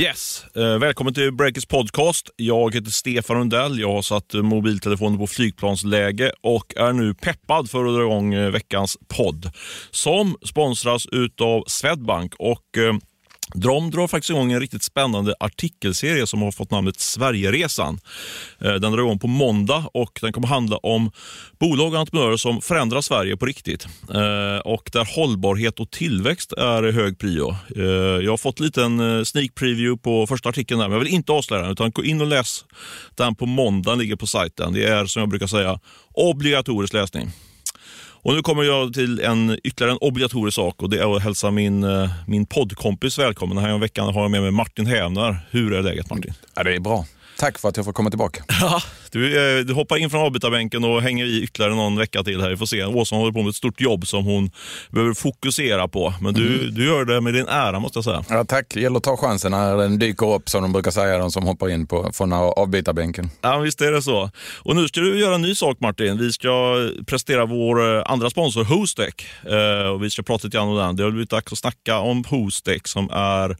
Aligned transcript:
Yes, 0.00 0.44
eh, 0.56 0.78
välkommen 0.78 1.14
till 1.14 1.32
Breakers 1.32 1.66
podcast. 1.66 2.30
Jag 2.36 2.74
heter 2.74 2.90
Stefan 2.90 3.36
Rundell. 3.36 3.78
Jag 3.78 3.92
har 3.92 4.02
satt 4.02 4.34
eh, 4.34 4.42
mobiltelefonen 4.42 5.18
på 5.18 5.26
flygplansläge 5.26 6.32
och 6.40 6.76
är 6.76 6.92
nu 6.92 7.14
peppad 7.14 7.70
för 7.70 7.84
att 7.84 7.94
dra 7.94 8.00
igång 8.00 8.34
eh, 8.34 8.50
veckans 8.50 8.98
podd 9.08 9.52
som 9.90 10.36
sponsras 10.44 11.06
utav 11.06 11.64
Swedbank. 11.66 12.34
Och, 12.38 12.78
Drom 13.54 13.90
drar 13.90 14.06
faktiskt 14.06 14.30
igång 14.30 14.52
en 14.52 14.60
riktigt 14.60 14.82
spännande 14.82 15.34
artikelserie 15.40 16.26
som 16.26 16.42
har 16.42 16.52
fått 16.52 16.70
namnet 16.70 17.00
Sverigeresan. 17.00 18.00
Eh, 18.58 18.74
den 18.74 18.92
drar 18.92 18.98
igång 18.98 19.18
på 19.18 19.26
måndag 19.26 19.84
och 19.94 20.18
den 20.22 20.32
kommer 20.32 20.48
handla 20.48 20.76
om 20.76 21.10
bolag 21.58 21.92
och 21.92 21.98
entreprenörer 21.98 22.36
som 22.36 22.60
förändrar 22.60 23.00
Sverige 23.00 23.36
på 23.36 23.46
riktigt. 23.46 23.86
Eh, 24.14 24.58
och 24.64 24.90
där 24.92 25.16
hållbarhet 25.16 25.80
och 25.80 25.90
tillväxt 25.90 26.52
är 26.52 26.92
hög 26.92 27.18
prio. 27.18 27.56
Eh, 27.76 27.84
jag 28.24 28.32
har 28.32 28.36
fått 28.36 28.60
en 28.60 28.66
liten 28.66 29.24
sneak 29.26 29.54
preview 29.54 30.02
på 30.02 30.26
första 30.26 30.48
artikeln 30.48 30.80
där, 30.80 30.88
men 30.88 30.92
jag 30.92 31.04
vill 31.04 31.14
inte 31.14 31.32
avslöja 31.32 31.62
den 31.62 31.72
utan 31.72 31.90
gå 31.90 32.04
in 32.04 32.20
och 32.20 32.26
läs 32.26 32.64
den 33.14 33.34
på 33.34 33.46
måndag, 33.46 33.90
Den 33.90 33.98
ligger 33.98 34.16
på 34.16 34.26
sajten. 34.26 34.72
Det 34.72 34.84
är 34.84 35.06
som 35.06 35.20
jag 35.20 35.28
brukar 35.28 35.46
säga 35.46 35.80
obligatorisk 36.14 36.92
läsning. 36.92 37.30
Och 38.22 38.34
Nu 38.34 38.42
kommer 38.42 38.62
jag 38.62 38.94
till 38.94 39.20
en 39.20 39.58
ytterligare 39.64 39.92
en 39.92 39.98
obligatorisk 40.00 40.54
sak 40.54 40.82
och 40.82 40.90
det 40.90 40.98
är 40.98 41.16
att 41.16 41.22
hälsa 41.22 41.50
min, 41.50 41.84
eh, 41.84 42.10
min 42.26 42.46
poddkompis 42.46 43.18
välkommen. 43.18 43.56
Den 43.56 43.64
här 43.64 43.78
veckan 43.78 44.14
har 44.14 44.22
jag 44.22 44.30
med 44.30 44.42
mig 44.42 44.50
Martin 44.50 44.86
Hävnar. 44.86 45.36
Hur 45.50 45.72
är 45.72 45.82
läget 45.82 46.10
Martin? 46.10 46.24
Mm. 46.30 46.50
Ja, 46.56 46.62
det 46.62 46.74
är 46.74 46.80
bra. 46.80 47.04
Tack 47.40 47.58
för 47.58 47.68
att 47.68 47.76
jag 47.76 47.84
får 47.86 47.92
komma 47.92 48.10
tillbaka. 48.10 48.44
Ja, 48.60 48.82
du, 49.10 49.58
eh, 49.58 49.64
du 49.64 49.74
hoppar 49.74 49.96
in 49.96 50.10
från 50.10 50.20
avbytarbänken 50.20 50.84
och 50.84 51.02
hänger 51.02 51.24
i 51.24 51.42
ytterligare 51.42 51.74
någon 51.74 51.96
vecka 51.96 52.22
till 52.22 52.40
här. 52.40 52.50
Vi 52.50 52.56
får 52.56 52.66
se. 52.66 52.84
Åsa 52.84 53.16
håller 53.16 53.32
på 53.32 53.42
med 53.42 53.50
ett 53.50 53.56
stort 53.56 53.80
jobb 53.80 54.06
som 54.06 54.24
hon 54.24 54.50
behöver 54.90 55.14
fokusera 55.14 55.88
på. 55.88 56.14
Men 56.20 56.34
du, 56.34 56.60
mm. 56.60 56.74
du 56.74 56.86
gör 56.86 57.04
det 57.04 57.20
med 57.20 57.34
din 57.34 57.48
ära 57.48 57.78
måste 57.78 57.96
jag 57.96 58.04
säga. 58.04 58.24
Ja, 58.28 58.44
tack. 58.44 58.66
Det 58.74 58.80
gäller 58.80 58.96
att 58.96 59.02
ta 59.02 59.16
chansen 59.16 59.50
när 59.50 59.76
den 59.76 59.98
dyker 59.98 60.34
upp 60.34 60.48
som 60.48 60.62
de 60.62 60.72
brukar 60.72 60.90
säga, 60.90 61.18
de 61.18 61.30
som 61.30 61.46
hoppar 61.46 61.68
in 61.68 61.86
på, 61.86 62.10
från 62.12 62.32
avbytarbänken. 62.32 63.30
Ja, 63.40 63.58
visst 63.58 63.80
är 63.80 63.92
det 63.92 64.02
så. 64.02 64.30
Och 64.58 64.76
nu 64.76 64.88
ska 64.88 65.00
du 65.00 65.20
göra 65.20 65.34
en 65.34 65.42
ny 65.42 65.54
sak 65.54 65.80
Martin. 65.80 66.18
Vi 66.18 66.32
ska 66.32 66.76
presentera 67.06 67.46
vår 67.46 67.96
eh, 67.96 68.02
andra 68.06 68.30
sponsor 68.30 68.64
Hostec. 68.64 69.14
Eh, 69.46 69.88
och 69.88 70.04
vi 70.04 70.10
ska 70.10 70.22
prata 70.22 70.46
lite 70.46 70.56
grann 70.56 70.68
om 70.68 70.76
den. 70.76 70.96
Det 70.96 71.02
har 71.02 71.10
blivit 71.10 71.30
dags 71.30 71.52
att 71.52 71.58
snacka 71.58 71.98
om 71.98 72.24
Hostec 72.28 72.82
som 72.84 73.10
är 73.12 73.56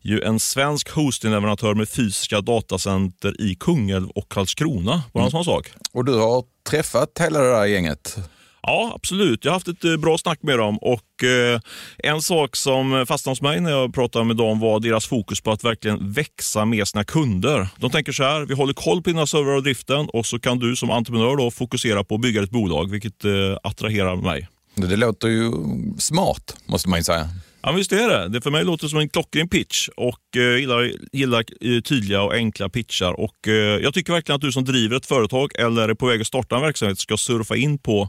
ju 0.00 0.22
en 0.22 0.40
svensk 0.40 0.90
hostingleverantör 0.90 1.74
med 1.74 1.88
fysiska 1.88 2.40
datacenter 2.40 3.23
i 3.30 3.54
Kungälv 3.60 4.08
och 4.08 4.28
Karlskrona. 4.28 5.02
Bara 5.12 5.24
en 5.24 5.30
sån 5.30 5.44
sak. 5.44 5.70
Och 5.92 6.04
du 6.04 6.14
har 6.14 6.44
träffat 6.70 7.10
hela 7.20 7.40
det 7.40 7.50
där 7.50 7.64
gänget? 7.64 8.18
Ja, 8.66 8.92
absolut. 8.94 9.44
Jag 9.44 9.52
har 9.52 9.56
haft 9.56 9.68
ett 9.68 9.84
eh, 9.84 9.96
bra 9.96 10.18
snack 10.18 10.38
med 10.42 10.58
dem 10.58 10.78
och 10.78 11.24
eh, 11.24 11.60
en 11.98 12.22
sak 12.22 12.56
som 12.56 13.04
fastnade 13.08 13.32
hos 13.32 13.42
mig 13.42 13.60
när 13.60 13.70
jag 13.70 13.94
pratade 13.94 14.24
med 14.24 14.36
dem 14.36 14.60
var 14.60 14.80
deras 14.80 15.06
fokus 15.06 15.40
på 15.40 15.50
att 15.50 15.64
verkligen 15.64 16.12
växa 16.12 16.64
med 16.64 16.88
sina 16.88 17.04
kunder. 17.04 17.68
De 17.78 17.90
tänker 17.90 18.12
så 18.12 18.22
här, 18.22 18.40
vi 18.40 18.54
håller 18.54 18.72
koll 18.72 19.02
på 19.02 19.10
dina 19.10 19.26
servrar 19.26 19.56
och 19.56 19.62
driften 19.62 20.08
och 20.08 20.26
så 20.26 20.38
kan 20.38 20.58
du 20.58 20.76
som 20.76 20.90
entreprenör 20.90 21.36
då 21.36 21.50
fokusera 21.50 22.04
på 22.04 22.14
att 22.14 22.20
bygga 22.20 22.42
ett 22.42 22.50
bolag, 22.50 22.90
vilket 22.90 23.24
eh, 23.24 23.30
attraherar 23.62 24.16
mig. 24.16 24.48
Det 24.74 24.96
låter 24.96 25.28
ju 25.28 25.52
smart, 25.98 26.56
måste 26.66 26.88
man 26.88 26.98
ju 26.98 27.04
säga. 27.04 27.28
Ja, 27.66 27.72
visst 27.72 27.92
är 27.92 28.08
det. 28.08 28.28
Det 28.28 28.40
för 28.40 28.50
mig 28.50 28.64
låter 28.64 28.88
som 28.88 28.98
en 28.98 29.08
klockren 29.08 29.48
pitch 29.48 29.88
och 29.96 30.36
eh, 30.36 30.56
gillar, 30.56 30.92
gillar 31.12 31.44
eh, 31.60 31.80
tydliga 31.80 32.22
och 32.22 32.34
enkla 32.34 32.68
pitchar. 32.68 33.12
Och, 33.20 33.48
eh, 33.48 33.52
jag 33.54 33.94
tycker 33.94 34.12
verkligen 34.12 34.36
att 34.36 34.42
du 34.42 34.52
som 34.52 34.64
driver 34.64 34.96
ett 34.96 35.06
företag 35.06 35.52
eller 35.58 35.88
är 35.88 35.94
på 35.94 36.06
väg 36.06 36.20
att 36.20 36.26
starta 36.26 36.56
en 36.56 36.62
verksamhet 36.62 36.98
ska 36.98 37.16
surfa 37.16 37.56
in 37.56 37.78
på, 37.78 38.08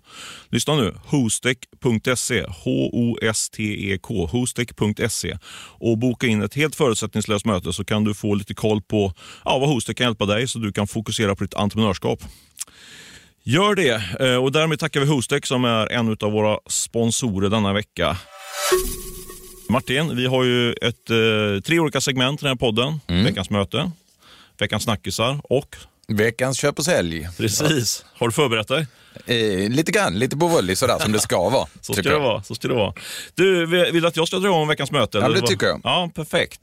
lyssna 0.50 0.76
nu, 0.76 0.96
hostek.se, 1.06 2.46
H-O-S-T-E-K, 2.64 4.26
hostek.se 4.26 5.38
och 5.80 5.98
boka 5.98 6.28
in 6.28 6.42
ett 6.42 6.54
helt 6.54 6.76
förutsättningslöst 6.76 7.46
möte 7.46 7.74
så 7.74 7.86
kan 7.86 8.04
du 8.04 8.14
få 8.14 8.36
lite 8.36 8.54
koll 8.54 8.82
på 8.82 9.14
ja, 9.46 9.58
vad 9.60 9.70
Hostek 9.70 9.98
kan 9.98 10.08
hjälpa 10.08 10.26
dig 10.26 10.48
så 10.48 10.60
du 10.60 10.72
kan 10.72 10.88
fokusera 10.88 11.36
på 11.36 11.44
ditt 11.44 11.54
entreprenörskap. 11.54 12.20
Gör 13.44 13.76
det 13.76 14.02
eh, 14.20 14.44
och 14.44 14.52
därmed 14.52 14.80
tackar 14.80 15.00
vi 15.00 15.06
Hostek 15.06 15.46
som 15.46 15.66
är 15.66 15.92
en 15.92 16.18
av 16.20 16.32
våra 16.32 16.60
sponsorer 16.70 17.50
denna 17.50 17.74
vecka. 17.74 18.18
Martin, 19.70 20.16
vi 20.16 20.26
har 20.26 20.44
ju 20.44 20.74
ett, 20.74 21.10
eh, 21.10 21.62
tre 21.64 21.80
olika 21.80 22.02
segment 22.02 22.42
i 22.42 22.44
den 22.44 22.50
här 22.50 22.56
podden. 22.56 23.00
Mm. 23.08 23.24
Veckans 23.24 23.50
möte, 23.50 23.92
veckans 24.60 24.84
snackisar 24.84 25.40
och 25.44 25.76
Veckans 26.08 26.58
köp 26.58 26.80
och 26.80 26.86
sälj. 26.86 27.30
Precis. 27.38 28.06
Har 28.14 28.28
du 28.28 28.34
förberett 28.34 28.68
dig? 28.68 28.88
Eh, 29.26 29.70
lite 29.70 29.92
grann, 29.92 30.20
lite 30.20 30.38
på 30.38 30.48
volley 30.48 30.76
sådär 30.76 31.00
som 31.00 31.12
det 31.12 31.20
ska 31.20 31.50
vara. 31.50 31.68
så, 31.82 31.94
ska 31.94 32.02
det 32.02 32.20
vara, 32.20 32.44
så 32.44 32.56
ska 32.56 32.68
det 32.68 32.74
vara. 32.74 32.94
Du, 33.36 33.66
vill 33.66 34.02
du 34.02 34.08
att 34.08 34.18
jag 34.18 34.28
ska 34.28 34.40
dra 34.40 34.48
igång 34.48 34.68
veckans 34.68 34.92
möte? 34.92 35.18
Ja, 35.18 35.30
det 35.30 35.42
tycker 35.42 35.68
jag. 35.68 35.82
Ja, 35.84 36.12
perfekt. 36.16 36.62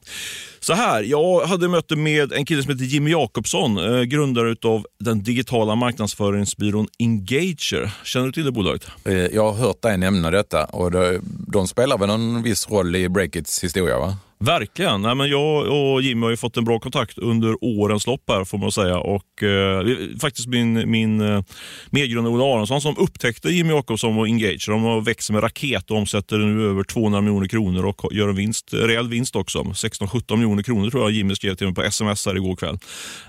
Så 0.60 0.72
här, 0.72 1.03
jag 1.03 1.47
hade 1.47 1.69
möte 1.69 1.97
med 1.97 2.32
en 2.32 2.47
kille 2.47 2.62
som 2.62 2.72
heter 2.72 2.84
Jimmy 2.84 3.10
Jakobsson, 3.10 3.78
eh, 3.78 4.03
grundare 4.03 4.56
av 4.64 4.86
den 5.00 5.22
digitala 5.22 5.74
marknadsföringsbyrån 5.74 6.88
Engager. 6.98 7.91
Känner 8.04 8.26
du 8.26 8.32
till 8.32 8.44
det 8.44 8.53
bolaget? 8.53 8.86
Eh, 9.04 9.14
jag 9.14 9.53
har 9.53 9.66
hört 9.66 9.82
dig 9.82 9.98
nämna 9.98 10.30
detta 10.30 10.64
och 10.64 10.91
de, 10.91 11.20
de 11.53 11.69
spelar 11.69 11.98
väl 11.98 12.09
någon 12.09 12.42
viss 12.42 12.70
roll 12.70 12.97
i 12.97 13.09
Breakits 13.09 13.64
historia 13.64 13.98
va? 13.98 14.16
Verkligen. 14.42 15.03
Nej, 15.03 15.14
men 15.14 15.28
jag 15.28 15.66
och 15.66 16.03
Jimmy 16.03 16.22
har 16.22 16.30
ju 16.30 16.36
fått 16.36 16.56
en 16.56 16.64
bra 16.64 16.78
kontakt 16.78 17.19
under 17.19 17.64
årens 17.64 18.06
lopp 18.06 18.22
här 18.28 18.44
får 18.44 18.58
man 18.58 18.72
säga. 18.72 18.98
Och, 18.98 19.42
eh, 19.42 19.86
faktiskt 20.20 20.48
min, 20.48 20.91
min 20.91 21.20
eh, 21.20 21.42
medgrundare 21.91 22.34
Ola 22.34 22.44
Aronsson 22.44 22.80
som 22.80 22.97
upptäckte 22.98 23.48
Jimmy 23.48 23.72
Jakobsson 23.72 24.19
och 24.19 24.26
Engage. 24.26 24.66
De 24.69 24.82
har 24.82 25.00
växt 25.00 25.30
med 25.30 25.42
raket 25.42 25.91
och 25.91 25.97
omsätter 25.97 26.38
nu 26.38 26.69
över 26.70 26.82
200 26.84 27.20
miljoner 27.20 27.48
kronor 27.48 27.86
och 27.86 28.12
gör 28.12 28.28
en 28.28 28.36
vinst, 28.36 28.75
rejäl 28.75 29.08
vinst 29.08 29.36
också. 29.36 29.62
16-17 29.62 30.36
miljoner 30.36 30.62
kronor 30.62 30.91
tror 30.91 31.03
jag 31.03 31.10
Jimmy 31.10 31.34
skrev 31.34 31.54
till 31.54 31.66
mig 31.66 31.74
på 31.74 31.82
sms 31.82 32.26
här 32.26 32.36
igår 32.36 32.56
kväll. 32.56 32.78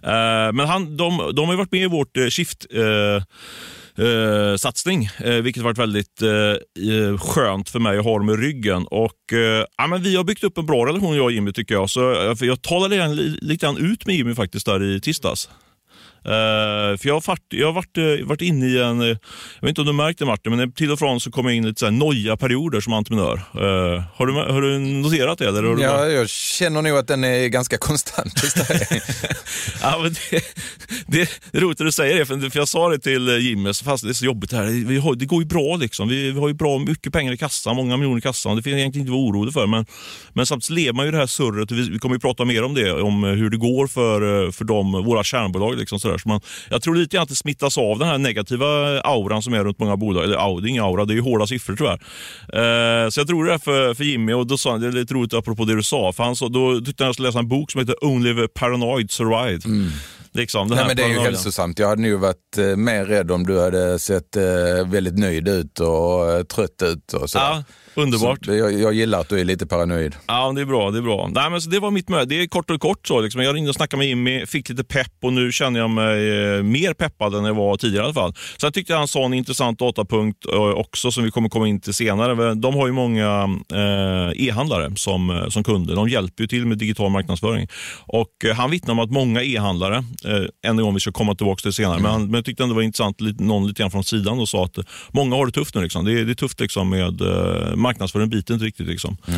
Eh, 0.04 0.54
men 0.54 0.60
han, 0.60 0.98
de, 0.98 1.32
de 1.36 1.50
har 1.50 1.56
varit 1.56 1.72
med 1.72 1.82
i 1.82 1.88
vårt 1.88 2.18
eh, 2.18 2.28
Shift 2.28 2.66
eh, 2.74 3.24
eh, 3.98 4.56
satsning, 4.58 5.10
eh, 5.24 5.34
vilket 5.34 5.64
varit 5.64 5.78
väldigt 5.78 6.22
eh, 6.22 6.30
eh, 6.30 7.18
skönt 7.18 7.70
för 7.70 7.80
mig 7.80 7.98
att 7.98 8.04
ha 8.04 8.18
dem 8.18 8.30
i 8.30 8.34
ryggen. 8.34 8.88
Och, 8.88 9.34
eh, 9.34 9.66
ja, 9.78 9.88
men 9.88 10.04
vi 10.04 10.16
har 10.16 10.24
byggt 10.24 10.44
upp 10.44 10.58
en 10.58 10.66
bra 10.66 10.86
relation 10.86 11.16
jag 11.16 11.26
och 11.26 11.32
Jimmy 11.32 11.54
tycker 11.54 11.76
jag. 11.76 11.90
Så, 11.90 12.30
eh, 12.30 12.36
för 12.36 12.46
jag 12.46 12.62
talade 12.62 13.08
lite 13.42 13.66
grann 13.66 13.78
ut 13.78 14.06
med 14.06 14.16
Jimmy 14.16 14.36
faktiskt 14.36 14.66
där 14.66 14.84
i 14.84 15.02
tisdags. 15.02 15.50
Uh, 16.26 16.98
för 16.98 17.08
jag 17.08 17.14
har, 17.14 17.28
varit, 17.28 17.46
jag 17.50 17.68
har 17.68 17.74
varit, 17.74 17.98
uh, 17.98 18.26
varit 18.26 18.42
inne 18.42 18.66
i 18.66 18.80
en, 18.80 19.02
uh, 19.02 19.08
jag 19.08 19.18
vet 19.62 19.70
inte 19.70 19.82
om 19.82 19.88
du 19.88 19.94
märkte 19.94 20.26
Martin, 20.26 20.56
men 20.56 20.72
till 20.72 20.92
och 20.92 21.00
från 21.00 21.20
så 21.20 21.32
kommer 21.32 21.50
jag 21.50 21.58
in 21.58 21.64
i 21.64 21.68
lite 21.68 21.92
noja 21.92 22.38
perioder 22.38 22.82
som 22.82 22.94
entreprenör. 22.94 23.42
har, 24.16 24.26
du, 24.26 24.34
har 24.34 24.62
du 24.62 24.80
noterat 24.80 25.38
det? 25.38 25.48
Eller 25.48 25.64
ja, 25.64 25.90
bara... 25.90 26.10
jag 26.10 26.30
känner 26.30 26.82
nog 26.82 26.98
att 26.98 27.08
den 27.08 27.24
är 27.24 27.48
ganska 27.48 27.78
konstant 27.78 28.34
ja, 29.82 30.00
men 30.02 30.14
det, 30.14 30.44
det, 31.08 31.30
det 31.52 31.58
är 31.58 31.62
roligt 31.62 31.82
att 31.82 31.88
du 31.88 31.92
säger 31.92 32.20
det, 32.20 32.26
för, 32.26 32.50
för 32.50 32.60
jag 32.60 32.68
sa 32.68 32.90
det 32.90 33.00
till 33.00 33.28
Jimmy, 33.28 33.74
fast 33.74 34.04
det 34.04 34.10
är 34.10 34.14
så 34.14 34.26
jobbigt 34.26 34.52
här. 34.52 34.88
Vi 34.88 34.98
har, 34.98 35.16
det 35.16 35.26
går 35.26 35.42
ju 35.42 35.48
bra 35.48 35.76
liksom. 35.76 36.08
Vi, 36.08 36.32
vi, 36.32 36.40
har 36.40 36.48
ju 36.48 36.54
bra 36.54 36.80
mycket 36.80 37.14
pengar 37.14 37.34
i 37.34 37.38
kassan, 37.38 37.76
många 37.76 37.98
miljoner 37.98 38.18
i 38.18 38.22
kassan. 38.22 38.56
Det 38.56 38.64
finns 38.64 38.78
egentligen 38.78 39.08
inte 39.08 39.12
vara 39.12 39.22
orolig 39.22 39.54
för. 39.54 39.68
Men, 39.68 39.86
men 40.34 40.46
samtidigt 40.46 40.84
lever 40.84 40.94
man 40.94 41.06
ju 41.06 41.12
det 41.12 41.18
här 41.18 41.26
surret. 41.26 41.72
Vi, 41.72 41.90
vi 41.90 42.00
kommer 42.00 42.16
ju 42.16 42.20
prata 42.20 42.46
mer 42.46 42.64
om 42.64 42.74
det, 42.74 42.92
om 42.92 43.24
hur 43.24 43.50
det 43.50 43.58
går 43.58 43.88
för, 43.88 44.52
för 44.52 44.66
dem, 44.66 44.92
våra 44.92 45.24
kärnbolag. 45.24 45.78
Liksom, 45.78 46.00
sådär. 46.00 46.13
Så 46.18 46.30
man, 46.30 46.42
jag 46.70 46.82
tror 46.82 46.96
lite 46.96 47.16
grann 47.16 47.24
att 47.24 47.30
det 47.30 47.36
smittas 47.36 47.78
av 47.78 48.00
den 48.00 48.08
här 48.08 48.18
negativa 48.18 48.66
auran 49.02 49.42
som 49.42 49.54
är 49.54 49.64
runt 49.64 49.80
många 49.80 49.98
bolag. 49.98 50.24
Eller 50.24 50.62
det 50.62 50.68
är 50.68 50.70
ingen 50.70 50.84
aura, 50.84 51.06
det 51.06 51.14
är 51.14 51.16
ju 51.16 51.22
hårda 51.22 51.48
siffror 51.48 51.76
tyvärr. 51.76 52.00
Eh, 53.04 53.10
så 53.10 53.20
jag 53.20 53.28
tror 53.28 53.46
det 53.46 53.54
är 53.54 53.58
för, 53.58 53.94
för 53.94 54.04
Jimmy 54.04 54.34
och 54.34 54.48
då 54.48 54.58
sa 54.58 54.78
det 54.78 54.88
är 54.88 54.92
lite 54.92 55.14
roligt 55.14 55.34
apropå 55.34 55.66
det 55.66 55.76
du 55.76 55.84
sa, 55.84 56.14
för 56.14 56.24
han 56.24 56.36
sa, 56.36 56.48
då 56.48 56.82
tyckte 56.82 57.04
han 57.04 57.08
jag 57.08 57.16
skulle 57.16 57.28
läsa 57.28 57.40
en 57.40 57.48
bok 57.48 57.72
som 57.72 57.80
heter 57.80 58.06
Only 58.06 58.36
the 58.36 58.48
Paranoid 58.48 59.12
Survived. 59.12 59.66
Mm. 59.66 59.90
Liksom, 60.36 60.68
Nej, 60.68 60.86
men 60.88 60.96
det 60.96 61.04
är 61.04 61.08
ju 61.08 61.20
hälsosamt. 61.20 61.80
Jag 61.80 61.88
hade 61.88 62.02
nog 62.02 62.20
varit 62.20 62.58
eh, 62.58 62.76
mer 62.76 63.06
rädd 63.06 63.32
om 63.32 63.46
du 63.46 63.60
hade 63.60 64.00
sett 64.00 64.36
eh, 64.36 64.88
väldigt 64.88 65.20
nöjd 65.20 65.48
ut 65.48 65.80
och 65.80 66.32
eh, 66.32 66.44
trött 66.44 66.82
ut. 66.84 67.14
Och 67.14 67.30
sådär. 67.30 67.46
Ja, 67.46 67.64
Underbart. 67.96 68.46
Så 68.46 68.54
jag, 68.54 68.80
jag, 68.80 68.94
gillar 68.94 69.20
att 69.20 69.30
du 69.30 69.40
är 69.40 69.46
lite 69.46 69.68
paranoid. 69.68 70.16
Ja, 70.28 70.52
det 70.56 70.62
är 70.62 70.66
bra. 70.66 70.92
Det 70.92 70.98
är 70.98 71.02
bra. 71.02 71.30
Nej, 71.34 71.50
men 71.50 71.62
så 71.62 71.70
det 71.70 71.80
var 71.80 71.92
mitt 71.92 72.10
möte. 72.10 72.26
Det 72.26 72.42
är 72.42 72.48
kort 72.48 72.70
och 72.70 72.82
kort 72.82 73.08
så. 73.08 73.22
Liksom. 73.22 73.42
Jag 73.42 73.56
ringde 73.56 73.70
och 73.70 73.76
snackade 73.76 73.98
med 73.98 74.08
Jimmy, 74.08 74.46
fick 74.46 74.70
lite 74.70 74.84
pepp 74.84 75.12
och 75.22 75.34
nu 75.34 75.52
känner 75.52 75.80
jag 75.80 75.90
mig 75.90 76.30
eh, 76.30 76.64
mer 76.64 76.94
peppad 76.94 77.36
än 77.36 77.46
jag 77.46 77.54
var 77.54 77.78
tidigare 77.78 78.04
i 78.04 78.06
alla 78.06 78.14
fall. 78.14 78.34
Sen 78.62 78.72
tyckte 78.72 78.94
jag 78.94 78.98
han 78.98 79.08
sa 79.08 79.26
en 79.26 79.34
intressant 79.34 79.80
datapunkt 79.80 80.46
eh, 80.46 80.60
också 80.60 81.12
som 81.12 81.24
vi 81.24 81.32
kommer 81.32 81.50
komma 81.50 81.68
in 81.68 81.82
till 81.82 81.94
senare. 81.94 82.54
De 82.54 82.76
har 82.76 82.88
ju 82.88 82.94
många 82.94 83.60
eh, 83.74 84.48
e-handlare 84.48 84.96
som, 84.96 85.30
eh, 85.30 85.50
som 85.50 85.64
kunder. 85.64 85.96
De 85.96 86.10
hjälper 86.10 86.44
ju 86.44 86.48
till 86.48 86.66
med 86.66 86.78
digital 86.78 87.12
marknadsföring. 87.12 87.68
Och 88.00 88.30
Han 88.56 88.72
vittnar 88.72 88.92
om 88.92 89.00
att 89.00 89.12
många 89.12 89.44
e-handlare, 89.44 89.98
eh, 90.26 90.70
en 90.70 90.78
gång 90.78 90.94
vi 90.94 91.00
ska 91.00 91.12
komma 91.12 91.36
tillbaka 91.36 91.62
till 91.62 91.70
det 91.70 91.74
senare, 91.74 91.94
mm. 91.94 92.04
men, 92.04 92.12
han, 92.12 92.22
men 92.22 92.34
jag 92.34 92.46
tyckte 92.46 92.64
ändå 92.64 92.74
det 92.74 92.76
var 92.76 92.84
intressant, 92.84 93.20
någon 93.40 93.68
lite 93.68 93.82
grann 93.82 93.92
från 93.92 94.04
sidan 94.04 94.40
och 94.40 94.50
sa 94.50 94.66
att 94.66 94.78
många 95.12 95.36
har 95.36 95.46
det 95.46 95.52
tufft 95.52 95.76
nu. 95.76 95.82
Liksom. 95.82 96.06
Det, 96.06 96.20
är, 96.20 96.26
det 96.26 96.32
är 96.32 96.36
tufft 96.36 96.60
liksom, 96.60 96.90
med 96.90 97.22
eh, 97.84 97.90
marknadsföring 97.90 98.30
biter 98.30 98.54
inte 98.54 98.66
riktigt 98.66 98.88
liksom, 98.88 99.18
uh, 99.30 99.36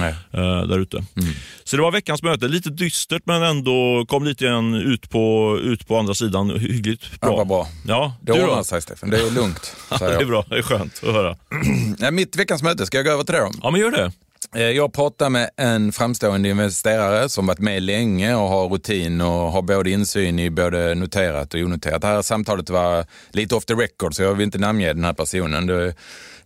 där 0.68 0.80
ute. 0.80 0.98
Mm. 0.98 1.34
Så 1.64 1.76
det 1.76 1.82
var 1.82 1.92
veckans 1.92 2.24
möte. 2.24 2.48
Lite 2.48 2.70
dystert 2.70 3.22
men 3.26 3.44
ändå 3.44 4.06
kom 4.08 4.24
lite 4.24 4.46
grann 4.46 4.74
ut 4.74 5.10
på, 5.10 5.58
ut 5.64 5.88
på 5.88 5.98
andra 5.98 6.14
sidan. 6.14 6.50
Hyggligt 6.60 7.22
bra. 7.22 7.30
Ja, 7.30 7.36
vad 7.36 7.48
bra. 7.48 7.68
Ja, 7.88 8.14
det 8.22 8.32
ordnar 8.32 8.64
sig 8.64 8.82
Stefan. 8.82 9.10
Det 9.10 9.18
är 9.18 9.32
lugnt. 9.32 9.76
det 10.00 10.06
är 10.06 10.26
bra. 10.26 10.46
Det 10.50 10.58
är 10.58 10.62
skönt 10.62 11.02
att 11.04 11.14
höra. 11.14 11.38
ja, 12.00 12.12
mitt 12.12 12.36
veckans 12.36 12.64
möte, 12.64 12.86
ska 12.86 12.98
jag 12.98 13.06
gå 13.06 13.12
över 13.12 13.24
till 13.24 13.36
det 13.36 13.42
då? 13.42 13.52
Ja, 13.64 13.72
men 13.72 13.82
gör 13.82 13.92
det. 13.92 14.12
Eh, 14.56 14.62
jag 14.62 14.94
pratade 14.94 15.30
med 15.30 15.50
en 15.58 15.92
framstående 15.92 16.50
investerare 16.50 17.30
som 17.30 17.48
varit 17.48 17.60
med 17.60 17.84
länge 17.84 18.36
och 18.36 18.48
har 18.48 18.70
rutin 18.70 19.22
och 19.22 19.52
har 19.52 19.62
både 19.62 19.90
insyn 19.90 20.40
i 20.40 20.50
både 20.50 20.96
noterat 20.96 21.54
och 21.54 21.60
onoterat. 21.60 22.02
Det 22.02 22.08
här 22.08 22.22
samtalet 22.22 22.70
var 22.70 23.06
lite 23.32 23.56
off 23.56 23.66
the 23.66 23.74
record 23.74 24.16
så 24.16 24.24
jag 24.24 24.34
vill 24.34 24.46
inte 24.46 24.58
namnge 24.58 24.94
den 24.94 25.04
här 25.04 25.14
personen. 25.14 25.94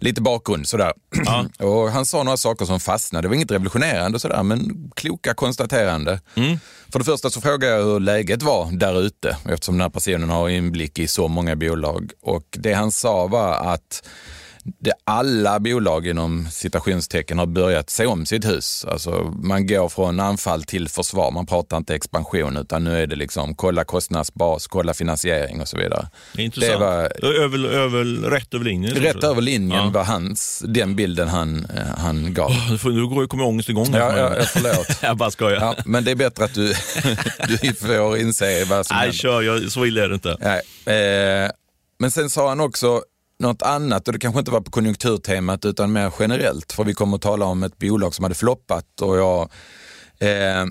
Lite 0.01 0.21
bakgrund 0.21 0.67
sådär. 0.67 0.93
Ja. 1.25 1.45
och 1.65 1.91
han 1.91 2.05
sa 2.05 2.23
några 2.23 2.37
saker 2.37 2.65
som 2.65 2.79
fastnade. 2.79 3.21
Det 3.21 3.27
var 3.27 3.35
inget 3.35 3.51
revolutionerande 3.51 4.19
sådär, 4.19 4.43
men 4.43 4.91
kloka 4.95 5.33
konstaterande. 5.33 6.21
Mm. 6.35 6.59
För 6.91 6.99
det 6.99 7.05
första 7.05 7.29
så 7.29 7.41
frågade 7.41 7.73
jag 7.73 7.83
hur 7.83 7.99
läget 7.99 8.43
var 8.43 8.71
där 8.71 9.01
ute 9.01 9.37
eftersom 9.49 9.75
den 9.75 9.81
här 9.81 9.89
personen 9.89 10.29
har 10.29 10.49
inblick 10.49 10.99
i 10.99 11.07
så 11.07 11.27
många 11.27 11.55
bolag. 11.55 12.11
Och 12.21 12.45
det 12.51 12.73
han 12.73 12.91
sa 12.91 13.27
var 13.27 13.53
att 13.73 14.03
det 14.63 14.93
alla 15.03 15.59
bolag 15.59 16.07
inom 16.07 16.47
citationstecken 16.51 17.39
har 17.39 17.45
börjat 17.45 17.89
se 17.89 18.05
om 18.05 18.25
sitt 18.25 18.45
hus. 18.45 18.85
Alltså 18.85 19.33
man 19.43 19.67
går 19.67 19.89
från 19.89 20.19
anfall 20.19 20.63
till 20.63 20.89
försvar. 20.89 21.31
Man 21.31 21.45
pratar 21.45 21.77
inte 21.77 21.95
expansion 21.95 22.57
utan 22.57 22.83
nu 22.83 23.01
är 23.01 23.07
det 23.07 23.15
liksom 23.15 23.55
kolla 23.55 23.83
kostnadsbas, 23.83 24.67
kolla 24.67 24.93
finansiering 24.93 25.61
och 25.61 25.67
så 25.67 25.77
vidare. 25.77 26.07
Intressant. 26.37 26.79
Det 26.79 26.85
var, 26.85 27.33
över, 27.43 27.65
över, 27.69 28.29
rätt 28.29 28.53
över 28.53 28.65
linjen? 28.65 28.95
Rätt 28.95 29.23
över 29.23 29.41
linjen 29.41 29.83
ja. 29.85 29.89
var 29.89 30.03
hans, 30.03 30.63
den 30.67 30.95
bilden 30.95 31.27
han, 31.27 31.65
eh, 31.75 31.97
han 31.97 32.33
gav. 32.33 32.51
Oh, 32.51 32.93
nu 32.93 33.07
går, 33.07 33.27
kommer 33.27 33.43
ångest 33.45 33.69
igång. 33.69 33.87
Ja, 33.93 34.17
ja, 34.17 34.35
ja, 34.37 34.43
förlåt. 34.43 34.87
jag 35.01 35.17
bara 35.17 35.31
skojar. 35.31 35.59
Ja, 35.59 35.75
men 35.85 36.03
det 36.03 36.11
är 36.11 36.15
bättre 36.15 36.45
att 36.45 36.53
du, 36.53 36.67
du 37.47 37.73
får 37.73 38.17
inse 38.17 38.65
vad 38.65 38.85
som 38.85 38.95
Nej, 38.95 39.01
händer. 39.01 39.17
kör. 39.17 39.41
Jag, 39.41 39.71
så 39.71 39.85
illa 39.85 40.03
är 40.03 40.07
det 40.07 40.13
inte. 40.13 40.37
Nej, 40.39 41.43
eh, 41.43 41.51
men 41.99 42.11
sen 42.11 42.29
sa 42.29 42.49
han 42.49 42.59
också, 42.59 43.01
något 43.39 43.61
annat 43.61 44.07
och 44.07 44.13
det 44.13 44.19
kanske 44.19 44.39
inte 44.39 44.51
var 44.51 44.61
på 44.61 44.71
konjunkturtemat 44.71 45.65
utan 45.65 45.91
mer 45.91 46.13
generellt. 46.19 46.73
För 46.73 46.83
vi 46.83 46.93
kommer 46.93 47.15
att 47.15 47.21
tala 47.21 47.45
om 47.45 47.63
ett 47.63 47.77
bolag 47.77 48.15
som 48.15 48.23
hade 48.23 48.35
floppat 48.35 49.01
och 49.01 49.17
jag 49.17 49.49
eh, 50.19 50.65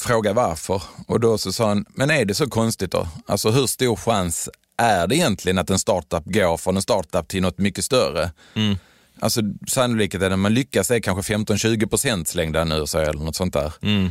frågade 0.00 0.34
varför. 0.34 0.82
Och 1.06 1.20
då 1.20 1.38
så 1.38 1.52
sa 1.52 1.68
han, 1.68 1.84
men 1.94 2.10
är 2.10 2.24
det 2.24 2.34
så 2.34 2.50
konstigt 2.50 2.92
då? 2.92 3.08
Alltså 3.26 3.50
hur 3.50 3.66
stor 3.66 3.96
chans 3.96 4.48
är 4.76 5.06
det 5.06 5.16
egentligen 5.16 5.58
att 5.58 5.70
en 5.70 5.78
startup 5.78 6.24
går 6.24 6.56
från 6.56 6.76
en 6.76 6.82
startup 6.82 7.28
till 7.28 7.42
något 7.42 7.58
mycket 7.58 7.84
större? 7.84 8.30
Mm. 8.54 8.76
Alltså 9.20 9.40
sannolikheten 9.68 10.32
att 10.32 10.38
man 10.38 10.54
lyckas 10.54 10.90
är 10.90 11.00
kanske 11.00 11.34
15-20 11.34 11.88
procent 11.88 12.28
slängda 12.28 12.58
den 12.58 12.72
ur 12.72 12.86
sig 12.86 13.06
eller 13.06 13.24
något 13.24 13.36
sånt 13.36 13.52
där. 13.52 13.72
Mm. 13.82 14.10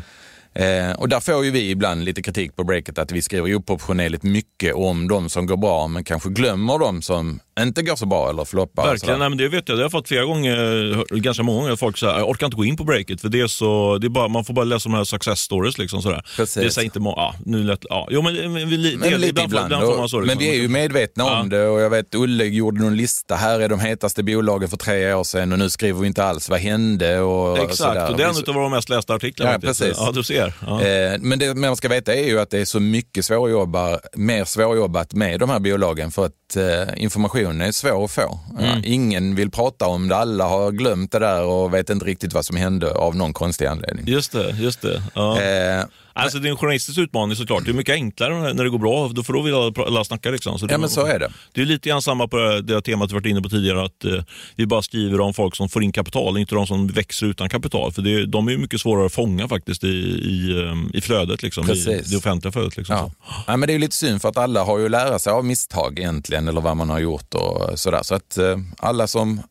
Eh, 0.54 0.92
och 0.92 1.10
där 1.10 1.20
får 1.20 1.46
ju 1.46 1.52
vi 1.52 1.70
ibland 1.70 2.04
lite 2.04 2.22
kritik 2.22 2.56
på 2.56 2.64
breaket 2.64 2.98
att 2.98 3.12
vi 3.12 3.22
skriver 3.22 3.56
oproportionerligt 3.56 4.24
mycket 4.24 4.76
om 4.76 5.08
de 5.08 5.30
som 5.30 5.46
går 5.46 5.58
bra 5.58 5.88
men 5.88 6.04
kanske 6.04 6.30
glömmer 6.30 6.80
de 6.80 7.02
som 7.02 7.40
inte 7.60 7.82
går 7.82 7.96
så 7.96 8.06
bra 8.06 8.30
eller 8.30 8.46
floppar. 8.46 8.86
Verkligen, 8.88 9.20
nej, 9.20 9.30
men 9.30 9.38
det 9.38 9.48
vet 9.48 9.70
jag. 9.70 9.78
Det 9.78 9.82
har 9.82 9.86
jag 9.86 9.92
fått 9.92 10.08
flera 10.08 10.26
gånger, 10.26 11.16
ganska 11.16 11.44
många 11.44 11.62
gånger, 11.62 11.76
folk 11.76 11.98
säger 11.98 12.20
jag 12.20 12.30
orkar 12.30 12.46
inte 12.46 12.58
gå 12.58 12.66
in 12.66 12.78
på 12.78 12.84
breaket 12.84 13.22
för 13.22 13.30
det 13.30 13.42
är 13.42 13.48
så, 13.48 13.98
det 13.98 14.08
är 14.08 14.10
bara, 14.10 14.28
man 14.28 14.46
får 14.46 14.54
bara 14.54 14.66
läsa 14.66 14.90
de 14.90 14.96
här 14.96 15.04
success 15.04 15.40
stories. 15.40 15.78
Liksom, 15.78 16.02
sådär. 16.02 16.26
Precis. 16.36 16.64
Det 16.64 16.72
säger 16.72 16.86
inte 16.86 17.00
många, 17.00 17.16
ja, 17.18 17.36
nu 17.46 17.64
lätt, 17.64 17.86
ja. 17.90 18.08
Jo 18.12 18.22
men, 18.22 18.54
men, 18.54 18.70
vi, 18.70 18.98
men 18.98 19.10
lite 19.10 19.30
ibland, 19.30 19.48
ibland, 19.48 19.66
ibland 19.66 19.86
får 19.86 19.98
man 19.98 20.10
så. 20.10 20.20
Liksom. 20.20 20.38
Men 20.38 20.38
vi 20.38 20.58
är 20.58 20.62
ju 20.62 20.68
medvetna 20.68 21.24
om 21.24 21.50
ja. 21.52 21.58
det 21.58 21.68
och 21.68 21.82
jag 21.82 21.90
vet 21.90 22.16
Ulle 22.16 22.46
gjorde 22.46 22.82
någon 22.82 22.98
lista, 22.98 23.36
här 23.36 23.60
är 23.60 23.70
de 23.70 23.80
hetaste 23.80 24.24
bolagen 24.24 24.70
för 24.70 24.78
tre 24.78 25.14
år 25.14 25.24
sedan 25.24 25.52
och 25.52 25.60
nu 25.60 25.70
skriver 25.70 26.02
vi 26.02 26.08
inte 26.08 26.24
alls 26.24 26.50
vad 26.50 26.60
hände 26.60 27.20
och 27.20 27.58
Exakt, 27.58 27.78
sådär. 27.78 28.12
och 28.12 28.18
det 28.18 28.24
är 28.24 28.30
en 28.30 28.36
av 28.48 28.56
våra 28.56 28.70
mest 28.70 28.90
lästa 28.90 29.14
artiklar. 29.14 29.52
Ja, 29.52 29.60
precis. 29.60 29.96
Ja, 29.98 30.12
du 30.12 30.24
ser. 30.24 30.54
Ja. 30.66 30.82
Eh, 30.82 31.20
men 31.20 31.40
det 31.40 31.56
man 31.56 31.76
ska 31.76 31.88
veta 31.88 32.14
är 32.14 32.28
ju 32.28 32.40
att 32.40 32.50
det 32.50 32.60
är 32.60 32.66
så 32.66 32.80
mycket 32.80 33.26
svårjobbar, 33.26 34.00
mer 34.16 34.46
svårjobbat 34.46 35.14
med 35.14 35.40
de 35.40 35.50
här 35.50 35.60
bolagen 35.60 36.12
för 36.12 36.26
att 36.26 36.56
eh, 36.56 37.04
informationen 37.42 37.68
är 37.68 37.72
svår 37.72 38.06
att 38.06 38.12
få. 38.12 38.40
Mm. 38.60 38.82
Ingen 38.84 39.36
vill 39.36 39.52
prata 39.52 39.88
om 39.88 40.08
det, 40.08 40.16
alla 40.16 40.46
har 40.46 40.72
glömt 40.72 41.12
det 41.12 41.20
där 41.20 41.44
och 41.44 41.74
vet 41.74 41.90
inte 41.90 42.06
riktigt 42.06 42.34
vad 42.34 42.46
som 42.46 42.56
hände 42.56 42.94
av 42.94 43.16
någon 43.16 43.34
konstig 43.34 43.66
anledning. 43.66 44.08
Just 44.08 44.32
det, 44.32 44.50
just 44.60 44.82
det. 44.82 45.02
Ja. 45.14 45.42
Eh, 45.42 45.84
Alltså 46.14 46.40
det 46.40 46.48
är 46.48 46.52
en 46.52 46.58
journalistisk 46.58 46.98
utmaning 46.98 47.36
såklart. 47.36 47.66
Det 47.66 47.72
är 47.72 47.74
mycket 47.74 47.94
enklare 47.94 48.54
när 48.54 48.64
det 48.64 48.70
går 48.70 48.80
bra, 48.80 49.08
då 49.08 49.24
får 49.24 49.44
vill 49.44 49.54
alla, 49.54 49.88
alla 49.88 50.04
snacka. 50.04 50.30
Liksom. 50.32 50.60
Så 50.60 50.68
ja, 50.70 50.78
men 50.78 50.90
så 50.90 51.06
är 51.06 51.20
det. 51.20 51.32
Det 51.54 51.62
är 51.62 51.66
lite 51.66 51.90
grann 51.90 52.02
samma 52.02 52.28
på 52.28 52.38
det, 52.38 52.62
det 52.62 52.82
temat 52.82 53.12
vi 53.12 53.14
varit 53.14 53.26
inne 53.26 53.42
på 53.42 53.50
tidigare, 53.50 53.86
att 53.86 54.06
eh, 54.06 54.24
vi 54.56 54.66
bara 54.66 54.82
skriver 54.82 55.22
om 55.22 55.34
folk 55.34 55.56
som 55.56 55.70
får 55.70 55.84
in 55.84 55.92
kapital, 55.92 56.38
inte 56.38 56.56
de 56.56 56.68
som 56.68 56.88
växer 56.88 57.26
utan 57.26 57.50
kapital. 57.50 57.92
För 57.92 58.02
det, 58.02 58.26
de 58.26 58.48
är 58.48 58.58
mycket 58.58 58.82
svårare 58.82 59.06
att 59.06 59.14
fånga 59.14 59.48
faktiskt 59.48 59.84
i, 59.84 59.88
i, 59.88 60.64
eh, 60.64 60.98
i 60.98 61.02
flödet, 61.02 61.44
liksom, 61.44 61.72
i 61.72 62.04
det 62.06 62.18
offentliga 62.18 62.52
flödet. 62.52 62.78
Liksom, 62.78 62.96
ja. 62.96 63.12
ja. 63.48 63.58
men 63.58 63.68
det 63.68 63.74
är 63.74 63.80
lite 63.80 63.96
synd 63.96 64.22
för 64.22 64.30
att 64.30 64.38
alla 64.38 64.64
har 64.64 64.80
ju 64.80 64.86
att 64.86 64.92
lära 64.92 65.20
sig 65.20 65.34
av 65.34 65.46
misstag 65.46 66.00
egentligen, 66.00 66.48
eller 66.48 66.62
vad 66.62 66.78
man 66.78 66.90
har 66.90 67.00
gjort 67.00 67.34
och 67.34 67.80
sådär. 67.80 68.04
Så 68.04 68.16
att 68.16 68.38
eh, 68.38 68.58
alla 68.78 69.08
som 69.08 69.42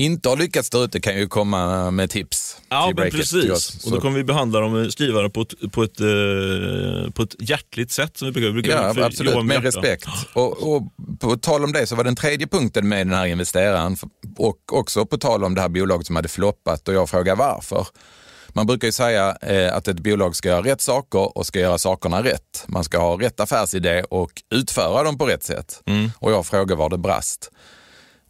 inte 0.00 0.28
har 0.28 0.36
lyckats 0.36 0.70
där 0.70 0.84
ute 0.84 1.00
kan 1.00 1.16
ju 1.16 1.28
komma 1.28 1.90
med 1.90 2.10
tips. 2.10 2.56
Ja, 2.68 2.92
men 2.96 3.10
precis. 3.10 3.84
Och 3.84 3.90
då 3.90 4.00
kommer 4.00 4.16
vi 4.16 4.24
behandla 4.24 4.60
dem, 4.60 4.90
skrivare 4.90 5.30
på 5.30 5.40
ett, 5.40 5.72
på 5.72 5.82
ett, 5.82 6.00
uh, 6.00 7.10
på 7.10 7.22
ett 7.22 7.34
hjärtligt 7.38 7.90
sätt. 7.90 8.16
Som 8.16 8.28
vi 8.28 8.32
brukar, 8.32 8.52
brukar 8.52 8.94
ja, 8.96 9.06
absolut. 9.06 9.34
Med, 9.34 9.44
med 9.44 9.62
respekt. 9.62 10.08
Och, 10.32 10.74
och, 10.74 10.82
på 11.20 11.36
tal 11.36 11.64
om 11.64 11.72
det 11.72 11.86
så 11.86 11.96
var 11.96 12.04
den 12.04 12.16
tredje 12.16 12.46
punkten 12.46 12.88
med 12.88 13.06
den 13.06 13.14
här 13.14 13.26
investeraren 13.26 13.96
och 14.36 14.72
också 14.72 15.06
på 15.06 15.18
tal 15.18 15.44
om 15.44 15.54
det 15.54 15.60
här 15.60 15.68
bolaget 15.68 16.06
som 16.06 16.16
hade 16.16 16.28
floppat 16.28 16.88
och 16.88 16.94
jag 16.94 17.10
frågar 17.10 17.36
varför. 17.36 17.86
Man 18.48 18.66
brukar 18.66 18.88
ju 18.88 18.92
säga 18.92 19.36
eh, 19.42 19.76
att 19.76 19.88
ett 19.88 20.00
bolag 20.00 20.36
ska 20.36 20.48
göra 20.48 20.64
rätt 20.64 20.80
saker 20.80 21.38
och 21.38 21.46
ska 21.46 21.60
göra 21.60 21.78
sakerna 21.78 22.24
rätt. 22.24 22.64
Man 22.66 22.84
ska 22.84 22.98
ha 22.98 23.20
rätt 23.20 23.40
affärsidé 23.40 24.02
och 24.02 24.42
utföra 24.50 25.02
dem 25.02 25.18
på 25.18 25.26
rätt 25.26 25.42
sätt. 25.42 25.82
Mm. 25.86 26.10
Och 26.18 26.32
jag 26.32 26.46
frågar 26.46 26.76
var 26.76 26.90
det 26.90 26.98
brast. 26.98 27.50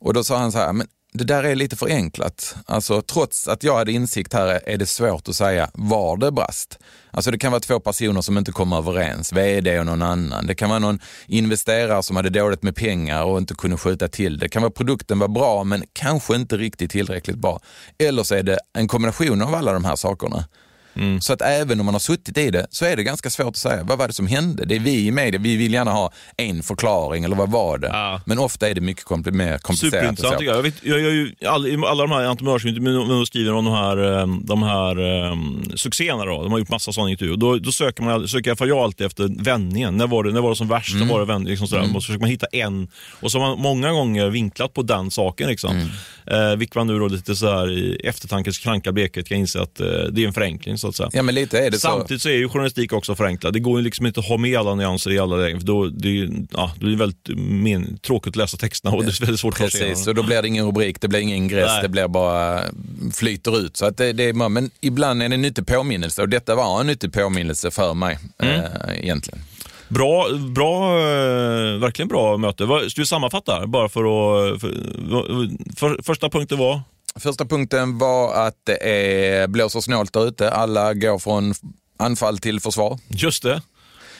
Och 0.01 0.15
då 0.15 0.25
sa 0.25 0.37
han 0.37 0.53
så 0.53 0.59
här, 0.59 0.73
men 0.73 0.87
det 1.13 1.25
där 1.25 1.45
är 1.45 1.55
lite 1.55 1.77
förenklat. 1.77 2.57
Alltså, 2.67 3.03
trots 3.03 3.49
att 3.49 3.65
jag 3.65 3.77
hade 3.77 3.93
insikt 3.93 4.33
här 4.33 4.61
är 4.67 4.77
det 4.77 4.87
svårt 4.87 5.29
att 5.29 5.37
säga 5.37 5.71
var 5.75 6.17
det 6.17 6.33
brast. 6.33 6.79
Alltså 7.11 7.31
det 7.31 7.39
kan 7.39 7.53
vara 7.53 7.61
två 7.61 7.81
personer 7.81 8.21
som 8.21 8.39
inte 8.39 8.53
kommer 8.53 8.77
överens, 8.79 9.33
vd 9.33 9.79
och 9.79 9.87
någon 9.87 10.03
annan. 10.03 10.47
Det 10.47 10.55
kan 10.55 10.69
vara 10.69 10.79
någon 10.79 10.99
investerare 11.27 12.03
som 12.03 12.17
hade 12.17 12.31
dåligt 12.31 12.63
med 12.63 12.77
pengar 12.77 13.25
och 13.25 13.39
inte 13.39 13.55
kunde 13.55 13.77
skjuta 13.77 14.09
till. 14.09 14.39
Det 14.39 14.49
kan 14.49 14.63
vara 14.63 14.73
produkten 14.73 15.19
var 15.19 15.29
bra 15.29 15.65
men 15.65 15.85
kanske 15.93 16.35
inte 16.35 16.57
riktigt 16.57 16.91
tillräckligt 16.91 17.37
bra. 17.37 17.61
Eller 17.99 18.23
så 18.23 18.35
är 18.35 18.43
det 18.43 18.59
en 18.73 18.89
kombination 18.89 19.43
av 19.43 19.55
alla 19.55 19.73
de 19.73 19.85
här 19.85 19.97
sakerna. 19.97 20.45
Mm. 20.95 21.21
Så 21.21 21.33
att 21.33 21.43
även 21.43 21.81
om 21.81 21.87
man 21.87 21.95
har 21.95 22.01
suttit 22.01 22.39
i 22.39 22.51
det 22.51 22.67
så 22.71 22.85
är 22.85 22.97
det 22.97 23.03
ganska 23.03 23.31
svårt 23.31 23.49
att 23.49 23.57
säga 23.57 23.83
vad 23.85 23.99
var 23.99 24.07
det 24.09 24.15
som 24.15 24.27
hände. 24.27 24.65
Det 24.65 24.77
är 24.77 24.81
vi 24.81 25.07
i 25.07 25.11
media, 25.11 25.41
vi 25.41 25.57
vill 25.57 25.73
gärna 25.73 25.91
ha 25.91 26.13
en 26.37 26.63
förklaring 26.63 27.25
eller 27.25 27.37
vad 27.37 27.51
var 27.51 27.79
det? 27.79 27.89
Ja. 27.89 28.21
Men 28.27 28.39
ofta 28.39 28.69
är 28.69 28.75
det 28.75 28.81
mycket 28.81 29.05
kompl 29.05 29.31
mer 29.31 29.59
komplicerat. 29.59 29.93
Superintressant 29.93 30.41
jag. 30.41 30.57
Jag, 30.57 30.63
vet, 30.63 30.75
jag, 30.83 31.01
jag, 31.01 31.33
jag, 31.39 31.55
alla, 31.55 31.89
alla 31.89 32.07
de 32.07 32.13
här 32.13 32.25
entreprenörsintervjuerna 32.25 33.27
skriver 33.27 33.53
om 33.53 33.65
de 33.65 33.75
här, 33.75 34.23
ehm, 34.23 34.47
de 34.47 34.63
här 34.63 34.99
um, 34.99 35.73
succéerna. 35.75 36.25
Då. 36.25 36.43
De 36.43 36.53
har 36.53 36.59
gjort 36.59 36.69
massa 36.69 36.93
sådana 36.93 37.11
intervjuer. 37.11 37.37
Då, 37.37 37.59
då 37.59 37.73
söker, 37.73 38.03
man, 38.03 38.29
söker 38.29 38.57
jag, 38.59 38.69
jag 38.69 38.79
alltid 38.79 39.07
efter 39.07 39.45
vändningen. 39.45 39.97
När 39.97 40.07
var 40.07 40.25
det, 40.25 40.33
när 40.33 40.41
var 40.41 40.51
det 40.51 40.57
som 40.57 40.69
värst? 40.69 40.95
Mm. 40.95 41.07
När 41.07 41.15
var 41.15 41.21
det 41.21 41.27
vänd, 41.27 41.49
liksom 41.49 41.67
sådär. 41.67 41.83
Mm. 41.83 41.97
Och 41.97 42.03
så 42.03 42.07
försöker 42.07 42.21
man 42.21 42.31
hitta 42.31 42.47
en. 42.47 42.89
Och 43.21 43.33
så 43.33 43.39
har 43.39 43.49
man 43.49 43.59
många 43.59 43.93
gånger 43.93 44.31
vinklat 44.31 44.75
på 44.75 44.83
den 44.83 45.11
saken. 45.11 45.49
Liksom. 45.49 45.71
Mm. 45.71 45.89
Eh, 46.27 46.57
vilket 46.57 46.75
man 46.75 46.87
nu 46.87 46.99
då 46.99 47.09
lite 47.09 47.37
så 47.37 47.51
här, 47.51 47.71
i 47.71 48.01
eftertankens 48.05 48.59
kranka 48.59 48.93
blekhet 48.93 49.29
kan 49.29 49.39
inse 49.39 49.63
att 49.63 49.81
eh, 49.81 49.87
det 49.87 50.23
är 50.23 50.27
en 50.27 50.33
förenkling. 50.33 50.79
Så 50.81 50.89
att 50.89 50.97
säga. 50.97 51.11
Ja, 51.13 51.23
men 51.23 51.35
lite 51.35 51.59
är 51.59 51.71
det 51.71 51.79
Samtidigt 51.79 52.23
så. 52.23 52.29
så 52.29 52.33
är 52.33 52.37
ju 52.37 52.49
journalistik 52.49 52.93
också 52.93 53.15
förenklad. 53.15 53.53
Det 53.53 53.61
går 53.61 53.79
ju 53.79 53.85
liksom 53.85 54.07
inte 54.07 54.21
att 54.21 54.27
ha 54.27 54.37
med 54.37 54.59
alla 54.59 54.75
nyanser 54.75 55.11
i 55.11 55.19
alla 55.19 55.37
lägen. 55.37 55.61
För 55.61 55.67
då, 55.67 55.87
det, 55.87 56.31
ja, 56.53 56.73
det 56.81 56.87
är 56.87 56.97
väldigt 56.97 57.29
men, 57.37 57.99
tråkigt 57.99 58.31
att 58.31 58.37
läsa 58.37 58.57
texterna 58.57 58.97
och 58.97 59.05
det 59.05 59.11
är 59.11 59.21
väldigt 59.21 59.41
svårt 59.41 59.59
Precis, 59.59 59.83
att 59.83 59.99
se. 59.99 60.11
och 60.11 60.17
då 60.17 60.23
blir 60.23 60.43
det 60.43 60.49
ingen 60.49 60.67
rubrik, 60.67 61.01
det 61.01 61.09
blir 61.09 61.21
ingen 61.21 61.37
ingress, 61.37 61.71
Nej. 61.71 61.83
det 61.83 61.89
blir 61.89 62.09
bara 62.09 62.65
flyter 63.13 63.59
ut. 63.59 63.77
Så 63.77 63.87
att 63.87 63.97
det, 63.97 64.13
det 64.13 64.25
är, 64.25 64.49
men 64.49 64.71
ibland 64.81 65.23
är 65.23 65.29
det 65.29 65.35
en 65.35 65.43
nyttig 65.43 65.67
påminnelse 65.67 66.23
och 66.23 66.29
detta 66.29 66.55
var 66.55 66.81
en 66.81 66.87
nyttig 66.87 67.13
påminnelse 67.13 67.71
för 67.71 67.95
mig 67.95 68.19
mm. 68.39 68.61
äh, 68.61 68.65
egentligen. 68.99 69.41
Bra, 69.89 70.27
bra, 70.55 70.99
eh, 70.99 71.79
verkligen 71.79 72.09
bra 72.09 72.37
möte. 72.37 72.91
Ska 72.91 73.01
vi 73.01 73.07
sammanfatta 73.07 73.67
bara 73.67 73.89
för 73.89 74.01
att... 74.01 74.61
För, 74.61 75.77
för, 75.77 76.03
första 76.03 76.31
punkten 76.31 76.59
var? 76.59 76.81
Första 77.17 77.45
punkten 77.45 77.99
var 77.99 78.35
att 78.35 78.57
det 78.65 78.89
är, 78.89 79.47
blåser 79.49 79.81
snålt 79.81 80.13
där 80.13 80.29
ute. 80.29 80.51
Alla 80.51 80.95
går 80.95 81.19
från 81.19 81.55
anfall 81.99 82.39
till 82.39 82.61
försvar. 82.61 82.99
Just 83.09 83.43
det. 83.43 83.63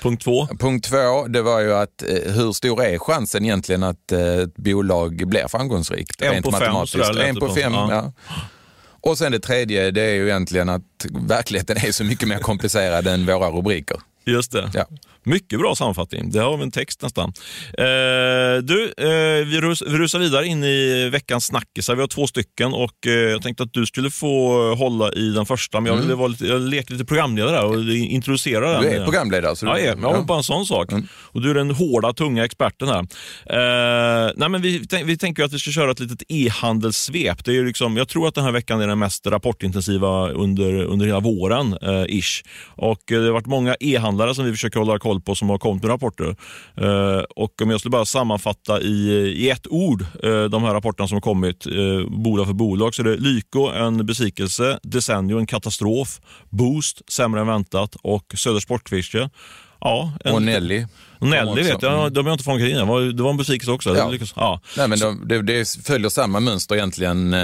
Punkt 0.03 0.25
två? 0.25 0.47
Punkt 0.47 0.85
två, 0.89 1.27
det 1.27 1.43
var 1.43 1.61
ju 1.61 1.75
att 1.75 2.03
eh, 2.03 2.33
hur 2.33 2.53
stor 2.53 2.83
är 2.83 2.99
chansen 2.99 3.45
egentligen 3.45 3.83
att 3.83 4.13
eh, 4.13 4.21
ett 4.21 4.57
bolag 4.57 5.29
blir 5.29 5.49
framgångsrikt? 5.49 6.23
En 6.23 6.43
på 6.43 6.53
fem, 6.53 6.87
sådär, 6.87 7.21
En 7.21 7.37
på 7.37 7.49
fem, 7.49 7.73
ja. 7.73 7.89
ja. 7.93 8.13
Och 9.03 9.19
sen 9.19 9.33
det 9.33 9.41
tredje, 9.41 9.91
det 9.91 10.03
är 10.03 10.15
ju 10.15 10.27
egentligen 10.27 10.69
att 10.69 11.07
verkligheten 11.29 11.77
är 11.77 11.93
så 11.93 12.05
mycket 12.05 12.29
mer 12.29 12.39
komplicerad 12.39 13.07
än 13.07 13.27
våra 13.27 13.51
rubriker. 13.51 13.97
Just 14.25 14.53
det. 14.53 14.71
Ja. 14.75 14.85
Mycket 15.23 15.59
bra 15.59 15.75
sammanfattning. 15.75 16.31
Det 16.31 16.39
har 16.39 16.57
vi 16.57 16.63
en 16.63 16.71
text 16.71 17.03
nästan. 17.03 17.33
Eh, 17.79 18.63
du, 18.63 18.93
eh, 18.97 19.47
vi, 19.47 19.61
rus, 19.61 19.83
vi 19.87 19.99
rusar 19.99 20.19
vidare 20.19 20.47
in 20.47 20.65
i 20.65 21.09
veckans 21.13 21.47
snackisar. 21.47 21.95
Vi 21.95 22.01
har 22.01 22.09
två 22.09 22.27
stycken 22.27 22.73
och 22.73 23.07
eh, 23.07 23.13
jag 23.13 23.43
tänkte 23.43 23.63
att 23.63 23.73
du 23.73 23.87
skulle 23.87 24.11
få 24.11 24.75
hålla 24.75 25.13
i 25.13 25.31
den 25.31 25.47
första, 25.47 25.81
men 25.81 25.93
jag 25.93 26.01
ville 26.01 26.15
vara 26.15 26.29
lite, 26.29 26.47
jag 26.47 26.61
leker 26.61 26.93
lite 26.93 27.05
programledare 27.05 27.67
och 27.67 27.95
introducera 27.95 28.73
den. 28.73 28.83
Du 28.83 28.89
är 28.89 29.05
programledare? 29.05 29.57
Så 29.57 29.67
du, 29.67 29.73
ja, 29.73 29.79
jag 29.79 29.99
är, 29.99 30.03
ja. 30.03 30.23
bara 30.23 30.39
en 30.39 30.45
sån 30.45 30.67
sak. 30.67 30.93
Mm. 30.93 31.07
Och 31.13 31.43
du 31.43 31.51
är 31.51 31.55
den 31.55 31.71
hårda, 31.71 32.13
tunga 32.13 32.45
experten 32.45 32.89
här. 32.89 33.07
Eh, 33.47 34.33
nej, 34.37 34.49
men 34.49 34.63
vi, 34.63 34.87
vi 35.05 35.17
tänker 35.17 35.45
att 35.45 35.53
vi 35.53 35.59
ska 35.59 35.71
köra 35.71 35.91
ett 35.91 36.01
litet 36.01 36.23
e-handelssvep. 36.29 37.45
Det 37.45 37.57
är 37.57 37.65
liksom, 37.65 37.97
jag 37.97 38.09
tror 38.09 38.29
att 38.29 38.35
den 38.35 38.45
här 38.45 38.53
veckan 38.53 38.81
är 38.81 38.87
den 38.87 38.99
mest 38.99 39.27
rapportintensiva 39.27 40.31
under, 40.31 40.85
under 40.85 41.07
hela 41.07 41.21
våren, 41.21 41.77
eh, 41.83 42.05
ish. 42.09 42.43
Och 42.67 43.13
eh, 43.13 43.21
det 43.21 43.27
har 43.27 43.33
varit 43.33 43.47
många 43.47 43.77
e-handlare 43.81 44.35
som 44.35 44.45
vi 44.45 44.51
försöker 44.51 44.79
hålla 44.79 44.99
koll 44.99 45.10
på 45.19 45.35
som 45.35 45.49
har 45.49 45.59
kommit 45.59 45.83
med 45.83 45.93
rapporter. 45.93 46.37
Eh, 46.77 47.25
och 47.37 47.63
om 47.63 47.71
jag 47.71 47.81
skulle 47.81 47.91
bara 47.91 48.05
sammanfatta 48.05 48.81
i, 48.81 49.11
i 49.37 49.51
ett 49.51 49.67
ord 49.67 50.03
eh, 50.23 50.45
de 50.45 50.63
här 50.63 50.75
rapporterna 50.75 51.09
som 51.09 51.17
har 51.17 51.21
kommit, 51.21 51.67
eh, 51.67 52.09
bolag 52.09 52.47
för 52.47 52.55
bolag, 52.55 52.95
så 52.95 53.03
är 53.03 53.07
det 53.07 53.17
Lyko 53.17 53.69
en 53.69 54.07
besvikelse, 54.07 54.79
Desenio 54.83 55.39
en 55.39 55.47
katastrof, 55.47 56.21
Boost 56.51 57.13
sämre 57.13 57.41
än 57.41 57.47
väntat 57.47 57.97
och 58.03 58.35
Söder 58.37 58.61
Sportfiske 58.61 59.31
Ja, 59.81 60.13
en, 60.25 60.35
och 60.35 60.43
Nelly. 60.43 60.87
Nelly 61.21 61.63
vet 61.63 61.83
jag, 61.83 62.13
de 62.13 62.27
har 62.27 62.33
inte 62.33 62.45
fångat 62.45 62.69
in. 62.69 62.77
Det 62.77 62.85
var, 62.85 63.01
det 63.01 63.23
var 63.23 63.31
en 63.31 63.37
besvikelse 63.37 63.73
också. 63.73 63.97
Ja. 63.97 64.15
Ja. 64.37 64.61
Nej, 64.77 64.89
men 64.89 64.99
de, 64.99 65.29
det, 65.29 65.43
det, 65.43 65.69
följer 65.85 66.09
samma 66.09 66.41
mönster 66.41 66.75
egentligen. 66.75 67.35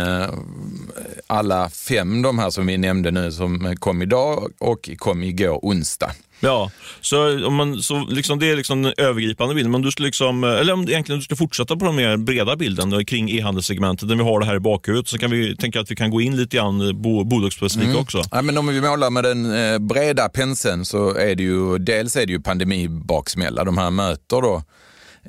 Alla 1.26 1.70
fem 1.70 2.22
de 2.22 2.38
här 2.38 2.50
som 2.50 2.66
vi 2.66 2.78
nämnde 2.78 3.10
nu 3.10 3.32
som 3.32 3.76
kom 3.78 4.02
idag 4.02 4.52
och 4.58 4.90
kom 4.96 5.22
igår 5.22 5.58
onsdag. 5.62 6.10
Ja, 6.40 6.70
så, 7.00 7.46
om 7.46 7.54
man, 7.54 7.82
så 7.82 8.06
liksom, 8.08 8.38
det 8.38 8.50
är 8.50 8.56
liksom 8.56 8.82
den 8.82 8.94
övergripande 8.96 9.54
bilden. 9.54 9.72
Men 9.72 9.82
du 9.82 9.90
skulle 9.90 10.06
liksom, 10.06 10.44
eller 10.44 10.72
om 10.72 10.82
egentligen 10.82 11.18
du 11.18 11.24
ska 11.24 11.36
fortsätta 11.36 11.76
på 11.76 11.84
den 11.84 11.96
mer 11.96 12.16
breda 12.16 12.56
bilden 12.56 13.04
kring 13.04 13.30
e-handelssegmentet, 13.30 14.08
där 14.08 14.16
vi 14.16 14.22
har 14.22 14.40
det 14.40 14.46
här 14.46 14.56
i 14.56 14.60
bakhuvudet, 14.60 15.08
så 15.08 15.18
kan 15.18 15.30
vi 15.30 15.56
tänka 15.56 15.80
att 15.80 15.90
vi 15.90 15.96
kan 15.96 16.10
gå 16.10 16.20
in 16.20 16.36
lite 16.36 16.56
grann 16.56 17.02
bo, 17.02 17.24
bolagsspecifika 17.24 17.90
mm. 17.90 18.02
också. 18.02 18.22
Ja, 18.30 18.42
men 18.42 18.58
om 18.58 18.66
vi 18.66 18.80
målar 18.80 19.10
med 19.10 19.24
den 19.24 19.54
eh, 19.54 19.78
breda 19.78 20.28
penseln 20.28 20.84
så 20.84 21.14
är 21.14 21.34
det 21.34 21.42
ju, 21.42 21.78
dels 21.78 22.16
är 22.16 22.26
det 22.26 22.32
ju 22.32 22.40
pandemibaksmälla. 22.40 23.64
De 23.64 23.78
här 23.78 23.90
möter 23.90 24.42
då 24.42 24.62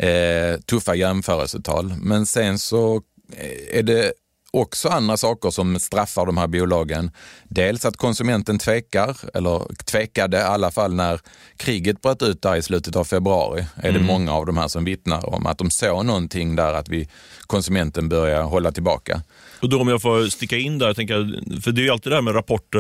eh, 0.06 0.60
tuffa 0.60 0.96
jämförelsetal, 0.96 1.94
men 2.02 2.26
sen 2.26 2.60
så 2.60 3.02
är 3.72 3.84
det 3.84 4.12
också 4.62 4.90
andra 4.90 5.18
saker 5.18 5.50
som 5.50 5.80
straffar 5.80 6.26
de 6.26 6.38
här 6.38 6.48
bolagen. 6.48 7.12
Dels 7.44 7.86
att 7.86 7.98
konsumenten 7.98 8.60
tvekar, 8.60 9.18
eller 9.34 9.84
tvekade 9.84 10.38
i 10.38 10.42
alla 10.42 10.72
fall 10.72 10.94
när 10.94 11.20
kriget 11.58 12.02
bröt 12.02 12.22
ut 12.22 12.42
där 12.42 12.56
i 12.56 12.62
slutet 12.62 12.96
av 12.96 13.04
februari. 13.04 13.66
Är 13.76 13.92
det 13.92 14.00
mm. 14.00 14.06
många 14.06 14.34
av 14.34 14.46
de 14.46 14.58
här 14.58 14.68
som 14.68 14.86
vittnar 14.86 15.30
om 15.30 15.46
att 15.46 15.58
de 15.58 15.70
såg 15.70 16.06
någonting 16.06 16.56
där 16.56 16.74
att 16.74 16.90
vi, 16.90 17.10
konsumenten 17.48 18.10
börjar 18.10 18.44
hålla 18.44 18.72
tillbaka. 18.72 19.22
Och 19.60 19.70
då 19.70 19.82
om 19.82 19.88
jag 19.88 20.02
får 20.02 20.30
sticka 20.30 20.58
in 20.58 20.78
där, 20.78 20.94
tänker, 20.94 21.42
för 21.62 21.72
det 21.72 21.82
är 21.82 21.84
ju 21.84 21.90
alltid 21.90 22.12
det 22.12 22.16
här 22.16 22.22
med 22.22 22.36
rapporter, 22.36 22.80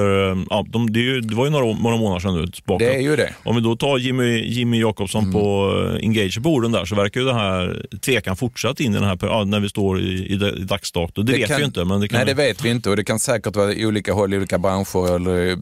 ja, 0.49 0.65
de, 0.69 0.93
det, 0.93 0.99
ju, 0.99 1.21
det, 1.21 1.35
var 1.35 1.45
ju 1.45 1.51
några, 1.51 1.65
några 1.65 1.97
månader 1.97 2.19
sedan 2.19 2.41
nu 2.41 2.47
tillbaka. 2.47 2.85
Det 2.85 2.95
är 2.95 2.99
ju 2.99 3.15
det. 3.15 3.33
Om 3.43 3.55
vi 3.55 3.61
då 3.61 3.75
tar 3.75 3.97
Jimmy, 3.97 4.43
Jimmy 4.43 4.79
Jakobsson 4.79 5.23
mm. 5.23 5.33
på 5.33 5.73
eh, 5.85 6.05
Engage 6.05 6.43
på 6.43 6.49
orden 6.49 6.71
där, 6.71 6.85
så 6.85 6.95
verkar 6.95 7.21
ju 7.21 7.27
den 7.27 7.35
här 7.35 7.85
tvekan 8.01 8.35
fortsatt 8.35 8.79
in 8.79 8.91
i 8.91 8.95
den 8.95 9.03
här, 9.03 9.17
ja, 9.21 9.43
när 9.43 9.59
vi 9.59 9.69
står 9.69 9.99
i, 9.99 10.03
i, 10.03 10.33
i 10.33 10.63
dagsdato. 10.63 11.23
Det, 11.23 11.31
det 11.31 11.37
vet 11.37 11.47
kan, 11.47 11.57
vi 11.57 11.65
inte. 11.65 11.85
Men 11.85 12.01
det 12.01 12.07
kan 12.07 12.17
nej, 12.17 12.25
det 12.25 12.33
vet 12.33 12.65
vi 12.65 12.69
inte 12.69 12.89
och 12.89 12.95
det 12.95 13.03
kan 13.03 13.19
säkert 13.19 13.55
vara 13.55 13.73
olika 13.77 14.13
håll 14.13 14.33
i 14.33 14.37
olika 14.37 14.57
branscher 14.57 15.15
eller 15.15 15.57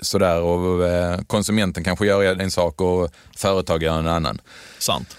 sådär. 0.00 0.40
Och, 0.42 0.86
eh, 0.86 1.20
konsumenten 1.26 1.84
kanske 1.84 2.06
gör 2.06 2.40
en 2.40 2.50
sak 2.50 2.80
och 2.80 3.10
företag 3.36 3.82
gör 3.82 3.98
en 3.98 4.06
annan. 4.06 4.40
Sant. 4.78 5.16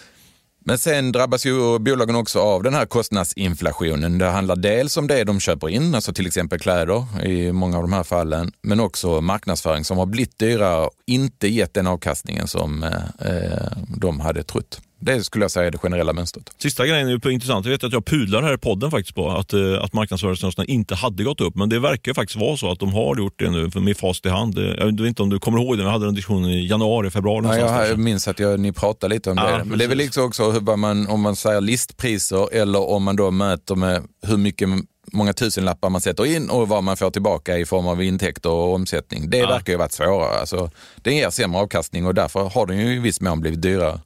Men 0.68 0.78
sen 0.78 1.12
drabbas 1.12 1.46
ju 1.46 1.80
bolagen 1.80 2.16
också 2.16 2.40
av 2.40 2.64
den 2.64 2.74
här 2.74 2.86
kostnadsinflationen. 2.86 4.18
Det 4.18 4.26
handlar 4.26 4.56
dels 4.56 4.98
om 4.98 5.08
det 5.08 5.24
de 5.24 5.40
köper 5.40 5.70
in, 5.70 5.96
alltså 5.96 6.14
till 6.14 6.28
exempel 6.28 6.60
kläder 6.60 7.26
i 7.26 7.52
många 7.52 7.78
av 7.78 7.84
de 7.84 7.94
här 7.94 8.04
fallen, 8.04 8.52
men 8.62 8.80
också 8.80 9.22
marknadsföring 9.22 9.84
som 9.84 9.98
har 9.98 10.06
blivit 10.06 10.40
dyrare 10.40 10.86
och 10.86 10.92
inte 11.06 11.48
gett 11.48 11.74
den 11.74 11.88
avkastningen 11.88 12.48
som 12.48 12.84
eh, 12.84 13.32
eh 13.32 13.72
de 13.88 14.20
hade 14.20 14.44
trott. 14.44 14.82
Det 15.00 15.24
skulle 15.24 15.44
jag 15.44 15.52
säga 15.52 15.68
är 15.68 15.72
det 15.72 15.78
generella 15.78 16.14
mönstret. 16.14 16.50
Sista 16.58 16.88
grejen 16.88 17.10
är 17.10 17.30
intressant. 17.30 17.66
Jag 17.66 17.72
vet 17.72 17.84
att 17.84 17.94
jag 17.94 18.06
pudlar 18.06 18.42
här 18.42 18.54
i 18.54 18.58
podden 18.58 18.92
faktiskt 18.92 19.16
på 19.16 19.30
att, 19.30 19.54
eh, 19.54 19.84
att 19.84 19.94
marknadsföringskostnaderna 19.94 20.74
inte 20.74 20.96
hade 20.96 21.24
gått 21.24 21.42
upp. 21.42 21.56
Men 21.56 21.70
det 21.70 21.80
verkar 21.80 22.14
faktiskt 22.14 22.40
vara 22.40 22.58
så 22.58 22.72
att 22.72 22.80
de 22.80 22.94
har 22.94 23.18
gjort 23.18 23.40
det 23.40 23.50
nu 23.50 23.70
med 23.76 23.98
fast 23.98 24.26
i 24.26 24.30
hand. 24.30 24.58
Jag 24.58 24.86
vet 24.86 25.00
inte 25.00 25.24
om 25.24 25.30
du 25.30 25.40
kommer 25.40 25.60
ihåg 25.60 25.78
det, 25.78 25.84
vi 25.84 25.90
hade 25.90 26.08
en 26.08 26.16
diskussion 26.16 26.46
i 26.46 26.68
januari, 26.68 27.10
februari. 27.10 27.60
Ja, 27.60 27.86
jag 27.86 28.00
minns 28.00 28.28
att 28.28 28.40
jag, 28.40 28.60
ni 28.60 28.72
pratade 28.72 29.16
lite 29.16 29.32
om 29.32 29.38
ja, 29.38 29.44
det. 29.44 29.52
Men 29.52 29.64
precis. 29.64 29.78
det 29.78 29.84
är 29.84 29.90
väl 29.90 29.98
liksom 29.98 30.24
också 30.24 30.52
hur 30.52 30.76
man, 30.78 31.08
om 31.08 31.22
man 31.22 31.36
säger 31.36 31.62
listpriser 31.62 32.54
eller 32.54 32.90
om 32.90 33.04
man 33.04 33.16
då 33.16 33.32
mäter 33.32 33.76
med 33.76 34.04
hur 34.22 34.38
mycket 34.38 34.70
många 35.12 35.34
tusenlappar 35.34 35.90
man 35.90 36.02
sätter 36.02 36.26
in 36.26 36.50
och 36.50 36.68
vad 36.68 36.84
man 36.84 36.98
får 36.98 37.10
tillbaka 37.12 37.58
i 37.58 37.66
form 37.66 37.88
av 37.88 38.04
intäkter 38.04 38.50
och 38.50 38.74
omsättning. 38.74 39.30
Det 39.30 39.38
ja. 39.38 39.48
verkar 39.48 39.74
ju 39.74 39.78
varit 39.78 39.92
svårare. 39.92 40.40
Alltså, 40.40 40.72
det 40.96 41.14
ger 41.14 41.30
sämre 41.30 41.62
avkastning 41.62 42.06
och 42.06 42.14
därför 42.14 42.50
har 42.50 42.66
den 42.66 42.78
ju 42.78 42.96
i 42.96 43.00
viss 43.00 43.22
mån 43.22 43.42
blivit 43.42 43.62
dyrare. 43.62 44.00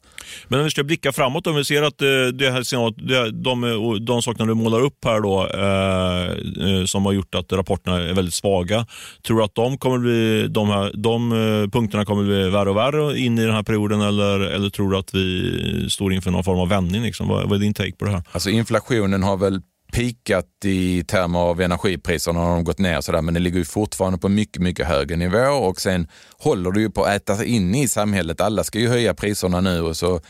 Men 0.47 0.59
om 0.59 0.65
vi 0.65 0.71
ska 0.71 0.83
blicka 0.83 1.11
framåt, 1.11 1.47
om 1.47 1.55
vi 1.55 1.65
ser 1.65 1.83
att 1.83 2.01
eh, 2.01 2.07
det 2.33 2.51
här, 2.51 3.31
de, 3.31 3.63
eh, 3.63 3.93
de 3.93 4.21
sakerna 4.21 4.45
du 4.45 4.53
målar 4.53 4.81
upp 4.81 5.05
här 5.05 5.19
då, 5.19 5.47
eh, 5.47 6.79
eh, 6.79 6.85
som 6.85 7.05
har 7.05 7.13
gjort 7.13 7.35
att 7.35 7.53
rapporterna 7.53 8.01
är 8.01 8.13
väldigt 8.13 8.33
svaga, 8.33 8.85
tror 9.27 9.37
du 9.37 9.43
att 9.43 9.55
de, 9.55 9.77
kommer 9.77 9.97
bli, 9.97 10.47
de, 10.47 10.69
här, 10.69 10.91
de 10.93 11.31
punkterna 11.71 12.05
kommer 12.05 12.23
bli 12.23 12.49
värre 12.49 12.69
och 12.69 12.77
värre 12.77 13.19
in 13.19 13.39
i 13.39 13.45
den 13.45 13.55
här 13.55 13.63
perioden 13.63 14.01
eller, 14.01 14.39
eller 14.39 14.69
tror 14.69 14.91
du 14.91 14.97
att 14.97 15.13
vi 15.13 15.87
står 15.89 16.13
inför 16.13 16.31
någon 16.31 16.43
form 16.43 16.59
av 16.59 16.69
vändning? 16.69 17.03
Liksom? 17.03 17.27
Vad, 17.27 17.49
vad 17.49 17.57
är 17.57 17.59
din 17.59 17.73
take 17.73 17.91
på 17.91 18.05
det 18.05 18.11
här? 18.11 18.23
Alltså 18.31 18.49
inflationen 18.49 19.23
har 19.23 19.37
väl 19.37 19.61
pikat 19.91 20.45
i 20.65 21.03
termer 21.03 21.39
av 21.39 21.61
energipriserna 21.61 22.39
har 22.39 22.55
de 22.55 22.63
gått 22.63 22.79
ner 22.79 23.01
sådär, 23.01 23.21
men 23.21 23.33
det 23.33 23.39
ligger 23.39 23.57
ju 23.57 23.65
fortfarande 23.65 24.19
på 24.19 24.29
mycket, 24.29 24.61
mycket 24.61 24.87
högre 24.87 25.15
nivå 25.15 25.47
och 25.47 25.81
sen 25.81 26.07
håller 26.37 26.71
det 26.71 26.79
ju 26.79 26.89
på 26.89 27.03
att 27.03 27.29
äta 27.29 27.45
in 27.45 27.75
i 27.75 27.87
samhället. 27.87 28.41
Alla 28.41 28.63
ska 28.63 28.79
ju 28.79 28.87
höja 28.87 29.13
priserna 29.13 29.61
nu 29.61 29.81
och 29.81 29.97
så 29.97 30.21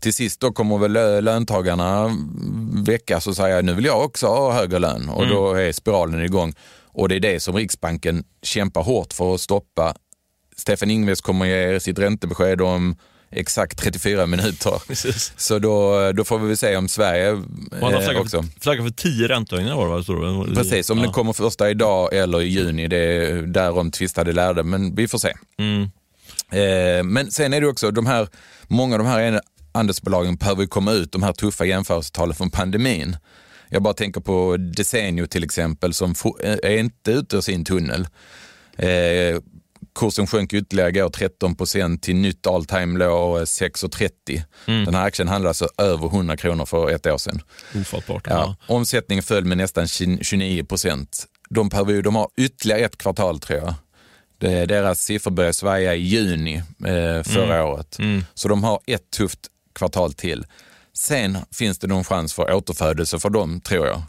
till 0.00 0.14
sist 0.14 0.40
då 0.40 0.52
kommer 0.52 0.78
väl 0.78 1.24
löntagarna 1.24 2.10
väckas 2.86 3.26
och 3.26 3.36
säga 3.36 3.62
nu 3.62 3.74
vill 3.74 3.84
jag 3.84 4.04
också 4.04 4.26
ha 4.26 4.52
högre 4.52 4.78
lön 4.78 5.08
och 5.08 5.22
mm. 5.22 5.34
då 5.34 5.54
är 5.54 5.72
spiralen 5.72 6.24
igång. 6.24 6.54
Och 6.94 7.08
det 7.08 7.16
är 7.16 7.20
det 7.20 7.40
som 7.40 7.56
Riksbanken 7.56 8.24
kämpar 8.42 8.82
hårt 8.82 9.12
för 9.12 9.34
att 9.34 9.40
stoppa. 9.40 9.94
Stefan 10.56 10.90
Ingves 10.90 11.20
kommer 11.20 11.46
ge 11.46 11.80
sitt 11.80 11.98
räntebesked 11.98 12.60
om 12.60 12.96
exakt 13.32 13.78
34 13.78 14.26
minuter. 14.26 14.82
Precis. 14.86 15.32
Så 15.36 15.58
då, 15.58 16.12
då 16.12 16.24
får 16.24 16.38
vi 16.38 16.48
väl 16.48 16.56
se 16.56 16.76
om 16.76 16.88
Sverige 16.88 17.42
han 17.80 17.94
har 17.94 18.14
eh, 18.14 18.20
också... 18.20 18.44
Flaggat 18.60 18.84
för 18.84 18.90
10 18.90 19.28
räntehöjningar 19.28 19.76
var 19.76 19.84
det 19.84 20.48
va? 20.48 20.54
Precis, 20.54 20.90
om 20.90 20.98
ja. 20.98 21.06
det 21.06 21.12
kommer 21.12 21.32
första 21.32 21.70
idag 21.70 22.14
eller 22.14 22.42
i 22.42 22.48
juni, 22.48 22.88
det 22.88 22.96
är 22.96 23.42
därom 23.42 23.90
tvistade 23.90 24.32
lärde, 24.32 24.62
men 24.62 24.94
vi 24.94 25.08
får 25.08 25.18
se. 25.18 25.32
Mm. 25.58 25.82
Eh, 26.50 27.04
men 27.04 27.30
sen 27.30 27.52
är 27.52 27.60
det 27.60 27.66
också 27.66 27.90
de 27.90 28.06
här, 28.06 28.28
många 28.68 28.94
av 28.94 28.98
de 28.98 29.08
här 29.08 29.40
andelsbolagen 29.72 30.36
behöver 30.36 30.66
komma 30.66 30.92
ut, 30.92 31.12
de 31.12 31.22
här 31.22 31.32
tuffa 31.32 31.64
jämförelsetalen 31.64 32.34
från 32.34 32.50
pandemin. 32.50 33.16
Jag 33.68 33.82
bara 33.82 33.94
tänker 33.94 34.20
på 34.20 34.56
Desenio 34.56 35.26
till 35.26 35.44
exempel 35.44 35.94
som 35.94 36.14
är 36.42 36.76
inte 36.78 37.10
ute 37.10 37.36
ur 37.36 37.40
sin 37.40 37.64
tunnel. 37.64 38.06
Eh, 38.76 39.40
kursen 39.94 40.26
sjönk 40.26 40.52
ytterligare 40.52 40.88
igår 40.88 41.08
13 41.08 41.54
procent 41.54 42.02
till 42.02 42.16
nytt 42.16 42.46
all 42.46 42.64
time 42.64 42.98
low 42.98 43.42
6,30. 43.42 44.42
Mm. 44.66 44.84
Den 44.84 44.94
här 44.94 45.06
aktien 45.06 45.28
handlade 45.28 45.48
alltså 45.50 45.68
över 45.78 46.06
100 46.06 46.36
kronor 46.36 46.66
för 46.66 46.90
ett 46.90 47.06
år 47.06 47.18
sedan. 47.18 47.42
Ofattbart. 47.74 48.26
Ja. 48.26 48.56
ja. 48.68 48.74
Omsättningen 48.74 49.22
föll 49.22 49.44
med 49.44 49.58
nästan 49.58 49.88
29 49.88 50.64
procent. 50.64 51.26
De, 51.50 51.68
de 52.04 52.14
har 52.14 52.28
ytterligare 52.36 52.80
ett 52.80 52.98
kvartal 52.98 53.40
tror 53.40 53.58
jag. 53.58 53.74
Det, 54.38 54.66
deras 54.66 55.00
siffror 55.00 55.30
började 55.30 55.54
svaja 55.54 55.94
i 55.94 56.02
juni 56.02 56.56
eh, 56.56 57.22
förra 57.22 57.54
mm. 57.54 57.66
året. 57.66 57.98
Mm. 57.98 58.24
Så 58.34 58.48
de 58.48 58.64
har 58.64 58.80
ett 58.86 59.10
tufft 59.10 59.38
kvartal 59.74 60.12
till. 60.12 60.46
Sen 60.94 61.38
finns 61.54 61.78
det 61.78 61.86
någon 61.86 62.04
chans 62.04 62.34
för 62.34 62.52
återfödelse 62.52 63.18
för 63.18 63.30
dem, 63.30 63.60
tror 63.60 63.86
jag. 63.86 64.02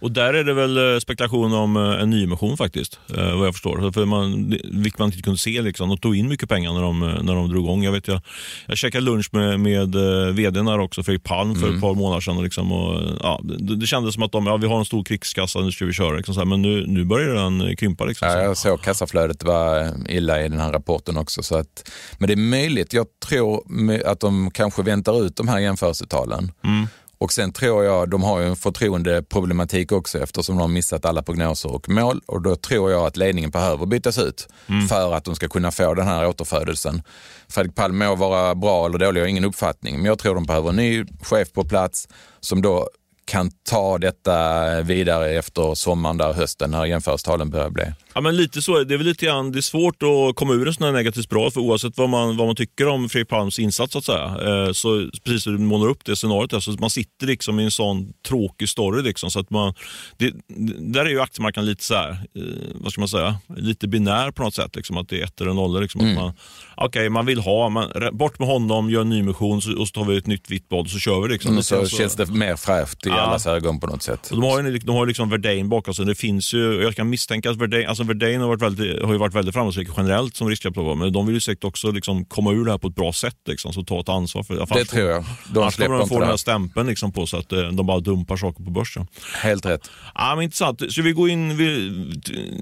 Och 0.00 0.12
där 0.12 0.34
är 0.34 0.44
det 0.44 0.54
väl 0.54 0.94
eh, 0.94 0.98
spekulation 0.98 1.52
om 1.52 1.76
eh, 1.76 2.02
en 2.02 2.10
nyemission 2.10 2.56
faktiskt, 2.56 3.00
eh, 3.16 3.36
vad 3.38 3.46
jag 3.46 3.54
förstår. 3.54 3.92
För 3.92 4.04
man, 4.04 4.50
vilket 4.72 4.98
man 4.98 5.08
inte 5.08 5.22
kunde 5.22 5.38
se. 5.38 5.62
Liksom. 5.62 5.88
De 5.88 5.98
tog 5.98 6.16
in 6.16 6.28
mycket 6.28 6.48
pengar 6.48 6.72
när 6.72 6.82
de, 6.82 7.00
när 7.00 7.34
de 7.34 7.48
drog 7.48 7.64
igång. 7.64 7.84
Jag, 7.84 7.92
vet, 7.92 8.08
jag, 8.08 8.20
jag 8.66 8.78
käkade 8.78 9.04
lunch 9.04 9.28
med, 9.32 9.60
med 9.60 9.94
vdn 10.34 10.64
där 10.64 10.78
också, 10.78 11.02
Fredrik 11.02 11.24
Palm, 11.24 11.54
för 11.54 11.62
mm. 11.62 11.74
ett 11.74 11.80
par 11.80 11.94
månader 11.94 12.20
sedan. 12.20 12.42
Liksom, 12.42 12.72
och, 12.72 13.02
ja, 13.20 13.40
det, 13.42 13.76
det 13.76 13.86
kändes 13.86 14.14
som 14.14 14.22
att 14.22 14.32
de, 14.32 14.46
ja, 14.46 14.56
vi 14.56 14.66
har 14.66 14.78
en 14.78 14.84
stor 14.84 15.04
krigskassa, 15.04 15.60
nu 15.60 15.72
ska 15.72 15.84
vi 15.84 15.92
köra. 15.92 16.16
Liksom, 16.16 16.34
så 16.34 16.40
här, 16.40 16.46
men 16.46 16.62
nu, 16.62 16.86
nu 16.86 17.04
börjar 17.04 17.34
den 17.34 17.76
krympa. 17.76 18.04
Liksom, 18.04 18.28
ja, 18.28 18.42
jag 18.42 18.56
såg 18.56 18.82
kassaflödet 18.82 19.44
var 19.44 19.92
illa 20.08 20.44
i 20.44 20.48
den 20.48 20.60
här 20.60 20.72
rapporten 20.72 21.16
också. 21.16 21.42
Så 21.42 21.56
att, 21.56 21.90
men 22.18 22.26
det 22.26 22.34
är 22.34 22.36
möjligt, 22.36 22.92
jag 22.92 23.06
tror 23.26 23.62
att 24.06 24.20
de 24.20 24.50
kanske 24.50 24.82
väntar 24.82 25.26
ut 25.26 25.36
de 25.36 25.48
här 25.48 25.58
jämförelsetalen. 25.58 26.52
Mm 26.64 26.86
Och 27.20 27.32
sen 27.32 27.52
tror 27.52 27.84
jag, 27.84 28.10
de 28.10 28.22
har 28.22 28.40
ju 28.40 28.46
en 28.46 28.56
förtroendeproblematik 28.56 29.92
också 29.92 30.18
eftersom 30.18 30.56
de 30.56 30.60
har 30.60 30.68
missat 30.68 31.04
alla 31.04 31.22
prognoser 31.22 31.74
och 31.74 31.88
mål 31.88 32.20
och 32.26 32.42
då 32.42 32.56
tror 32.56 32.90
jag 32.90 33.06
att 33.06 33.16
ledningen 33.16 33.50
behöver 33.50 33.86
bytas 33.86 34.18
ut 34.18 34.48
mm. 34.66 34.88
för 34.88 35.14
att 35.14 35.24
de 35.24 35.34
ska 35.34 35.48
kunna 35.48 35.70
få 35.70 35.94
den 35.94 36.06
här 36.06 36.28
återfödelsen. 36.28 37.02
Fredrik 37.48 37.74
Palm 37.74 37.98
må 37.98 38.14
vara 38.14 38.54
bra 38.54 38.86
eller 38.86 38.98
dålig, 38.98 39.20
jag 39.20 39.24
har 39.24 39.28
ingen 39.28 39.44
uppfattning, 39.44 39.96
men 39.96 40.04
jag 40.04 40.18
tror 40.18 40.34
de 40.34 40.44
behöver 40.44 40.68
en 40.68 40.76
ny 40.76 41.04
chef 41.22 41.52
på 41.52 41.64
plats 41.64 42.08
som 42.40 42.62
då 42.62 42.88
kan 43.24 43.50
ta 43.50 43.98
detta 43.98 44.80
vidare 44.82 45.30
efter 45.30 45.74
sommaren, 45.74 46.18
där 46.18 46.32
hösten, 46.32 46.70
när 46.70 46.84
jämförelsetalen 46.84 47.50
börjar 47.50 47.70
bli. 47.70 47.84
Ja, 48.20 48.22
men 48.22 48.36
lite 48.36 48.62
så. 48.62 48.84
Det 48.84 48.94
är 48.94 48.98
väl 48.98 49.06
lite 49.06 49.26
grann, 49.26 49.52
det 49.52 49.58
är 49.58 49.62
svårt 49.62 50.02
att 50.02 50.36
komma 50.36 50.54
ur 50.54 50.68
en 50.68 50.74
sån 50.74 50.84
här 50.84 50.92
negativ 50.92 51.22
spiral, 51.22 51.50
för 51.50 51.60
oavsett 51.60 51.98
vad 51.98 52.08
man, 52.08 52.36
vad 52.36 52.46
man 52.46 52.56
tycker 52.56 52.88
om 52.88 53.08
Fredrik 53.08 53.28
Palms 53.28 53.58
insats, 53.58 53.92
så 53.92 53.98
att 53.98 54.04
säga, 54.04 54.24
eh, 54.24 54.72
så 54.72 55.10
precis 55.24 55.42
som 55.42 55.52
du 55.52 55.58
målar 55.58 55.88
upp 55.88 56.04
det 56.04 56.16
scenariot, 56.16 56.52
alltså, 56.52 56.70
man 56.70 56.90
sitter 56.90 57.26
liksom 57.26 57.60
i 57.60 57.64
en 57.64 57.70
sån 57.70 58.12
tråkig 58.28 58.68
story. 58.68 59.02
Liksom, 59.02 59.30
så 59.30 59.40
att 59.40 59.50
man, 59.50 59.74
det, 60.16 60.34
där 60.78 61.04
är 61.04 61.10
ju 61.10 61.20
aktiemarknaden 61.20 61.70
lite 61.70 61.84
så 61.84 61.94
här, 61.94 62.10
eh, 62.10 62.42
vad 62.74 62.92
ska 62.92 63.00
man 63.00 63.08
säga, 63.08 63.38
lite 63.56 63.88
binär 63.88 64.30
på 64.30 64.42
något 64.42 64.54
sätt. 64.54 64.76
Liksom, 64.76 64.96
att 64.96 65.08
det 65.08 65.20
är 65.20 65.24
ett 65.24 65.40
eller 65.40 65.52
nollor. 65.52 65.80
Liksom, 65.80 66.00
mm. 66.00 66.14
man, 66.14 66.32
okay, 66.76 67.08
man 67.08 67.26
vill 67.26 67.40
ha, 67.40 67.68
man, 67.68 67.90
bort 68.12 68.38
med 68.38 68.48
honom, 68.48 68.90
gör 68.90 69.00
en 69.00 69.08
nymission 69.08 69.56
och 69.56 69.88
så 69.88 69.92
tar 69.94 70.04
vi 70.04 70.16
ett 70.16 70.26
nytt 70.26 70.50
vitt 70.50 70.68
blad 70.68 70.84
och 70.84 70.90
så 70.90 70.98
kör 70.98 71.20
vi. 71.20 71.28
Liksom. 71.28 71.50
Mm, 71.50 71.62
så, 71.62 71.86
så 71.86 71.96
känns 71.96 72.16
det 72.16 72.26
mer 72.26 72.56
fräscht 72.56 73.06
i 73.06 73.08
ja. 73.08 73.20
allas 73.20 73.46
ögon 73.46 73.80
på 73.80 73.86
något 73.86 74.02
sätt. 74.02 74.28
de 74.30 74.42
har 74.42 74.62
ju, 74.62 74.78
de 74.78 74.96
har 74.96 75.06
liksom 75.06 75.30
Verdane 75.30 75.64
bakom 75.64 75.94
sig. 75.94 76.06
Det 76.06 76.14
finns 76.14 76.54
ju, 76.54 76.82
jag 76.82 76.96
kan 76.96 77.10
misstänka 77.10 77.50
att 77.50 77.56
Verdane, 77.56 77.86
alltså 77.86 78.09
Verdane 78.10 78.38
har, 78.38 78.48
varit 78.48 78.62
väldigt, 78.62 79.02
har 79.02 79.12
ju 79.12 79.18
varit 79.18 79.34
väldigt 79.34 79.54
framgångsrik 79.54 79.88
generellt 79.96 80.36
som 80.36 80.48
riskkapitalbolag, 80.48 80.98
men 80.98 81.12
de 81.12 81.26
vill 81.26 81.34
ju 81.34 81.40
säkert 81.40 81.64
också 81.64 81.90
liksom 81.90 82.24
komma 82.24 82.52
ur 82.52 82.64
det 82.64 82.70
här 82.70 82.78
på 82.78 82.88
ett 82.88 82.94
bra 82.94 83.12
sätt. 83.12 83.36
Liksom, 83.48 83.72
så 83.72 83.82
ta 83.82 84.00
ett 84.00 84.08
ansvar 84.08 84.42
för 84.42 84.54
det. 84.54 84.66
det 84.74 84.84
tror 84.84 85.10
jag. 85.10 85.24
De 85.52 85.60
annars 85.60 85.76
kommer 85.76 85.98
de 85.98 86.08
få 86.08 86.20
den 86.20 86.28
här 86.28 86.36
stämpeln 86.36 86.86
liksom 86.86 87.12
på 87.12 87.26
så 87.26 87.36
att 87.36 87.52
eh, 87.52 87.62
de 87.62 87.86
bara 87.86 88.00
dumpar 88.00 88.36
saker 88.36 88.64
på 88.64 88.70
börsen. 88.70 89.06
Helt 89.42 89.66
rätt. 89.66 89.90
Ja, 90.14 90.34
men 90.34 90.44
intressant. 90.44 90.92
Ska 90.92 91.02
vi 91.02 91.12
gå 91.12 91.28
in, 91.28 91.56
vi, 91.56 91.92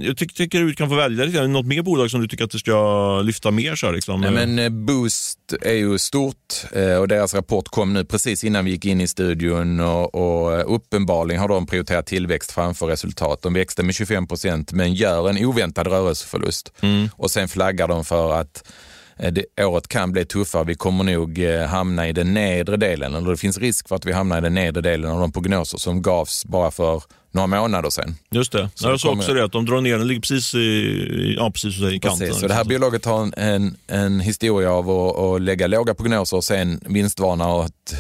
jag 0.01 0.17
tycker, 0.17 0.35
tycker 0.35 0.61
du 0.61 0.75
kan 0.75 0.89
få 0.89 0.95
välja 0.95 1.25
lite. 1.25 1.47
Något 1.47 1.67
mer 1.67 1.83
bolag 1.83 2.11
som 2.11 2.21
du 2.21 2.29
tycker 2.29 2.45
att 2.45 2.51
du 2.51 2.59
ska 2.59 3.21
lyfta 3.23 3.51
mer? 3.51 3.77
Så 3.77 3.87
här, 3.87 3.93
liksom? 3.93 4.21
Nej, 4.21 4.31
men 4.31 4.59
eh, 4.59 4.69
Boost 4.69 5.38
är 5.53 5.75
ju 5.75 5.99
stort 5.99 6.65
eh, 6.73 6.97
och 6.97 7.09
deras 7.09 7.35
rapport 7.35 7.69
kom 7.69 7.93
nu 7.93 8.05
precis 8.05 8.45
innan 8.45 8.65
vi 8.65 8.71
gick 8.71 8.85
in 8.85 9.01
i 9.01 9.09
studion 9.09 9.81
och, 9.81 10.15
och 10.15 10.75
uppenbarligen 10.75 11.41
har 11.41 11.49
de 11.49 11.67
prioriterat 11.67 12.07
tillväxt 12.07 12.53
framför 12.53 12.87
resultat. 12.87 13.43
De 13.43 13.55
växte 13.55 13.83
med 13.83 13.95
25 13.95 14.27
procent 14.27 14.73
men 14.73 14.95
gör 14.95 15.31
en 15.31 15.45
oväntad 15.45 15.87
rörelseförlust. 15.87 16.73
Mm. 16.81 17.09
Och 17.13 17.31
sen 17.31 17.49
flaggar 17.49 17.89
de 17.89 18.05
för 18.05 18.33
att 18.33 18.65
eh, 18.67 18.73
det, 19.19 19.65
året 19.65 19.89
kan 19.89 20.13
bli 20.13 20.25
tuffare. 20.25 20.65
Vi 20.65 20.75
kommer 20.75 21.05
nog 21.05 21.39
eh, 21.39 21.67
hamna 21.67 22.09
i 22.09 22.13
den 22.13 22.35
nedre 22.35 22.77
delen, 22.77 23.15
eller 23.15 23.31
det 23.31 23.37
finns 23.37 23.59
risk 23.59 23.89
för 23.89 23.97
att 23.97 24.05
vi 24.05 24.13
hamnar 24.13 24.39
i 24.39 24.41
den 24.41 24.55
nedre 24.55 24.83
delen 24.83 25.11
av 25.11 25.21
de 25.21 25.33
prognoser 25.33 25.79
som 25.79 26.03
gavs 26.03 26.45
bara 26.45 26.71
för 26.71 27.03
några 27.33 27.47
månader 27.47 27.91
sedan. 27.91 28.15
Just 28.31 28.53
det. 28.53 28.71
Så 28.75 28.89
jag 28.89 29.01
såg 29.01 29.19
också 29.19 29.35
det, 29.35 29.45
att 29.45 29.53
de 29.53 29.67
drar 29.67 29.81
ner 29.81 29.99
den, 29.99 30.07
ligger 30.07 30.21
precis 30.21 30.55
i, 30.55 31.35
ja, 31.39 31.51
precis 31.51 31.81
i 31.81 31.99
kanten. 32.01 32.19
Precis, 32.19 32.41
så 32.41 32.49
det 32.49 32.55
här 32.55 32.65
biologet 32.65 33.05
har 33.05 33.23
en, 33.23 33.35
en, 33.37 33.77
en 33.87 34.21
historia 34.21 34.73
av 34.73 34.91
att, 34.91 35.19
att, 35.19 35.43
lägga 35.43 35.67
låga 35.67 35.95
prognoser 35.95 36.37
och 36.37 36.45
sen 36.45 36.81
vinstvarna 36.87 37.55
åt, 37.55 37.95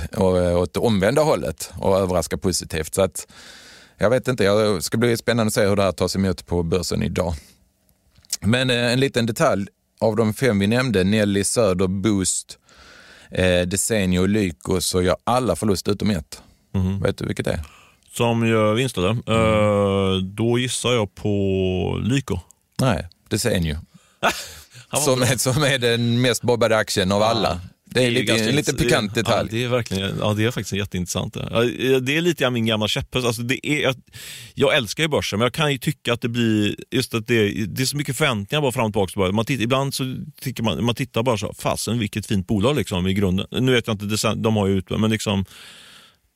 åt 0.57 0.75
det 0.75 0.81
omvända 0.81 1.23
hållet 1.23 1.71
och 1.79 1.99
överraska 1.99 2.39
positivt. 2.39 2.95
Så 2.95 3.03
att, 3.03 3.27
jag 3.99 4.11
vet 4.11 4.29
inte, 4.29 4.45
det 4.45 4.83
ska 4.83 4.99
bli 4.99 5.17
spännande 5.17 5.49
att 5.49 5.55
se 5.55 5.67
hur 5.67 5.77
det 5.77 5.83
här 5.83 5.93
tas 5.93 6.17
emot 6.17 6.47
på 6.47 6.63
börsen 6.63 7.03
idag. 7.03 7.35
Men 8.41 8.71
eh, 8.71 8.93
en 8.93 9.01
liten 9.01 9.27
detalj 9.27 9.67
av 10.01 10.17
de 10.17 10.35
fem 10.35 10.59
vi 10.59 10.67
nämnde, 10.67 11.05
Nelly, 11.05 11.45
Söder, 11.45 11.87
Boost, 11.87 12.59
eh, 13.31 13.61
Desenio 13.61 14.27
Lyko, 14.27 14.81
så 14.81 15.03
gör 15.03 15.17
alla 15.25 15.57
förlust 15.57 15.89
utom 15.89 16.11
ett. 16.11 16.43
Mm. 16.75 17.01
Vet 17.01 17.19
du 17.19 17.27
vilket 17.27 17.45
det 17.45 17.53
är? 17.53 17.65
Som 18.13 18.47
gör 18.47 18.75
vinst 18.75 18.99
eller? 18.99 19.11
Mm. 19.11 19.23
Uh, 19.27 20.17
då 20.23 20.59
gissar 20.59 20.93
jag 20.93 21.15
på 21.15 22.01
Lyko. 22.03 22.41
Nej, 22.81 23.09
Desenio. 23.29 23.77
som, 25.05 25.23
är, 25.23 25.37
som 25.37 25.63
är 25.63 25.79
den 25.79 26.21
mest 26.21 26.43
bobbade 26.43 26.77
aktien 26.77 27.13
av 27.13 27.23
alla. 27.23 27.61
Det 27.99 28.07
är, 28.07 28.11
lite, 28.11 28.33
en 28.33 28.57
lite 28.57 28.75
pikant 28.75 29.15
detalj. 29.15 29.49
Ja, 29.51 29.59
det 29.59 29.65
är 29.65 29.69
verkligen, 29.69 30.19
ja, 30.21 30.35
det 30.35 30.45
är 30.45 30.51
faktiskt 30.51 30.73
jätteintressant. 30.73 31.35
Det 31.35 32.17
är 32.17 32.21
lite 32.21 32.51
min 32.51 32.67
gamla 32.67 32.89
käpphäst. 32.89 33.27
Alltså 33.27 33.43
jag, 33.63 33.95
jag 34.55 34.77
älskar 34.77 35.03
ju 35.03 35.09
börsen, 35.09 35.39
men 35.39 35.47
jag 35.47 35.53
kan 35.53 35.73
ju 35.73 35.79
tycka 35.79 36.13
att 36.13 36.21
det 36.21 36.29
blir, 36.29 36.77
just 36.91 37.15
att 37.15 37.27
det, 37.27 37.67
det 37.67 37.83
är 37.83 37.87
så 37.87 37.97
mycket 37.97 38.17
förväntningar 38.17 38.63
bara 38.63 38.73
fram 38.73 38.93
och 38.95 39.09
tillbaka. 39.09 39.33
Man 39.33 39.45
titt, 39.45 39.61
ibland 39.61 39.95
så 39.95 40.17
tycker 40.41 40.63
man, 40.63 40.85
man 40.85 40.95
tittar 40.95 41.23
bara 41.23 41.39
så, 41.39 41.55
fasen 41.59 41.99
vilket 41.99 42.27
fint 42.27 42.47
bolag 42.47 42.77
liksom 42.77 43.07
i 43.07 43.15
grunden. 43.15 43.47
Nu 43.51 43.73
vet 43.73 43.87
jag 43.87 43.95
inte, 43.95 44.35
de 44.35 44.57
har 44.57 44.67
ju 44.67 44.79
ut, 44.79 44.91
men 44.91 45.11
liksom 45.11 45.45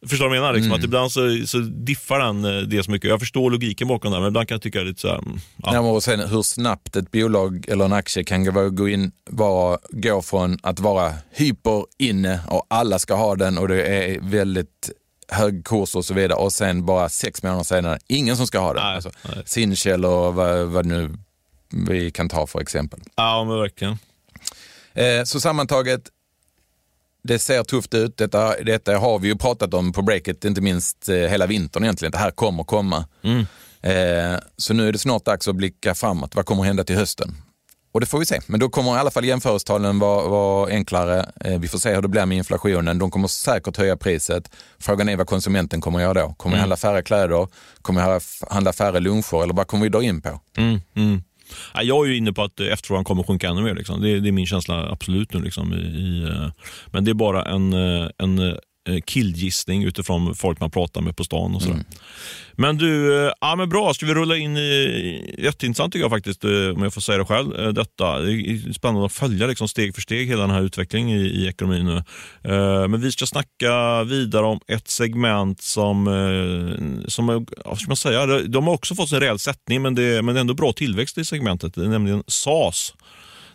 Förstår 0.06 0.24
du 0.24 0.28
vad 0.28 0.36
jag 0.36 0.42
menar? 0.42 0.52
Liksom, 0.52 0.70
mm. 0.70 0.78
Att 0.78 0.84
ibland 0.84 1.12
så, 1.12 1.46
så 1.46 1.58
diffar 1.58 2.18
den 2.18 2.44
eh, 2.44 2.62
det 2.62 2.82
så 2.82 2.90
mycket. 2.90 3.10
Jag 3.10 3.20
förstår 3.20 3.50
logiken 3.50 3.88
bakom 3.88 4.12
det, 4.12 4.18
men 4.18 4.28
ibland 4.28 4.48
kan 4.48 4.54
jag 4.54 4.62
tycka 4.62 4.78
det 4.78 4.84
är 4.84 4.88
lite 4.88 5.00
så 5.00 5.08
här, 5.08 5.18
mm, 5.18 5.40
ja. 5.56 5.74
ja 5.74 5.80
och 5.80 6.02
sen 6.02 6.20
hur 6.20 6.42
snabbt 6.42 6.96
ett 6.96 7.10
bolag 7.10 7.64
eller 7.68 7.84
en 7.84 7.92
aktie 7.92 8.24
kan 8.24 8.74
gå, 8.74 8.88
in, 8.88 9.12
vara, 9.30 9.78
gå 9.90 10.22
från 10.22 10.58
att 10.62 10.80
vara 10.80 11.14
hyper 11.30 11.84
inne 11.98 12.40
och 12.48 12.66
alla 12.70 12.98
ska 12.98 13.14
ha 13.14 13.36
den 13.36 13.58
och 13.58 13.68
det 13.68 13.82
är 13.82 14.20
väldigt 14.20 14.90
hög 15.28 15.64
kurs 15.64 15.94
och 15.94 16.04
så 16.04 16.14
vidare 16.14 16.38
och 16.38 16.52
sen 16.52 16.86
bara 16.86 17.08
sex 17.08 17.42
månader 17.42 17.64
senare, 17.64 17.98
ingen 18.06 18.36
som 18.36 18.46
ska 18.46 18.58
ha 18.58 18.74
den. 18.74 18.82
Nej, 18.82 18.94
alltså, 18.94 19.10
Sinch 19.44 19.86
eller 19.86 20.32
vad, 20.32 20.66
vad 20.66 20.86
nu 20.86 21.10
vi 21.72 22.10
kan 22.10 22.28
ta 22.28 22.46
för 22.46 22.60
exempel. 22.60 23.00
Ja, 23.16 23.44
men 23.44 23.58
verkligen. 23.58 23.98
Eh, 24.94 25.24
så 25.24 25.40
sammantaget, 25.40 26.02
det 27.22 27.38
ser 27.38 27.62
tufft 27.62 27.94
ut. 27.94 28.16
Detta, 28.16 28.62
detta 28.62 28.98
har 28.98 29.18
vi 29.18 29.28
ju 29.28 29.36
pratat 29.36 29.74
om 29.74 29.92
på 29.92 30.02
breaket, 30.02 30.44
inte 30.44 30.60
minst 30.60 31.08
eh, 31.08 31.16
hela 31.16 31.46
vintern 31.46 31.84
egentligen. 31.84 32.12
Det 32.12 32.18
här 32.18 32.30
kommer 32.30 32.64
komma. 32.64 33.04
Mm. 33.22 33.46
Eh, 33.82 34.40
så 34.56 34.74
nu 34.74 34.88
är 34.88 34.92
det 34.92 34.98
snart 34.98 35.24
dags 35.24 35.48
att 35.48 35.56
blicka 35.56 35.94
framåt. 35.94 36.34
Vad 36.34 36.46
kommer 36.46 36.62
hända 36.62 36.84
till 36.84 36.96
hösten? 36.96 37.36
Och 37.92 38.00
det 38.00 38.06
får 38.06 38.18
vi 38.18 38.26
se. 38.26 38.40
Men 38.46 38.60
då 38.60 38.68
kommer 38.68 38.96
i 38.96 38.98
alla 38.98 39.10
fall 39.10 39.24
jämförelsetalen 39.24 39.98
vara, 39.98 40.28
vara 40.28 40.70
enklare. 40.70 41.32
Eh, 41.40 41.58
vi 41.58 41.68
får 41.68 41.78
se 41.78 41.94
hur 41.94 42.02
det 42.02 42.08
blir 42.08 42.26
med 42.26 42.38
inflationen. 42.38 42.98
De 42.98 43.10
kommer 43.10 43.28
säkert 43.28 43.76
höja 43.76 43.96
priset. 43.96 44.50
Frågan 44.78 45.08
är 45.08 45.16
vad 45.16 45.26
konsumenten 45.26 45.80
kommer 45.80 46.00
göra 46.00 46.14
då. 46.14 46.34
Kommer 46.34 46.56
mm. 46.56 46.56
vi 46.56 46.60
handla 46.60 46.76
färre 46.76 47.02
kläder? 47.02 47.48
Kommer 47.82 48.14
vi 48.14 48.20
handla 48.50 48.72
färre 48.72 49.00
luncher? 49.00 49.42
Eller 49.42 49.54
vad 49.54 49.66
kommer 49.66 49.82
vi 49.82 49.88
dra 49.88 50.02
in 50.02 50.20
på? 50.20 50.40
Mm. 50.56 51.22
Jag 51.82 52.06
är 52.06 52.10
ju 52.10 52.16
inne 52.16 52.32
på 52.32 52.42
att 52.42 52.60
efterfrågan 52.60 53.04
kommer 53.04 53.22
sjunka 53.22 53.48
ännu 53.48 53.62
mer. 53.62 53.74
Liksom. 53.74 54.02
Det, 54.02 54.10
är, 54.10 54.20
det, 54.20 54.28
är 54.28 54.32
min 54.32 54.46
känsla 54.46 54.90
absolut 54.92 55.32
nu. 55.32 55.40
Liksom, 55.40 55.74
i, 55.74 55.76
i, 55.76 56.22
eh, 56.22 56.50
men 56.86 57.04
det 57.04 57.10
är 57.10 57.14
bara 57.14 57.44
en, 57.44 57.72
eh, 57.72 58.08
en 58.18 58.38
eh, 58.38 58.54
killgissning 59.04 59.84
utifrån 59.84 60.34
folk 60.34 60.60
man 60.60 60.70
pratar 60.70 61.00
med 61.00 61.16
på 61.16 61.24
stan. 61.24 61.54
och 61.54 61.62
sådär. 61.62 61.74
Mm. 61.74 61.86
Men 62.52 62.78
du, 62.78 63.12
ja 63.40 63.56
men 63.56 63.68
bra. 63.68 63.94
Ska 63.94 64.06
vi 64.06 64.14
rulla 64.14 64.36
in 64.36 64.56
i, 64.56 65.34
jätteintressant 65.38 65.92
tycker 65.92 66.04
jag 66.04 66.10
faktiskt, 66.10 66.44
om 66.44 66.82
jag 66.82 66.94
får 66.94 67.00
säga 67.00 67.18
det 67.18 67.24
själv, 67.24 67.74
detta. 67.74 68.18
Det 68.18 68.32
är 68.32 68.72
spännande 68.72 69.06
att 69.06 69.12
följa 69.12 69.46
liksom 69.46 69.68
steg 69.68 69.94
för 69.94 70.02
steg 70.02 70.28
hela 70.28 70.40
den 70.40 70.50
här 70.50 70.62
utvecklingen 70.62 71.18
i, 71.18 71.22
i 71.22 71.48
ekonomin 71.48 71.86
nu. 71.86 72.02
Men 72.88 73.00
vi 73.00 73.12
ska 73.12 73.26
snacka 73.26 74.04
vidare 74.04 74.46
om 74.46 74.60
ett 74.68 74.88
segment 74.88 75.62
som, 75.62 76.06
som 77.08 77.46
vad 77.64 77.78
ska 77.78 77.88
man 77.88 77.96
säga, 77.96 78.26
de 78.26 78.66
har 78.66 78.74
också 78.74 78.94
fått 78.94 79.08
sin 79.08 79.20
rejäl 79.20 79.38
sättning, 79.38 79.82
men 79.82 79.94
det, 79.94 80.22
men 80.22 80.34
det 80.34 80.38
är 80.38 80.40
ändå 80.40 80.54
bra 80.54 80.72
tillväxt 80.72 81.18
i 81.18 81.24
segmentet, 81.24 81.74
det 81.74 81.84
är 81.84 81.88
nämligen 81.88 82.22
SAS 82.26 82.94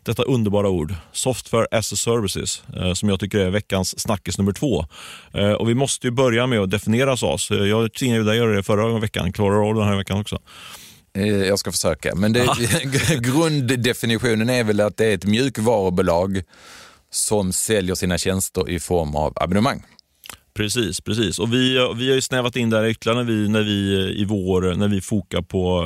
detta 0.08 0.24
underbara 0.24 0.70
ord, 0.70 0.96
Software 1.12 1.68
as 1.72 1.94
a 1.94 1.96
Services, 1.96 2.64
eh, 2.76 2.94
som 2.94 3.10
jag 3.10 3.20
tycker 3.20 3.40
är 3.40 3.50
veckans 3.50 4.00
snackis 4.00 4.38
nummer 4.38 4.52
två. 4.52 4.86
Eh, 5.34 5.52
och 5.52 5.70
Vi 5.70 5.76
måste 5.76 6.08
ju 6.08 6.12
börja 6.12 6.48
med 6.48 6.60
att 6.60 6.70
definiera 6.70 7.18
SAS. 7.18 7.52
Eh, 7.52 7.58
jag 7.58 7.94
tvingade 7.94 8.24
dig 8.24 8.38
göra 8.38 8.56
det 8.56 8.64
förra 8.64 9.00
veckan. 9.00 9.34
Klarar 9.34 9.74
du 9.74 9.80
den 9.80 9.90
här 9.90 9.98
veckan 9.98 10.20
också? 10.20 10.40
Jag 11.48 11.60
ska 11.60 11.72
försöka, 11.72 12.16
men 12.16 12.34
det, 12.34 12.48
grunddefinitionen 13.20 14.50
är 14.50 14.64
väl 14.64 14.80
att 14.80 14.98
det 14.98 15.06
är 15.06 15.14
ett 15.14 15.26
mjukvarubolag 15.26 16.42
som 17.12 17.54
säljer 17.54 17.96
sina 17.96 18.18
tjänster 18.18 18.70
i 18.70 18.80
form 18.80 19.16
av 19.16 19.34
abonnemang. 19.36 19.84
Precis, 20.58 21.02
precis. 21.02 21.40
Och 21.40 21.54
vi, 21.54 21.74
vi 21.96 22.08
har 22.08 22.16
ju 22.16 22.22
snävat 22.22 22.56
in 22.56 22.70
där 22.70 22.86
ytterligare 22.86 23.24
när 23.24 23.32
vi, 23.32 23.50
när 23.50 23.62
vi, 23.62 24.14
i 24.22 24.26
vår, 24.26 24.76
när 24.76 24.88
vi 24.88 25.02
fokar 25.02 25.42
på, 25.42 25.84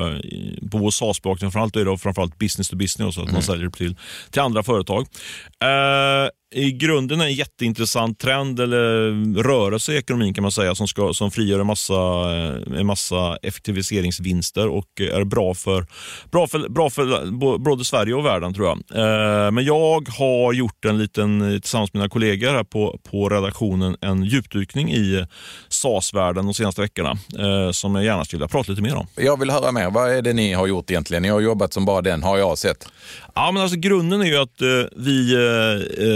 på 0.72 0.78
vår 0.78 0.92
SaaS-bevakning. 0.92 1.52
Framförallt 1.52 1.76
är 1.76 1.86
det 1.86 1.98
framförallt 1.98 2.40
business 2.40 2.70
to 2.70 2.76
business, 2.76 3.16
så 3.16 3.22
att 3.22 3.28
mm. 3.28 3.34
man 3.34 3.44
säljer 3.44 3.70
till, 3.70 3.96
till 4.30 4.42
andra 4.42 4.64
företag. 4.64 5.02
Uh, 5.02 6.30
i 6.54 6.72
grunden 6.72 7.22
en 7.22 7.34
jätteintressant 7.34 8.20
trend 8.20 8.60
eller 8.60 9.12
rörelse 9.44 9.94
i 9.94 9.98
ekonomin 9.98 10.34
kan 10.34 10.42
man 10.42 10.52
säga 10.52 10.76
som, 10.76 10.88
ska, 10.88 11.14
som 11.14 11.32
frigör 11.32 11.60
en 11.60 11.68
massa, 11.68 11.94
eh, 11.94 12.80
en 12.80 12.86
massa 12.86 13.38
effektiviseringsvinster 13.42 14.68
och 14.68 15.02
är 15.02 15.24
bra 15.24 15.54
för, 15.54 15.86
bra 16.32 16.48
för, 16.48 16.70
bra 16.70 16.90
för 16.90 17.32
både 17.58 17.86
Sverige 17.86 18.14
och 18.14 18.26
världen 18.26 18.54
tror 18.54 18.68
jag. 18.68 18.78
Eh, 18.78 19.52
men 19.52 19.66
jag 19.66 20.10
har 20.10 20.54
gjort 20.54 20.86
en 20.86 20.98
liten, 20.98 21.60
tillsammans 21.62 21.94
med 21.94 22.00
mina 22.00 22.10
kollegor 22.10 22.48
här 22.48 22.64
på, 22.64 23.00
på 23.12 23.30
redaktionen, 23.30 23.96
en 24.02 24.24
djupdykning 24.24 24.94
i 24.94 25.26
SAS-världen 25.70 26.46
de 26.46 26.54
senaste 26.54 26.82
veckorna 26.82 27.18
eh, 27.40 27.72
som 27.72 27.96
jag 27.96 28.06
gärna 28.06 28.26
skulle 28.26 28.38
vilja 28.38 28.48
prata 28.48 28.72
lite 28.72 28.82
mer 28.82 28.96
om. 28.96 29.08
Jag 29.16 29.40
vill 29.40 29.50
höra 29.50 29.72
mer. 29.72 29.90
Vad 29.90 30.12
är 30.12 30.22
det 30.22 30.34
ni 30.34 30.54
har 30.54 30.68
gjort 30.68 30.92
egentligen? 30.92 31.24
Ni 31.24 31.30
har 31.30 31.40
jobbat 31.40 31.74
som 31.74 31.86
bara 31.86 32.02
den, 32.02 32.24
har 32.24 32.38
jag 32.38 32.58
sett. 32.58 32.88
Ja, 33.36 33.52
men 33.52 33.64
alltså 33.64 33.78
grunden 33.78 34.22
är 34.22 34.26
ju 34.26 34.38
att 34.38 34.62
vi 34.96 35.36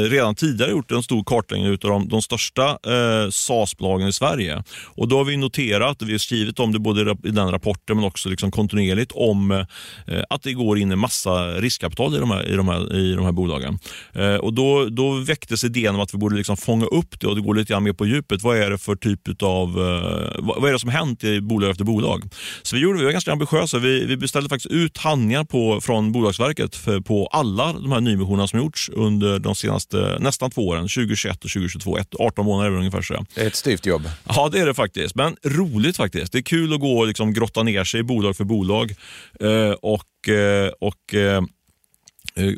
redan 0.10 0.25
redan 0.26 0.36
tidigare 0.36 0.72
gjort 0.72 0.92
en 0.92 1.04
stor 1.04 1.24
kartläggning 1.24 1.72
av 1.72 1.78
de, 1.78 2.08
de 2.08 2.22
största 2.22 2.70
eh, 2.70 3.30
SaaS-bolagen 3.30 4.08
i 4.08 4.14
Sverige. 4.14 4.64
Och 4.86 5.08
Då 5.08 5.18
har 5.18 5.24
vi 5.24 5.38
noterat, 5.38 6.02
vi 6.02 6.12
har 6.12 6.18
skrivit 6.18 6.60
om 6.60 6.72
det 6.72 6.80
både 6.80 7.16
i 7.24 7.32
den 7.32 7.52
rapporten 7.52 7.96
men 7.96 8.06
också 8.06 8.30
liksom 8.30 8.52
kontinuerligt, 8.52 9.12
om 9.16 9.52
eh, 9.52 9.66
att 10.30 10.44
det 10.44 10.54
går 10.54 10.78
in 10.78 10.92
en 10.92 11.00
massa 11.00 11.52
riskkapital 11.52 12.16
i 12.16 12.20
de 12.20 12.32
här, 12.32 12.54
i 12.54 12.56
de 12.56 12.68
här, 12.68 12.96
i 12.96 13.14
de 13.14 13.26
här 13.26 13.32
bolagen. 13.32 13.80
Eh, 14.14 14.36
och 14.36 14.54
då, 14.54 14.86
då 14.86 15.12
väcktes 15.12 15.64
idén 15.64 15.96
om 15.96 16.02
att 16.02 16.14
vi 16.14 16.18
borde 16.18 16.36
liksom 16.36 16.58
fånga 16.58 16.86
upp 16.86 17.20
det 17.20 17.28
och 17.28 17.36
det 17.36 17.42
går 17.42 17.56
lite 17.56 17.74
grann 17.74 17.84
mer 17.84 17.94
på 17.94 18.06
djupet. 18.06 18.44
Vad 18.44 18.58
är 18.58 18.70
det 18.70 18.78
för 18.78 18.96
typ 18.96 19.42
av, 19.44 19.70
eh, 19.70 20.44
vad, 20.44 20.62
vad 20.62 20.70
är 20.70 20.74
det 20.74 20.80
som 20.80 20.90
hänt 20.90 21.24
i 21.24 21.42
bolag 21.42 21.70
efter 21.70 21.84
bolag? 21.84 22.24
Så 22.64 22.76
vi 22.76 22.82
gjorde, 22.82 23.00
vi 23.00 23.06
var 23.06 23.12
ganska 23.12 23.32
ambitiösa. 23.32 23.80
Vi, 23.80 24.06
vi 24.06 24.18
beställde 24.18 24.50
faktiskt 24.50 24.74
ut 24.74 24.98
handlingar 24.98 25.44
på, 25.44 25.82
från 25.82 26.12
Bolagsverket 26.12 26.76
för, 26.76 27.00
på 27.02 27.28
alla 27.28 27.74
de 27.74 27.92
här 27.92 28.02
nyemissionerna 28.02 28.48
som 28.48 28.60
gjorts 28.60 28.90
under 28.94 29.40
de 29.40 29.56
senaste 29.56 30.15
nästan 30.20 30.52
två 30.52 30.68
åren, 30.68 30.82
2021 30.82 31.36
och 31.36 31.52
2022. 31.52 31.98
Ett, 31.98 32.16
18 32.20 32.46
månader 32.46 32.72
ungefär. 32.72 33.02
Så. 33.02 33.26
Det 33.36 33.42
är 33.42 33.48
ett 33.48 33.56
styvt 33.56 33.86
jobb. 33.86 34.10
Ja, 34.28 34.50
det 34.50 34.60
är 34.60 34.66
det 34.66 34.74
faktiskt. 34.74 35.16
Men 35.16 35.36
roligt 35.44 35.98
faktiskt. 35.98 36.32
Det 36.32 36.38
är 36.38 36.42
kul 36.42 36.74
att 36.74 36.80
gå 36.80 36.98
och 37.00 37.08
liksom 37.08 37.34
grotta 37.34 37.64
ner 37.64 37.84
sig 37.84 38.04
bolag 38.04 38.38
för 38.38 38.44
bolag. 38.44 38.96
Eh, 39.40 39.72
och, 39.72 40.30
eh, 40.30 40.72
och 40.80 41.14
eh, 41.14 41.36
Eh, 41.36 41.42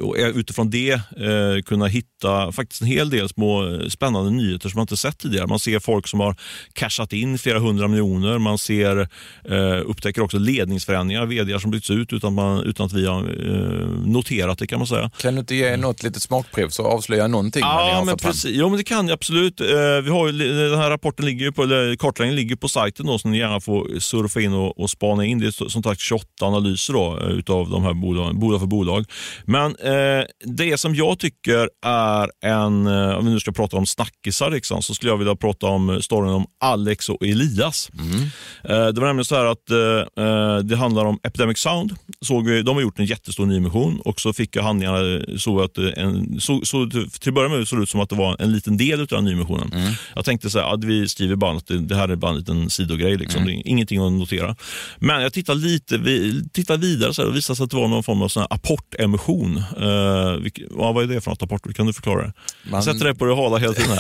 och 0.02 0.16
utifrån 0.36 0.70
det 0.70 0.92
eh, 0.92 1.62
kunna 1.66 1.88
hitta 1.88 2.52
faktiskt 2.52 2.82
en 2.82 2.88
hel 2.88 3.10
del 3.10 3.30
små 3.30 3.74
eh, 3.74 3.88
spännande 3.88 4.32
nyheter 4.32 4.70
som 4.70 4.78
man 4.78 4.84
inte 4.84 4.98
sett 4.98 5.18
tidigare. 5.18 5.48
Man 5.48 5.60
ser 5.60 5.80
folk 5.80 6.08
som 6.08 6.20
har 6.20 6.36
cashat 6.74 7.14
in 7.14 7.38
flera 7.38 7.60
hundra 7.60 7.88
miljoner. 7.88 8.38
Man 8.38 8.58
ser, 8.58 9.00
eh, 9.44 9.82
upptäcker 9.86 10.22
också 10.22 10.38
ledningsförändringar, 10.40 11.26
vd 11.26 11.60
som 11.60 11.72
byts 11.72 11.90
ut 11.90 12.14
utan, 12.14 12.34
man, 12.34 12.64
utan 12.64 12.86
att 12.86 12.94
vi 12.94 13.06
har 13.06 13.20
eh, 13.20 13.88
noterat 14.06 14.60
det 14.60 14.68
kan 14.68 14.80
man 14.80 14.88
säga. 14.88 15.12
Kan 15.22 15.34
du 15.34 15.40
inte 15.40 15.56
ge 15.56 15.78
något 15.78 16.04
litet 16.04 16.22
smakprov 16.22 16.70
så 16.70 16.84
avslöja 16.84 17.28
någonting? 17.28 17.62
Ja, 17.62 18.04
men 18.06 18.18
precis. 18.18 18.52
Jo, 18.54 18.70
men 18.70 18.78
det 18.78 18.84
kan 18.84 19.08
jag 19.08 19.14
absolut. 19.14 19.62
Eh, 19.62 19.68
vi 20.04 20.10
har, 20.10 20.32
den 20.70 20.80
här 20.80 20.90
rapporten 20.90 21.26
ligger 21.26 21.52
på, 21.52 21.64
eller 21.64 21.96
kartläggningen 21.96 22.36
ligger 22.36 22.56
på 22.56 22.70
sajten 22.70 23.06
då, 23.06 23.20
så 23.20 23.28
ni 23.28 23.38
gärna 23.38 23.60
får 23.60 24.00
surfa 24.00 24.42
in 24.42 24.54
och, 24.54 24.80
och 24.80 24.90
spana 24.90 25.26
in. 25.26 25.40
Det 25.40 25.48
är 25.48 25.70
som 25.70 25.84
sagt 25.84 26.02
28 26.02 26.26
analyser 26.42 26.94
då, 26.94 27.20
utav 27.30 27.70
de 27.70 27.84
här 27.84 27.94
bolagen, 27.94 28.40
bolag 28.40 28.60
för 28.60 28.68
bolag. 28.68 29.06
Men 29.46 29.67
men 29.68 30.20
eh, 30.20 30.26
det 30.46 30.78
som 30.78 30.96
jag 30.96 31.20
tycker 31.20 31.70
är 31.86 32.32
en, 32.46 32.88
eh, 32.88 33.18
om 33.18 33.26
vi 33.26 33.32
nu 33.32 33.40
ska 33.40 33.52
prata 33.52 33.78
om 33.78 33.86
snackisar, 33.86 34.50
liksom, 34.50 34.82
så 34.82 34.94
skulle 34.94 35.12
jag 35.12 35.18
vilja 35.18 35.36
prata 35.36 35.68
om 35.68 36.02
storyn 36.02 36.32
om 36.32 36.46
Alex 36.60 37.10
och 37.10 37.26
Elias. 37.26 37.90
Mm. 37.94 38.22
Eh, 38.64 38.94
det 38.94 39.02
var 39.02 39.08
nämligen 39.08 39.26
så 39.26 39.36
här 39.36 39.46
att 39.46 39.70
eh, 39.70 40.26
eh, 40.26 40.58
det 40.58 40.76
handlar 40.76 41.06
om 41.06 41.20
Epidemic 41.24 41.58
Sound. 41.58 41.96
Såg 42.22 42.50
vi, 42.50 42.62
de 42.62 42.76
har 42.76 42.82
gjort 42.82 43.00
en 43.00 43.06
jättestor 43.06 43.46
nyemission 43.46 44.02
och 44.06 44.22
så 44.22 44.34
fick 44.34 44.56
jag 44.56 44.64
handlingarna 44.64 45.22
så 45.38 45.62
att 45.62 45.78
en, 45.78 46.40
så, 46.40 46.62
så, 46.64 46.90
till 46.90 47.30
att 47.30 47.34
börja 47.34 47.50
med 47.50 47.68
såg 47.68 47.80
det 47.80 47.84
ut 47.84 47.90
som 47.90 48.00
att 48.00 48.10
det 48.10 48.16
var 48.16 48.42
en 48.42 48.52
liten 48.52 48.78
del 48.78 49.02
av 49.02 49.08
den 49.08 49.26
nyemissionen. 49.26 49.74
Mm. 49.74 49.94
Jag 50.16 50.26
tänkte 50.26 50.50
så 50.50 50.60
här, 50.60 50.74
att 50.74 50.84
vi 50.84 51.08
skriver 51.08 51.36
bara 51.36 51.58
att 51.58 51.68
det, 51.68 51.80
det, 51.80 51.96
här 51.96 52.10
är 52.10 52.16
bara 52.16 52.32
en 52.32 52.38
liten 52.38 52.70
sidogrej. 52.70 53.18
Liksom. 53.18 53.42
Mm. 53.42 53.54
Det 53.54 53.62
är 53.62 53.68
ingenting 53.68 54.06
att 54.06 54.12
notera. 54.12 54.56
Men 55.00 55.22
jag 55.22 55.34
tittade 55.34 55.60
lite 55.60 55.98
vi, 55.98 56.44
tittade 56.54 56.80
vidare 56.88 57.14
så 57.14 57.22
här, 57.22 57.30
och 57.30 57.36
visade 57.36 57.58
sig 57.58 57.64
att 57.64 57.70
det 57.70 57.78
var 57.78 57.88
någon 57.88 58.04
form 58.04 58.22
av 58.22 58.28
sån 58.28 58.46
apportemission 58.50 59.57
Uh, 59.58 60.42
vilk, 60.42 60.60
ja, 60.78 60.92
vad 60.92 61.04
är 61.04 61.08
det 61.08 61.22
för 61.22 61.32
något 61.32 61.44
apport? 61.44 61.76
Kan 61.76 61.86
du 61.88 61.94
förklara 61.94 62.22
det? 62.22 62.34
Man... 62.64 62.74
Jag 62.74 62.84
sätter 62.84 63.06
dig 63.06 63.16
på 63.16 63.26
det 63.26 63.36
hala 63.36 63.58
hela 63.58 63.74
tiden. 63.74 63.98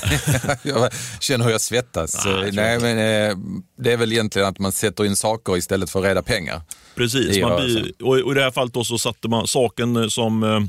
jag 0.64 0.92
känner 1.20 1.46
hur 1.46 1.52
jag 1.52 1.62
svettas. 1.62 2.26
Nej, 2.26 2.52
Nej 2.54 2.80
men, 2.80 2.98
eh, 2.98 3.38
det 3.78 3.94
är 3.94 3.98
väl 3.98 4.12
egentligen 4.12 4.48
att 4.48 4.60
man 4.60 4.72
sätter 4.72 5.06
in 5.06 5.16
saker 5.16 5.58
istället 5.58 5.90
för 5.90 6.02
rädda 6.02 6.24
pengar. 6.24 6.62
Precis, 6.96 7.42
man 7.42 7.52
och, 8.04 8.18
och 8.20 8.32
i 8.32 8.36
det 8.36 8.42
här 8.42 8.52
fallet 8.52 8.74
då 8.74 8.84
så 8.84 8.98
satte 8.98 9.28
man 9.28 9.48
saken 9.48 10.10
som 10.10 10.44
eh, 10.44 10.60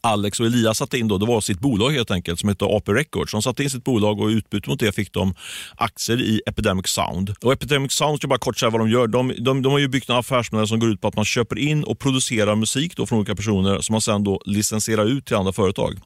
Alex 0.00 0.40
och 0.40 0.46
Elias 0.46 0.78
satte 0.78 0.98
in 0.98 1.08
då, 1.08 1.18
det 1.18 1.26
var 1.26 1.40
sitt 1.40 1.58
bolag 1.60 1.90
helt 1.90 2.10
enkelt 2.10 2.40
som 2.40 2.48
hette 2.48 2.64
AP 2.64 2.92
Records. 2.92 3.32
De 3.32 3.42
satte 3.42 3.62
in 3.62 3.70
sitt 3.70 3.84
bolag 3.84 4.20
och 4.20 4.30
i 4.30 4.34
utbyte 4.34 4.70
mot 4.70 4.80
det 4.80 4.92
fick 4.92 5.12
de 5.12 5.34
aktier 5.76 6.20
i 6.20 6.42
Epidemic 6.46 6.86
Sound. 6.86 7.34
Och 7.42 7.52
Epidemic 7.52 7.92
Sound, 7.92 8.18
ska 8.18 8.28
bara 8.28 8.38
kort 8.38 8.58
säga 8.58 8.70
vad 8.70 8.80
de 8.80 8.90
gör. 8.90 9.06
De, 9.06 9.34
de, 9.38 9.62
de 9.62 9.72
har 9.72 9.78
ju 9.78 9.88
byggt 9.88 10.08
en 10.10 10.16
affärsmodell 10.16 10.68
som 10.68 10.78
går 10.78 10.90
ut 10.90 11.00
på 11.00 11.08
att 11.08 11.16
man 11.16 11.24
köper 11.24 11.58
in 11.58 11.84
och 11.84 11.98
producerar 11.98 12.56
musik 12.56 12.96
då 12.96 13.06
från 13.06 13.18
olika 13.18 13.34
personer 13.34 13.80
som 13.80 13.92
man 13.92 14.00
sen 14.00 14.24
då 14.24 14.40
licensierar 14.44 15.04
ut 15.04 15.26
till 15.26 15.36
andra 15.36 15.52
företag. 15.52 15.98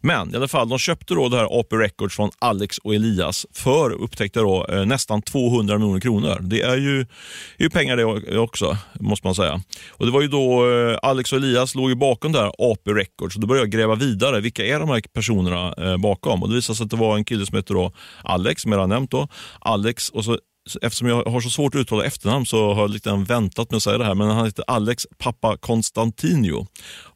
Men 0.00 0.32
i 0.34 0.36
alla 0.36 0.48
fall, 0.48 0.68
de 0.68 0.78
köpte 0.78 1.14
då 1.14 1.28
det 1.28 1.36
här 1.36 1.60
AP 1.60 1.76
Records 1.76 2.16
från 2.16 2.30
Alex 2.38 2.78
och 2.78 2.94
Elias 2.94 3.46
för, 3.52 3.92
upptäckte 3.92 4.40
då, 4.40 4.66
eh, 4.66 4.84
nästan 4.84 5.22
200 5.22 5.78
miljoner 5.78 6.00
kronor. 6.00 6.38
Det 6.40 6.62
är 6.62 6.76
ju, 6.76 7.00
är 7.00 7.62
ju 7.62 7.70
pengar 7.70 7.96
det 7.96 8.38
också, 8.38 8.76
måste 9.00 9.26
man 9.26 9.34
säga. 9.34 9.62
Och 9.90 10.06
Det 10.06 10.12
var 10.12 10.22
ju 10.22 10.28
då 10.28 10.70
eh, 10.70 10.98
Alex 11.02 11.32
och 11.32 11.38
Elias 11.38 11.74
låg 11.74 11.90
ju 11.90 11.96
bakom 11.96 12.32
det 12.32 12.38
här 12.38 12.52
AP 12.58 12.90
Records 12.90 13.31
så 13.32 13.40
då 13.40 13.46
började 13.46 13.66
jag 13.66 13.72
gräva 13.72 13.94
vidare. 13.94 14.40
Vilka 14.40 14.66
är 14.66 14.80
de 14.80 14.88
här 14.88 15.02
personerna 15.12 15.74
eh, 15.78 15.96
bakom? 15.96 16.42
Och 16.42 16.48
Det 16.48 16.54
visade 16.54 16.76
sig 16.76 16.84
att 16.84 16.90
det 16.90 16.96
var 16.96 17.16
en 17.16 17.24
kille 17.24 17.46
som 17.46 17.56
heter 17.56 17.74
då 17.74 17.92
Alex, 18.22 18.62
som 18.62 18.72
jag 18.72 18.88
nämnt. 18.88 19.10
Då. 19.10 19.28
Alex 19.60 20.08
och 20.08 20.24
så 20.24 20.38
eftersom 20.82 21.08
jag 21.08 21.24
har 21.24 21.40
så 21.40 21.50
svårt 21.50 21.74
att 21.74 21.80
uttala 21.80 22.04
efternamn 22.04 22.46
så 22.46 22.74
har 22.74 22.80
jag 22.80 22.90
lite 22.90 23.12
väntat 23.12 23.70
med 23.70 23.76
att 23.76 23.82
säga 23.82 23.98
det 23.98 24.04
här, 24.04 24.14
men 24.14 24.28
han 24.28 24.46
heter 24.46 24.64
Alex 24.66 25.06
Pappa 25.18 25.56
Konstantinio. 25.56 26.66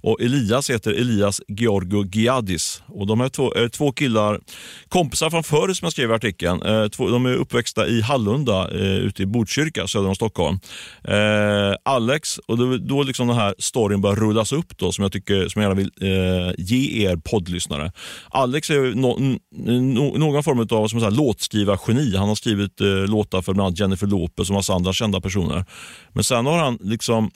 Och 0.07 0.21
Elias 0.21 0.71
heter 0.71 0.93
Elias 0.93 1.41
Georgo 1.49 2.05
Giadis. 2.13 2.83
Och 2.87 3.07
de 3.07 3.21
är 3.21 3.29
två, 3.29 3.55
är 3.55 3.69
två 3.69 3.93
killar, 3.93 4.41
kompisar 4.89 5.31
från 5.31 5.45
förr 5.45 5.75
som 5.75 5.87
jag 5.87 5.93
skrev 5.93 6.11
i 6.11 6.15
artikeln. 6.15 6.63
Eh, 6.63 6.89
två, 6.89 7.11
de 7.11 7.27
är 7.27 7.35
uppväxta 7.35 7.87
i 7.87 8.01
Hallunda 8.01 8.71
eh, 8.71 8.97
ute 8.97 9.23
i 9.23 9.27
Botkyrka 9.27 9.87
söder 9.87 10.09
om 10.09 10.15
Stockholm. 10.15 10.59
Eh, 11.05 11.75
Alex, 11.85 12.39
och 12.39 12.59
då, 12.59 12.77
då 12.77 13.03
liksom 13.03 13.27
den 13.27 13.37
här 13.37 13.55
storyn 13.59 14.01
börjar 14.01 14.17
rullas 14.17 14.53
upp 14.53 14.79
då, 14.79 14.93
som 14.93 15.03
jag 15.03 15.13
tycker 15.13 15.49
som 15.49 15.63
jag 15.63 15.69
gärna 15.69 15.81
vill 15.81 15.93
eh, 16.01 16.55
ge 16.59 17.07
er 17.07 17.17
poddlyssnare. 17.17 17.93
Alex 18.31 18.71
är 18.71 18.95
no, 18.95 19.39
no, 19.51 20.19
någon 20.19 20.43
form 20.43 20.67
av 20.71 20.89
som 20.89 21.15
låtskrivargeni. 21.15 22.17
Han 22.17 22.29
har 22.29 22.35
skrivit 22.35 22.81
eh, 22.81 22.87
låtar 22.87 23.36
för 23.43 23.55
bland 23.55 23.67
annat 23.67 23.79
Jennifer 23.79 24.07
Lopez 24.07 24.51
och 24.51 24.55
massa 24.55 24.75
andra 24.75 24.93
kända 24.93 25.21
personer. 25.21 25.65
Men 26.13 26.25
sen 26.25 26.47
har 26.47 26.59
han 26.59 26.79
liksom 26.81 27.31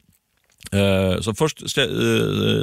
Eh, 0.72 1.20
så 1.20 1.34
först 1.34 1.62
eh, 1.62 1.68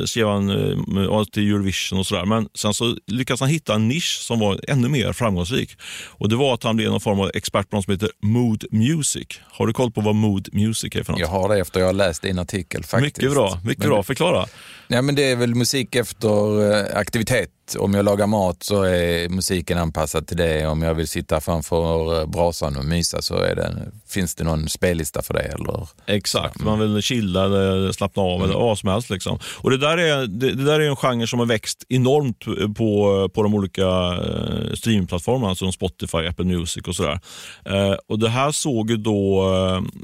skrev 0.05 0.27
han 0.27 0.49
eh, 0.49 1.23
till 1.23 1.51
Eurovision 1.53 1.99
och 1.99 2.05
sådär, 2.05 2.25
men 2.25 2.49
sen 2.55 2.73
så 2.73 2.97
lyckades 3.07 3.41
han 3.41 3.49
hitta 3.49 3.73
en 3.73 3.87
nisch 3.87 4.19
som 4.21 4.39
var 4.39 4.59
ännu 4.67 4.89
mer 4.89 5.13
framgångsrik. 5.13 5.77
Och 6.07 6.29
Det 6.29 6.35
var 6.35 6.53
att 6.53 6.63
han 6.63 6.75
blev 6.75 6.91
någon 6.91 7.01
form 7.01 7.19
av 7.19 7.31
expert 7.33 7.69
på 7.69 7.75
något 7.75 7.85
som 7.85 7.91
heter 7.91 8.09
Mood 8.21 8.65
Music. 8.71 9.27
Har 9.51 9.67
du 9.67 9.73
koll 9.73 9.91
på 9.91 10.01
vad 10.01 10.15
Mood 10.15 10.49
Music 10.53 10.95
är 10.95 11.03
för 11.03 11.11
något? 11.11 11.21
Jag 11.21 11.27
har 11.27 11.49
det 11.49 11.59
efter 11.59 11.79
jag 11.79 11.87
har 11.87 11.93
läst 11.93 12.21
din 12.21 12.39
artikel 12.39 12.83
faktiskt. 12.83 13.17
Mycket 13.17 13.31
bra, 13.33 13.59
mycket 13.63 13.83
men, 13.83 13.89
bra. 13.89 14.03
Förklara. 14.03 14.45
Ja, 14.87 15.01
men 15.01 15.15
det 15.15 15.31
är 15.31 15.35
väl 15.35 15.55
musik 15.55 15.95
efter 15.95 16.97
aktivitet 16.97 17.49
om 17.75 17.93
jag 17.93 18.05
lagar 18.05 18.27
mat 18.27 18.63
så 18.63 18.83
är 18.83 19.29
musiken 19.29 19.77
anpassad 19.77 20.27
till 20.27 20.37
det. 20.37 20.67
Om 20.67 20.81
jag 20.81 20.93
vill 20.93 21.07
sitta 21.07 21.41
framför 21.41 22.25
brasan 22.25 22.77
och 22.77 22.85
mysa 22.85 23.21
så 23.21 23.39
det, 23.39 23.91
finns 24.07 24.35
det 24.35 24.43
någon 24.43 24.69
spellista 24.69 25.21
för 25.21 25.33
det. 25.33 25.39
Eller? 25.39 25.87
Exakt, 26.05 26.59
man 26.59 26.79
vill 26.79 27.01
chilla 27.01 27.45
eller 27.45 27.91
slappna 27.91 28.23
av 28.23 28.35
mm. 28.35 28.49
eller 28.49 28.59
vad 28.59 28.77
som 28.77 28.89
helst. 28.89 29.09
Liksom. 29.09 29.39
Och 29.57 29.69
det, 29.69 29.77
där 29.77 29.97
är, 29.97 30.27
det, 30.27 30.51
det, 30.51 30.63
där 30.63 30.79
är 30.79 30.89
en 30.89 30.95
genre 30.95 31.27
som 31.27 31.39
har 31.39 31.45
växt 31.45 31.85
enormt 31.89 32.45
på, 32.77 33.29
på 33.33 33.43
de 33.43 33.53
olika 33.53 33.87
eh, 33.87 34.73
streamplattformarna, 34.73 35.55
som 35.55 35.71
Spotify, 35.71 36.17
Apple 36.17 36.45
Music 36.45 36.87
och 36.87 36.95
sådär. 36.95 37.19
Eh, 37.65 37.95
och 38.07 38.19
det 38.19 38.29
här 38.29 38.51
såg 38.51 38.89
ju 38.89 38.97
då, 38.97 39.45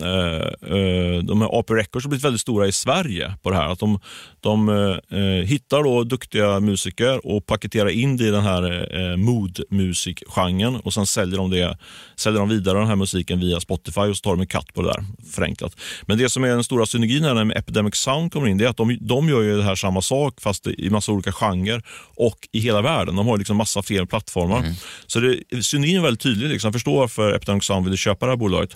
eh, 0.02 0.78
eh, 0.78 1.24
de 1.24 1.42
här 1.42 1.60
AP 1.60 1.74
Records 1.74 2.06
har 2.06 2.10
blivit 2.10 2.26
väldigt 2.26 2.42
stora 2.42 2.68
i 2.68 2.72
Sverige 2.72 3.34
på 3.42 3.50
det 3.50 3.56
här. 3.56 3.72
Att 3.72 3.80
de, 3.80 4.00
de 4.40 4.70
eh, 5.10 5.46
hittar 5.46 5.84
då 5.84 6.04
duktiga 6.04 6.60
musiker 6.60 7.28
och 7.28 7.46
paketerar 7.54 7.90
in 7.90 8.18
det 8.18 8.28
i 8.28 8.32
den 8.32 8.44
här 8.44 8.64
eh, 9.00 9.18
mood-musikgenren 9.18 10.76
och 10.76 10.94
sen 10.94 11.06
säljer 11.06 11.38
de, 11.38 11.50
det, 11.50 11.78
säljer 12.16 12.40
de 12.40 12.50
vidare 12.50 12.78
den 12.78 12.88
här 12.88 12.96
musiken 12.96 13.40
via 13.40 13.60
Spotify 13.60 14.02
och 14.02 14.18
så 14.18 14.22
tar 14.22 14.32
de 14.32 14.42
en 14.42 14.48
katt 14.48 14.74
på 14.74 14.82
det 14.82 14.88
där, 14.88 15.06
förenklat. 15.32 15.76
Men 16.02 16.18
det 16.18 16.30
som 16.30 16.44
är 16.44 16.48
den 16.48 16.64
stora 16.64 16.86
synergin 16.86 17.24
här 17.24 17.44
med 17.44 17.58
Epidemic 17.58 17.96
Sound 17.96 18.34
kommer 18.34 18.48
in, 18.48 18.58
det 18.58 18.66
är 18.66 18.70
att 18.70 18.78
de, 18.78 18.98
de 19.02 19.30
gör 19.30 19.42
ju 19.42 19.58
det 19.58 19.64
här 19.64 19.76
samma 19.76 20.02
sak 20.02 20.42
fast 20.42 20.68
i 20.68 20.90
massa 20.90 21.12
olika 21.12 21.32
genrer 21.32 21.84
och 22.16 22.38
i 22.52 22.60
hela 22.60 22.82
världen. 22.82 23.16
De 23.16 23.28
har 23.28 23.38
liksom 23.38 23.58
massa 23.58 23.82
fler 23.82 24.06
plattformar. 24.06 24.60
Mm. 24.60 24.74
Så 25.08 25.20
det, 25.20 25.64
synergin 25.64 25.98
är 25.98 26.02
väldigt 26.02 26.22
tydlig. 26.22 26.50
Liksom. 26.50 26.68
Jag 26.68 26.74
förstår 26.74 26.98
varför 26.98 27.34
Epidemic 27.34 27.64
Sound 27.64 27.86
ville 27.86 27.98
köpa 27.98 28.26
det 28.26 28.32
här 28.32 28.38
bolaget. 28.38 28.76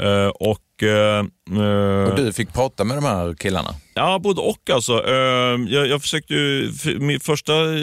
Uh, 0.00 0.26
och 0.26 0.82
uh, 0.82 2.08
och 2.08 2.16
du 2.16 2.32
fick 2.32 2.52
prata 2.52 2.84
med 2.84 2.96
de 2.96 3.04
här 3.04 3.34
killarna? 3.34 3.74
Ja, 3.98 4.18
både 4.18 4.40
och. 4.40 4.70
Alltså. 4.70 5.06
Ehm, 5.06 5.68
jag, 5.68 5.86
jag 5.86 6.02
försökte 6.02 6.34
ju, 6.34 6.72
min 6.98 7.20
första 7.20 7.54
eh, 7.64 7.78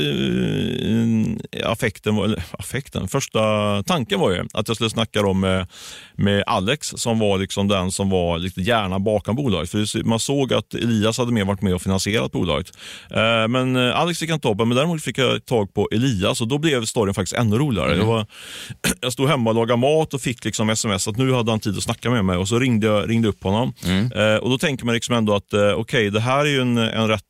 affekten, 1.64 2.18
eller 2.18 2.44
affekten, 2.52 3.08
första 3.08 3.40
tanken 3.84 4.20
var 4.20 4.32
ju 4.32 4.46
att 4.54 4.68
jag 4.68 4.76
skulle 4.76 4.90
snacka 4.90 5.26
om 5.26 5.40
med, 5.40 5.68
med 6.16 6.44
Alex 6.48 6.94
som 6.98 7.20
var 7.20 7.38
liksom 7.38 7.68
den 7.68 7.92
som 7.92 8.10
var 8.10 8.38
lite 8.38 8.62
hjärnan 8.62 9.04
bakom 9.04 9.36
bolaget. 9.36 9.70
För 9.70 10.04
man 10.04 10.20
såg 10.20 10.54
att 10.54 10.74
Elias 10.74 11.18
hade 11.18 11.32
mer 11.32 11.46
varit 11.46 11.62
med 11.62 11.76
och 11.76 11.82
finansierat 11.82 12.32
bolaget. 12.32 12.78
Ehm, 13.12 13.52
men 13.52 13.76
eh, 13.76 14.00
Alex 14.00 14.20
fick 14.20 14.30
jag 14.30 14.36
inte 14.36 14.48
tag 14.48 14.58
på, 14.58 14.66
men 14.66 14.78
däremot 14.78 15.04
fick 15.04 15.18
jag 15.18 15.46
tag 15.46 15.74
på 15.74 15.90
Elias 15.92 16.42
och 16.42 16.48
då 16.48 16.58
blev 16.58 16.86
storyn 16.86 17.14
faktiskt 17.14 17.38
ännu 17.38 17.58
roligare. 17.58 17.94
Mm. 17.94 18.00
Jag, 18.00 18.06
var, 18.06 18.26
jag 19.02 19.14
stod 19.14 19.30
hemma 19.30 19.50
och 19.50 19.56
lagade 19.56 19.80
mat 19.80 20.14
och 20.14 20.22
fick 20.22 20.46
liksom 20.46 20.70
sms 20.70 21.08
att 21.08 21.18
nu 21.18 21.34
hade 21.34 21.52
han 21.52 21.60
tid 21.60 21.78
att 21.78 21.84
snacka 21.84 22.10
med 22.10 22.26
mig 22.26 22.38
och 22.38 22.48
så 22.48 22.60
ringde 22.60 22.88
jag 22.88 23.10
ringde 23.10 23.28
upp 23.28 23.44
honom. 23.44 23.74
Mm. 23.86 24.40
Och 24.40 24.50
Då 24.50 24.58
tänker 24.58 24.86
man 24.86 24.96
liksom 24.96 25.16
ändå 25.16 25.36
att 25.36 25.54
okej, 25.54 25.74
okay, 25.74 26.10
det 26.10 26.20
här 26.20 26.46
är 26.46 26.50
ju 26.50 26.62
en, 26.62 26.78
en 26.78 27.08
rätt 27.08 27.22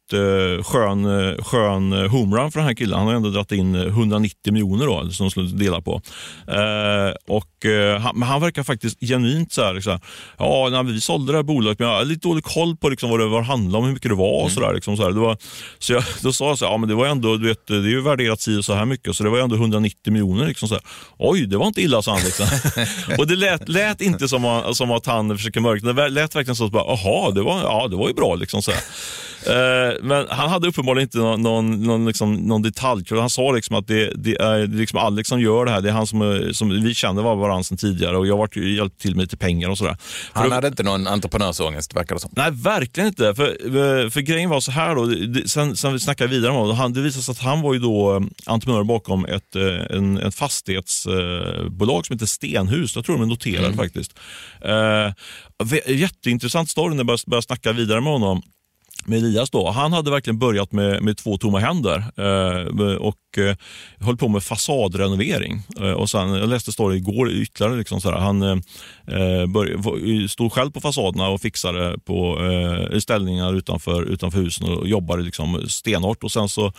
skön, 0.66 1.06
skön 1.44 1.92
homerun 1.92 2.52
för 2.52 2.60
den 2.60 2.68
här 2.68 2.74
killen. 2.74 3.00
Han 3.00 3.08
har 3.08 3.14
ändå 3.14 3.30
dragit 3.30 3.52
in 3.52 3.85
190 3.88 4.54
miljoner 4.54 4.86
då, 4.86 5.10
som 5.12 5.26
de 5.26 5.32
skulle 5.32 5.50
dela 5.50 5.82
på. 5.82 6.02
Eh, 6.48 7.14
och, 7.28 7.66
eh, 7.66 8.00
han, 8.00 8.22
han 8.22 8.42
verkar 8.42 8.64
faktiskt 8.64 9.00
genuint 9.00 9.54
så 9.54 9.64
här, 9.64 9.74
liksom, 9.74 10.00
ja, 10.38 10.68
när 10.72 10.84
vi 10.84 11.02
sålde 11.02 11.32
det 11.32 11.38
här 11.38 11.44
bolaget, 11.44 11.80
men 11.80 11.88
jag 11.88 11.96
har 11.98 12.06
lite 12.06 12.28
dålig 12.28 12.44
koll 12.44 12.78
på 12.78 12.90
liksom, 12.90 13.10
vad 13.10 13.20
det, 13.20 13.30
det 13.30 13.42
handlade 13.42 13.78
om, 13.78 13.86
hur 13.86 13.94
mycket 13.94 14.10
det 14.12 14.16
var 14.16 14.34
och 14.34 14.42
Mm. 14.42 14.54
så 14.54 14.60
där, 14.62 14.74
liksom, 14.74 14.98
så, 14.98 15.04
här. 15.04 15.12
Det 15.12 15.20
var, 15.20 15.38
så 15.80 15.94
jag, 15.94 16.04
då 16.22 16.34
sa 16.34 16.48
jag 16.48 16.58
så 16.60 16.66
här, 16.66 16.72
ja 16.72 16.78
men 16.78 16.90
det 16.90 16.96
var 16.96 17.08
ändå, 17.08 17.38
du 17.38 17.48
vet, 17.48 17.68
det 17.68 17.76
är 17.76 17.80
ju 17.82 18.02
värderat 18.02 18.42
si 18.42 18.58
och 18.60 18.66
så 18.66 18.74
här 18.74 18.86
mycket, 18.86 19.16
så 19.16 19.24
det 19.24 19.30
var 19.30 19.40
ändå 19.40 19.56
190 19.56 20.14
miljoner. 20.14 20.48
Liksom, 20.48 20.68
så 20.70 20.76
här. 20.76 20.84
Oj, 21.18 21.46
det 21.46 21.58
var 21.58 21.68
inte 21.68 21.82
illa, 21.82 22.02
sa 22.02 22.12
han. 22.12 22.22
Liksom. 22.24 22.46
och 23.18 23.28
det 23.28 23.36
lät, 23.36 23.70
lät 23.70 24.02
inte 24.02 24.28
som, 24.28 24.46
att- 24.46 24.76
som 24.78 24.92
att 24.92 25.06
han 25.06 25.38
försöker 25.38 25.60
mörkna, 25.60 25.94
det 25.94 26.10
lät 26.10 26.36
verkligen 26.36 26.56
så 26.56 26.66
att, 26.66 26.74
jaha, 26.74 27.32
det 27.32 27.42
var, 27.42 27.60
ja, 27.62 27.88
det 27.88 27.96
var 27.96 28.08
ju 28.08 28.14
bra. 28.14 28.36
Liksom, 28.36 28.62
så 28.62 28.72
här. 28.72 28.82
Eh, 29.48 29.94
men 30.04 30.26
han 30.30 30.50
hade 30.50 30.68
uppenbarligen 30.68 31.08
inte 31.08 31.18
någon, 31.18 31.42
någon, 31.42 31.84
någon, 31.84 32.06
liksom, 32.06 32.36
någon 32.36 32.62
detalj. 32.62 33.04
Han 33.10 33.30
sa 33.30 33.52
liksom 33.52 33.76
att 33.76 33.88
det, 33.88 34.12
det 34.16 34.36
är 34.36 34.68
liksom 34.68 35.00
Alex 35.00 35.30
som 35.30 35.42
gör 35.42 35.66
det 35.66 35.72
här. 35.72 35.82
Det 35.82 35.90
är 35.90 35.94
han 35.94 36.08
som, 36.08 36.22
är- 36.22 36.52
som 36.54 36.70
vi 36.84 36.94
kände 36.96 37.22
var 37.22 37.36
varandra 37.36 37.64
sedan 37.64 37.78
tidigare 37.78 38.18
och 38.18 38.28
jag 38.28 38.38
har 38.38 38.58
hjälpt 38.58 39.02
till 39.02 39.16
med 39.16 39.22
lite 39.24 39.38
pengar 39.38 39.70
och 39.70 39.78
sådär. 39.78 39.98
Han 40.34 40.50
då- 40.50 40.56
hade 40.56 40.68
inte 40.68 40.84
någon 40.84 41.08
entreprenörsångest, 41.08 41.96
verkar 41.96 42.16
det 42.16 42.22
som. 42.22 42.32
Nej, 42.36 42.52
verkligen 42.52 43.08
inte. 43.08 43.36
För, 43.36 44.10
för 44.10 44.22
grejen 44.22 44.50
var 44.50 44.60
så 44.60 44.72
här 44.72 44.96
då, 44.96 45.06
det- 45.06 45.50
sen, 45.50 45.76
sen 45.78 45.94
vi 45.94 46.00
snackade 46.00 46.30
vidare 46.30 46.52
om 46.52 46.68
det, 46.68 46.74
han, 46.74 46.94
det 46.94 47.02
visade 47.02 47.24
sig 47.24 47.32
att 47.32 47.40
han 47.40 47.62
var 47.62 47.74
ju 47.74 47.80
då 47.80 48.16
eh, 48.16 48.22
entreprenör 48.46 48.84
bakom 48.84 49.26
ett, 49.26 49.56
eh, 49.56 49.98
en, 49.98 50.18
ett 50.18 50.36
fastighetsbolag 50.36 52.06
som 52.06 52.14
heter 52.14 52.26
Stenhus. 52.26 52.96
Jag 52.96 53.06
tror 53.06 53.16
de 53.18 53.22
är 53.24 53.28
noterade 53.28 53.74
faktiskt. 53.74 54.20
Eh, 54.62 55.14
vä- 55.64 55.92
jätteintressant 55.92 56.70
story 56.70 56.90
när 56.90 56.98
jag 56.98 57.06
började, 57.06 57.24
började 57.28 57.46
snacka 57.46 57.72
vidare 57.72 58.02
med 58.02 58.14
honom 58.14 58.42
med 59.08 59.18
Elias 59.18 59.50
då. 59.50 59.70
Han 59.70 59.94
hade 59.94 60.12
verkligen 60.12 60.40
börjat 60.40 60.72
med, 60.72 61.04
med 61.04 61.18
två 61.18 61.38
tomma 61.38 61.60
händer 61.60 61.98
eh, 62.18 62.96
och 62.96 63.16
eh, 63.38 63.56
höll 64.00 64.18
på 64.18 64.28
med 64.28 64.44
fasadrenovering. 64.44 65.64
Eh, 65.82 65.92
och 65.92 66.10
sen, 66.10 66.30
jag 66.30 66.50
läste 66.50 66.72
story 66.72 66.98
igår 66.98 67.32
ytterligare. 67.32 67.78
Liksom 67.78 68.02
så 68.02 68.12
här, 68.12 68.18
han 68.18 68.42
eh, 68.42 68.58
eh 69.08 69.46
började, 69.46 70.30
stod 70.30 70.54
själv 70.54 70.72
på 70.72 70.82
fasaderna 70.82 71.28
och 71.28 71.42
fixade 71.42 72.00
på 72.06 72.40
eh, 72.42 73.00
ställningar 73.00 73.54
utanför, 73.54 74.04
utanför 74.04 74.40
husen 74.40 74.68
och 74.68 74.88
jobbade 74.88 75.24
liksom 75.24 75.62
stenhårt. 75.68 76.24
Och 76.24 76.32
sen 76.32 76.50
så 76.50 76.72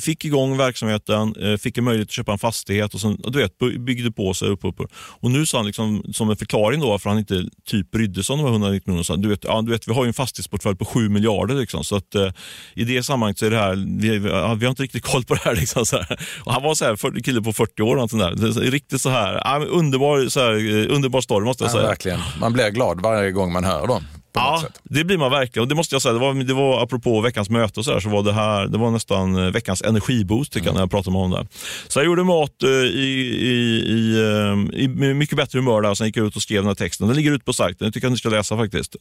fick 0.00 0.24
igång 0.24 0.56
verksamheten, 0.56 1.34
eh, 1.36 1.56
fick 1.56 1.78
en 1.78 1.84
möjlighet 1.84 2.08
att 2.08 2.12
köpa 2.12 2.32
en 2.32 2.38
fastighet 2.38 2.94
och 2.94 3.00
sen, 3.00 3.20
du 3.24 3.38
vet, 3.38 3.58
byggde 3.58 4.12
på 4.12 4.34
sig 4.34 4.48
upp, 4.48 4.64
upp, 4.64 4.80
upp. 4.80 4.90
Och 4.94 5.30
nu 5.30 5.46
sa 5.46 5.58
han 5.58 5.66
liksom, 5.66 6.04
som 6.12 6.30
en 6.30 6.36
förklaring 6.36 6.80
då 6.80 6.88
varför 6.88 7.10
han 7.10 7.18
inte 7.18 7.44
typ 7.66 7.90
brydde 7.90 8.24
sig 8.24 8.34
om 8.34 8.38
de 8.38 8.44
här 8.44 8.52
190 8.52 8.90
miljonerna. 8.90 9.22
Du 9.22 9.28
vet, 9.28 9.44
ja, 9.44 9.62
du 9.62 9.70
vet, 9.70 9.88
vi 9.88 9.94
har 9.94 10.04
ju 10.04 10.08
en 10.08 10.14
fastighetsportfölj 10.14 10.76
på 10.76 10.84
7 10.84 11.08
miljarder. 11.08 11.54
Liksom, 11.54 11.84
så 11.84 11.96
att, 11.96 12.14
eh, 12.14 12.32
I 12.74 12.84
det 12.84 13.02
sammanhanget 13.02 13.38
så 13.38 13.46
är 13.46 13.50
det 13.50 13.58
här, 13.58 14.00
vi, 14.00 14.18
vi, 14.18 14.28
ja, 14.28 14.54
vi 14.54 14.64
har 14.66 14.70
inte 14.70 14.82
riktigt 14.82 15.04
koll 15.04 15.24
på 15.24 15.34
det 15.34 15.40
här. 15.44 15.56
Liksom, 15.56 15.81
så 15.88 15.96
här. 15.96 16.18
Och 16.44 16.52
han 16.52 16.62
var 16.62 16.74
så 16.74 16.84
här, 16.84 16.96
för, 16.96 17.20
kille 17.22 17.42
på 17.42 17.52
40 17.52 17.82
år. 17.82 17.96
Och 17.96 18.10
sånt 18.10 18.22
där. 18.22 18.60
Riktigt 18.70 19.00
så 19.00 19.08
här, 19.10 19.66
underbar, 19.66 20.28
så 20.28 20.40
här, 20.40 20.52
eh, 20.52 20.94
underbar 20.96 21.20
story 21.20 21.44
måste 21.44 21.64
jag 21.64 21.68
Ja, 21.68 21.72
säga. 21.72 21.86
verkligen. 21.86 22.20
Man 22.40 22.52
blir 22.52 22.70
glad 22.70 23.00
varje 23.02 23.30
gång 23.30 23.52
man 23.52 23.64
hör 23.64 23.86
dem. 23.86 24.04
Ja, 24.34 24.62
det 24.82 25.04
blir 25.04 25.18
man 25.18 25.30
verkligen. 25.30 25.62
Och 25.62 25.68
det 25.68 25.74
måste 25.74 25.94
jag 25.94 26.02
säga, 26.02 26.12
det 26.12 26.18
var, 26.18 26.34
det 26.34 26.54
var 26.54 26.82
apropå 26.82 27.20
veckans 27.20 27.50
möte 27.50 27.80
och 27.80 27.84
så, 27.84 27.92
här, 27.92 28.00
så 28.00 28.08
var 28.08 28.22
det 28.22 28.32
här 28.32 28.66
det 28.66 28.78
var 28.78 28.90
nästan 28.90 29.36
eh, 29.36 29.50
veckans 29.50 29.82
energiboost 29.82 30.52
tycker 30.52 30.66
jag, 30.66 30.74
när 30.74 30.82
jag 30.82 30.90
pratade 30.90 31.12
med 31.12 31.22
honom 31.22 31.38
där. 31.38 31.46
Så 31.88 31.98
jag 31.98 32.06
gjorde 32.06 32.24
mat 32.24 32.62
eh, 32.62 32.68
i, 32.70 33.36
i, 33.40 33.82
i, 33.88 34.20
eh, 34.20 34.80
i 34.82 34.88
mycket 35.14 35.36
bättre 35.36 35.58
humör 35.58 35.82
där 35.82 35.90
och 35.90 35.98
sen 35.98 36.06
gick 36.06 36.16
jag 36.16 36.26
ut 36.26 36.36
och 36.36 36.42
skrev 36.42 36.62
den 36.62 36.68
här 36.68 36.74
texten. 36.74 37.06
Den 37.06 37.16
ligger 37.16 37.32
ute 37.32 37.44
på 37.44 37.52
sajten, 37.52 37.84
jag 37.84 37.94
tycker 37.94 38.06
att 38.06 38.12
ni 38.12 38.18
ska 38.18 38.28
läsa 38.28 38.56
faktiskt. 38.56 38.96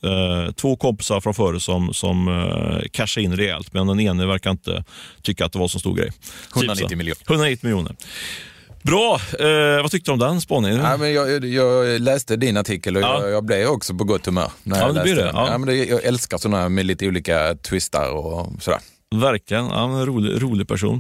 Två 0.56 0.76
kompisar 0.76 1.22
från 1.22 1.34
förr 1.34 1.60
som, 1.60 1.94
som 1.94 2.28
eh, 2.28 2.89
cashade 2.91 3.24
in 3.24 3.36
rejält, 3.36 3.74
men 3.74 3.88
den 3.88 4.00
ene 4.00 4.26
verkar 4.26 4.52
inte 4.52 4.84
tycka 5.22 5.46
att 5.46 5.54
det 5.54 5.60
var 5.60 5.67
så 5.67 5.80
stor 5.80 5.96
grej. 5.96 6.12
190 6.56 6.84
Typ 6.84 6.89
så. 6.91 6.98
miljoner. 6.98 7.22
190 7.28 7.65
miljoner. 7.65 7.96
Bra, 8.84 9.20
eh, 9.39 9.82
vad 9.82 9.91
tyckte 9.91 10.12
du 10.12 10.13
om 10.13 10.20
den 10.20 10.41
spaningen? 10.41 10.80
Ja, 10.80 10.98
men 10.98 11.13
jag, 11.13 11.46
jag 11.46 12.02
läste 12.02 12.36
din 12.36 12.58
artikel 12.58 12.96
och 12.98 13.02
Ja. 13.04 13.22
jag, 13.22 13.32
jag 13.32 13.44
blev 13.46 13.67
också 13.67 13.94
på 13.96 14.04
gott 14.04 14.26
humör. 14.26 14.52
När 14.63 14.78
Ja, 14.80 14.86
jag 14.88 14.96
läste 14.96 15.10
det. 15.10 15.15
den. 15.24 15.36
Ja. 15.36 15.48
Ja, 15.52 15.58
men 15.58 15.67
det, 15.67 15.76
jag 15.86 16.04
älskar 16.04 16.38
sådana 16.38 16.70
med 16.70 16.86
lite 16.86 17.08
olika 17.08 17.56
twistar 17.56 18.12
och 18.12 18.48
sådär. 18.62 18.80
Verkligen. 19.15 19.65
Ja, 19.65 19.88
men 19.88 19.98
en 19.98 20.06
rolig, 20.06 20.44
rolig 20.44 20.67
person. 20.67 21.00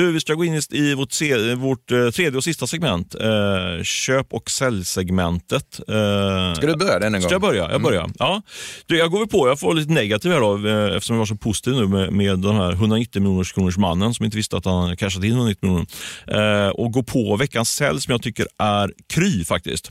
Du, 0.00 0.12
vi 0.12 0.20
ska 0.20 0.34
gå 0.34 0.44
in 0.44 0.60
i, 0.70 0.94
vårt, 0.94 1.12
se, 1.12 1.54
vårt 1.54 1.92
eh, 1.92 2.10
tredje 2.10 2.36
och 2.36 2.44
sista 2.44 2.66
segment. 2.66 3.14
Eh, 3.14 3.82
köp 3.82 4.32
och 4.32 4.50
säljsegmentet. 4.50 5.80
Eh, 5.88 6.54
Ska 6.54 6.66
du 6.66 6.76
börja 6.76 6.98
den 6.98 7.14
en 7.14 7.20
gång? 7.20 7.28
Ska 7.28 7.34
jag 7.34 7.40
börja? 7.40 7.70
Jag 7.70 7.82
börjar. 7.82 8.10
Ja. 8.18 8.42
Du, 8.86 8.98
jag 8.98 9.10
går 9.10 9.18
väl 9.18 9.28
på, 9.28 9.48
jag 9.48 9.60
får 9.60 9.74
lite 9.74 9.92
negativ 9.92 10.32
här 10.32 10.40
då, 10.40 10.56
eftersom 10.96 11.14
jag 11.16 11.18
var 11.18 11.26
så 11.26 11.36
positiv 11.36 11.74
nu 11.74 11.86
med, 11.86 12.12
med 12.12 12.38
den 12.38 12.54
här 12.54 12.72
190 12.72 13.22
miljoners 13.22 13.52
kronors 13.52 13.76
mannen 13.78 14.14
som 14.14 14.24
inte 14.24 14.36
visste 14.36 14.56
att 14.56 14.64
han 14.64 14.96
cashat 14.96 15.24
in 15.24 15.32
190 15.32 15.68
miljoner. 15.68 16.66
Eh, 16.66 16.70
och 16.70 16.92
gå 16.92 17.02
på 17.02 17.36
veckans 17.36 17.70
sälj 17.70 18.00
som 18.00 18.12
jag 18.12 18.22
tycker 18.22 18.46
är 18.58 18.92
Kry 19.14 19.44
faktiskt. 19.44 19.90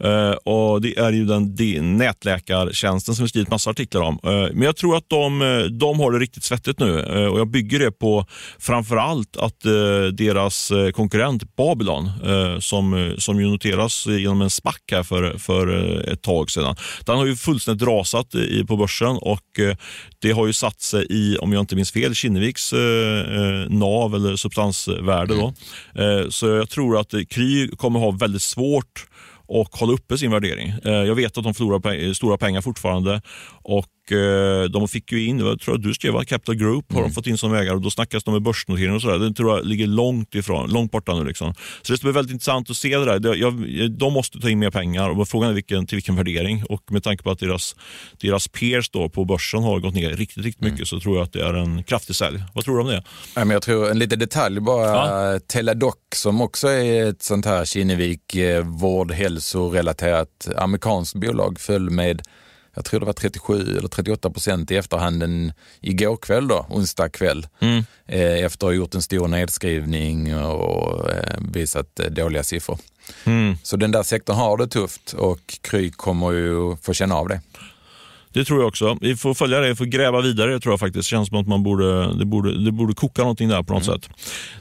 Eh, 0.00 0.30
och 0.30 0.80
Det 0.80 0.98
är 0.98 1.12
ju 1.12 1.24
den, 1.24 1.56
den 1.56 1.96
nätläkartjänsten 1.96 3.14
som 3.14 3.24
vi 3.24 3.28
skrivit 3.28 3.50
massa 3.50 3.70
artiklar 3.70 4.02
om. 4.02 4.18
Men 4.22 4.62
jag 4.62 4.76
tror 4.76 4.96
att 4.96 5.08
de, 5.08 5.38
de 5.80 6.00
har 6.00 6.12
det 6.12 6.18
riktigt 6.18 6.44
svettigt 6.44 6.80
nu 6.80 7.02
och 7.28 7.40
jag 7.40 7.48
bygger 7.48 7.78
det 7.78 7.90
på 7.90 8.26
framförallt 8.58 9.36
att 9.46 9.64
eh, 9.64 9.72
deras 10.12 10.70
eh, 10.70 10.90
konkurrent 10.90 11.56
Babylon, 11.56 12.10
eh, 12.24 12.58
som, 12.58 13.14
som 13.18 13.40
ju 13.40 13.46
noteras 13.46 14.06
genom 14.06 14.42
en 14.42 14.50
SPAC 14.50 14.76
här 14.92 15.02
för, 15.02 15.38
för 15.38 15.68
ett 16.12 16.22
tag 16.22 16.50
sedan, 16.50 16.76
den 17.06 17.16
har 17.16 17.26
ju 17.26 17.36
fullständigt 17.36 17.88
rasat 17.88 18.34
i, 18.34 18.64
på 18.64 18.76
börsen 18.76 19.16
och 19.16 19.40
det 20.18 20.30
har 20.30 20.46
ju 20.46 20.52
satt 20.52 20.80
sig 20.80 21.06
i, 21.10 21.38
om 21.38 21.52
jag 21.52 21.60
inte 21.60 21.76
minns 21.76 21.92
fel, 21.92 22.14
Kinneviks 22.14 22.72
NAV 23.68 24.14
eller 24.14 24.36
substansvärde. 24.36 25.34
Då. 25.34 25.54
Eh, 26.02 26.28
så 26.28 26.46
jag 26.46 26.70
tror 26.70 27.00
att 27.00 27.14
Kry 27.28 27.68
kommer 27.68 28.00
ha 28.00 28.10
väldigt 28.10 28.42
svårt 28.42 29.06
och 29.48 29.68
hålla 29.76 29.92
uppe 29.92 30.18
sin 30.18 30.30
värdering. 30.30 30.74
Jag 30.82 31.14
vet 31.14 31.38
att 31.38 31.44
de 31.44 31.54
förlorar 31.54 32.12
stora 32.12 32.38
pengar 32.38 32.60
fortfarande 32.60 33.22
och 33.62 33.86
de 34.70 34.88
fick 34.88 35.12
ju 35.12 35.26
in, 35.26 35.38
jag 35.38 35.60
tror 35.60 35.74
att 35.74 35.82
du 35.82 35.94
skrev, 35.94 36.12
va? 36.12 36.24
Capital 36.24 36.54
Group 36.54 36.92
har 36.92 37.02
de 37.02 37.10
fått 37.10 37.26
in 37.26 37.38
som 37.38 37.54
ägare 37.54 37.74
och 37.74 37.80
då 37.80 37.90
snackas 37.90 38.24
de 38.24 38.34
med 38.34 38.42
börsnotering 38.42 38.94
och 38.94 39.02
sådär. 39.02 39.18
Det 39.18 39.34
tror 39.34 39.56
jag 39.56 39.66
ligger 39.66 39.86
långt 39.86 40.34
ifrån, 40.34 40.70
långt 40.70 40.92
borta 40.92 41.14
nu. 41.14 41.24
Liksom. 41.24 41.54
Så 41.82 41.92
det 41.92 41.98
ska 41.98 42.04
bli 42.04 42.12
väldigt 42.12 42.32
intressant 42.32 42.70
att 42.70 42.76
se 42.76 42.98
det 42.98 43.18
där. 43.18 43.34
Jag, 43.34 43.54
de 43.90 44.12
måste 44.12 44.40
ta 44.40 44.50
in 44.50 44.58
mer 44.58 44.70
pengar 44.70 45.08
och 45.08 45.28
frågan 45.28 45.50
är 45.50 45.54
vilken, 45.54 45.86
till 45.86 45.96
vilken 45.96 46.16
värdering 46.16 46.64
och 46.68 46.92
med 46.92 47.02
tanke 47.02 47.22
på 47.22 47.30
att 47.30 47.38
deras, 47.38 47.76
deras 48.20 48.48
peers 48.48 48.90
då 48.90 49.08
på 49.08 49.24
börsen 49.24 49.62
har 49.62 49.80
gått 49.80 49.94
ner 49.94 50.10
riktigt, 50.10 50.44
riktigt 50.44 50.64
mycket 50.64 50.88
så 50.88 51.00
tror 51.00 51.16
jag 51.16 51.24
att 51.24 51.32
det 51.32 51.42
är 51.42 51.54
en 51.54 51.84
kraftig 51.84 52.16
sälj. 52.16 52.42
Vad 52.54 52.64
tror 52.64 52.76
du 52.76 52.82
om 52.82 52.88
det? 52.88 53.02
Ja, 53.34 53.44
men 53.44 53.50
jag 53.50 53.62
tror 53.62 53.90
en 53.90 53.98
liten 53.98 54.18
detalj 54.18 54.60
bara. 54.60 55.40
Teladoc 55.40 55.94
som 56.14 56.40
också 56.40 56.68
är 56.68 57.10
ett 57.10 57.22
sånt 57.22 57.46
här 57.46 57.64
Kinnevik 57.64 58.34
eh, 58.34 58.64
vårdhälsorelaterat 58.64 60.48
amerikanskt 60.56 61.14
bolag 61.14 61.60
föll 61.60 61.90
med 61.90 62.22
jag 62.76 62.84
tror 62.84 63.00
det 63.00 63.06
var 63.06 63.12
37 63.12 63.76
eller 63.78 63.88
38 63.88 64.30
procent 64.30 64.70
i 64.70 64.76
efterhanden 64.76 65.52
igår 65.80 66.16
kväll 66.16 66.48
då, 66.48 66.66
onsdag 66.70 67.08
kväll. 67.08 67.46
Eh, 68.06 68.44
efter 68.44 68.66
att 68.66 68.70
ha 68.70 68.72
gjort 68.72 68.94
en 68.94 69.02
stor 69.02 69.28
nedskrivning 69.28 70.36
och 70.36 71.10
eh, 71.10 71.38
visat 71.52 72.00
eh, 72.00 72.06
dåliga 72.06 72.42
siffror. 72.42 72.78
Så 73.62 73.76
den 73.76 73.90
där 73.90 74.02
sektorn 74.02 74.36
har 74.36 74.56
det 74.56 74.66
tufft 74.66 75.12
och 75.12 75.58
Kry 75.60 75.90
kommer 75.90 76.32
ju 76.32 76.76
få 76.76 76.92
känna 76.92 77.14
av 77.14 77.28
det. 77.28 77.40
Det 78.32 78.44
tror 78.44 78.60
jag 78.60 78.68
också. 78.68 78.98
Vi 79.00 79.16
får 79.16 79.34
följa 79.34 79.60
det, 79.60 79.68
vi 79.68 79.74
får 79.74 79.84
gräva 79.84 80.20
vidare 80.20 80.60
tror 80.60 80.72
jag 80.72 80.80
faktiskt. 80.80 81.08
Det 81.08 81.10
känns 81.10 81.28
som 81.28 81.40
att 81.40 81.48
man 81.48 81.62
borde, 81.62 82.18
det, 82.18 82.24
borde, 82.24 82.64
det 82.64 82.72
borde 82.72 82.94
koka 82.94 83.22
någonting 83.22 83.48
där 83.48 83.62
på 83.62 83.74
något 83.74 83.84
sätt. 83.84 84.08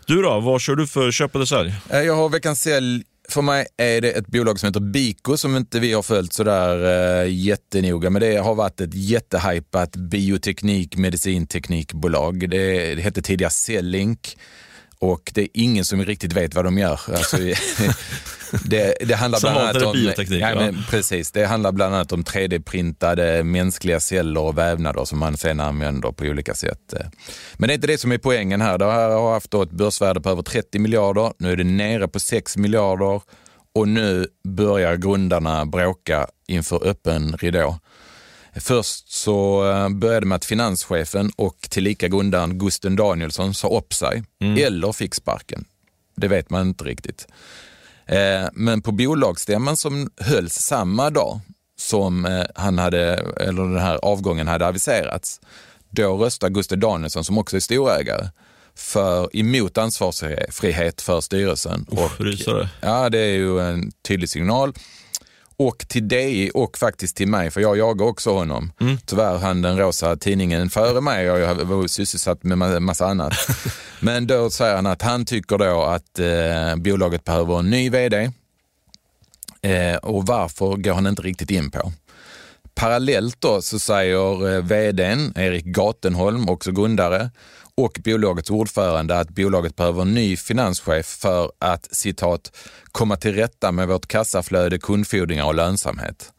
Du 0.07 0.21
då, 0.21 0.39
vad 0.39 0.61
kör 0.61 0.75
du 0.75 0.87
för 0.87 1.11
köp 1.11 1.35
eller 1.35 1.45
sälj? 1.45 1.73
Jag 1.89 2.15
har 2.15 2.29
veckans 2.29 2.61
sälj. 2.61 3.03
För 3.29 3.41
mig 3.41 3.65
är 3.77 4.01
det 4.01 4.11
ett 4.11 4.27
bolag 4.27 4.59
som 4.59 4.67
heter 4.67 4.79
Biko 4.79 5.37
som 5.37 5.57
inte 5.57 5.79
vi 5.79 5.93
har 5.93 6.01
följt 6.01 6.33
sådär 6.33 6.83
uh, 6.83 7.21
eh, 7.21 7.33
jättenoga. 7.33 8.09
Men 8.09 8.21
det 8.21 8.37
har 8.37 8.55
varit 8.55 8.81
ett 8.81 8.93
jättehypat 8.93 9.95
bioteknik, 9.95 10.97
medicinteknikbolag. 10.97 12.49
Det, 12.49 12.95
det 12.95 13.01
hette 13.01 13.21
tidigare 13.21 13.51
Cellink 13.51 14.37
och 15.11 15.31
det 15.33 15.41
är 15.41 15.47
ingen 15.53 15.85
som 15.85 16.05
riktigt 16.05 16.33
vet 16.33 16.55
vad 16.55 16.65
de 16.65 16.77
gör. 16.77 16.99
Alltså, 17.07 17.37
det, 18.65 18.97
det 19.07 19.15
handlar 19.15 19.39
bland 19.39 19.57
annat 19.57 19.81
om... 19.81 20.13
ja, 20.29 20.55
men, 20.55 20.83
precis, 20.89 21.31
det 21.31 21.45
handlar 21.45 21.71
bland 21.71 21.95
annat 21.95 22.11
om 22.11 22.23
3D-printade 22.23 23.43
mänskliga 23.43 23.99
celler 23.99 24.41
och 24.41 24.57
vävnader 24.57 25.05
som 25.05 25.19
man 25.19 25.37
sen 25.37 25.59
använder 25.59 26.11
på 26.11 26.25
olika 26.25 26.53
sätt. 26.53 26.93
Men 27.57 27.67
det 27.67 27.73
är 27.73 27.75
inte 27.75 27.87
det 27.87 27.97
som 27.97 28.11
är 28.11 28.17
poängen 28.17 28.61
här. 28.61 28.77
Det 28.77 28.91
här 28.91 29.09
har 29.09 29.33
haft 29.33 29.53
ett 29.53 29.71
börsvärde 29.71 30.21
på 30.21 30.29
över 30.29 30.41
30 30.41 30.79
miljarder. 30.79 31.33
Nu 31.39 31.51
är 31.51 31.55
det 31.55 31.63
nere 31.63 32.07
på 32.07 32.19
6 32.19 32.57
miljarder 32.57 33.21
och 33.75 33.87
nu 33.87 34.27
börjar 34.47 34.95
grundarna 34.95 35.65
bråka 35.65 36.27
inför 36.47 36.87
öppen 36.87 37.37
ridå. 37.37 37.79
Först 38.59 39.11
så 39.11 39.69
eh, 39.71 39.89
började 39.89 40.25
med 40.25 40.35
att 40.35 40.45
finanschefen 40.45 41.31
och 41.35 41.57
tillika 41.69 42.07
grundaren 42.07 42.59
Gusten 42.59 42.95
Danielsson 42.95 43.53
sa 43.53 43.67
upp 43.77 43.93
sig 43.93 44.23
eller 44.57 44.91
fick 44.91 45.15
sparken. 45.15 45.65
Det 46.15 46.27
vet 46.27 46.49
man 46.49 46.67
inte 46.67 46.83
riktigt. 46.83 47.27
Eh, 48.05 48.49
Men 48.53 48.81
på 48.81 48.91
bolagsstämman 48.91 49.77
som 49.77 50.09
hölls 50.17 50.53
samma 50.53 51.09
dag 51.09 51.39
som 51.79 52.25
eh, 52.25 52.43
han 52.55 52.77
hade, 52.77 53.13
eller 53.39 53.63
den 53.63 53.79
här 53.79 53.95
avgången 54.01 54.47
hade 54.47 54.67
aviserats, 54.67 55.41
då 55.89 56.17
röstar 56.17 56.49
Gustav 56.49 56.77
Danielsson, 56.77 57.23
som 57.23 57.37
också 57.37 57.55
är 57.55 57.59
storägare, 57.59 58.29
för, 58.75 59.35
emot 59.37 59.77
ansvarsfrihet 59.77 61.01
för 61.01 61.21
styrelsen. 61.21 61.85
Uff, 61.91 62.19
rysare. 62.19 62.69
Ja, 62.81 63.09
det 63.09 63.19
är 63.19 63.33
ju 63.35 63.59
en 63.59 63.91
tydlig 64.07 64.29
signal. 64.29 64.73
Och 65.57 65.77
till 65.77 66.07
dig 66.07 66.51
och 66.51 66.77
faktiskt 66.77 67.17
till 67.17 67.27
mig, 67.27 67.51
för 67.51 67.61
jag 67.61 67.77
jagar 67.77 68.05
också 68.05 68.33
honom. 68.33 68.71
Mm. 68.79 68.97
Tyvärr 69.05 69.37
han 69.37 69.61
den 69.61 69.77
rosa 69.77 70.15
tidningen 70.15 70.69
före 70.69 71.01
mig 71.01 71.31
och 71.31 71.39
jag 71.39 71.55
var 71.55 71.87
sysselsatt 71.87 72.43
med 72.43 72.81
massa 72.81 73.05
annat. 73.05 73.33
Men 73.99 74.27
då 74.27 74.49
säger 74.49 74.75
han 74.75 74.85
att 74.85 75.01
han 75.01 75.25
tycker 75.25 75.57
då 75.57 75.83
att 75.83 76.19
eh, 76.19 76.75
bolaget 76.75 77.23
behöver 77.23 77.59
en 77.59 77.69
ny 77.69 77.89
vd. 77.89 78.31
Eh, 79.61 79.95
och 79.95 80.25
varför 80.25 80.75
går 80.75 80.93
han 80.93 81.07
inte 81.07 81.21
riktigt 81.21 81.51
in 81.51 81.71
på. 81.71 81.91
Parallellt 82.75 83.41
då 83.41 83.61
så 83.61 83.79
säger 83.79 84.55
eh, 84.55 84.63
vdn 84.63 85.33
Erik 85.35 85.65
Gatenholm, 85.65 86.49
också 86.49 86.71
grundare, 86.71 87.29
och 87.77 87.99
bolagets 88.03 88.49
ordförande 88.49 89.19
att 89.19 89.29
bolaget 89.29 89.75
behöver 89.75 90.01
en 90.01 90.13
ny 90.13 90.37
finanschef 90.37 91.05
för 91.05 91.51
att 91.59 91.95
citat 91.95 92.57
komma 92.91 93.15
till 93.15 93.33
rätta 93.33 93.71
med 93.71 93.87
vårt 93.87 94.07
kassaflöde, 94.07 94.79
kundfordringar 94.79 95.45
och 95.45 95.55
lönsamhet. 95.55 96.31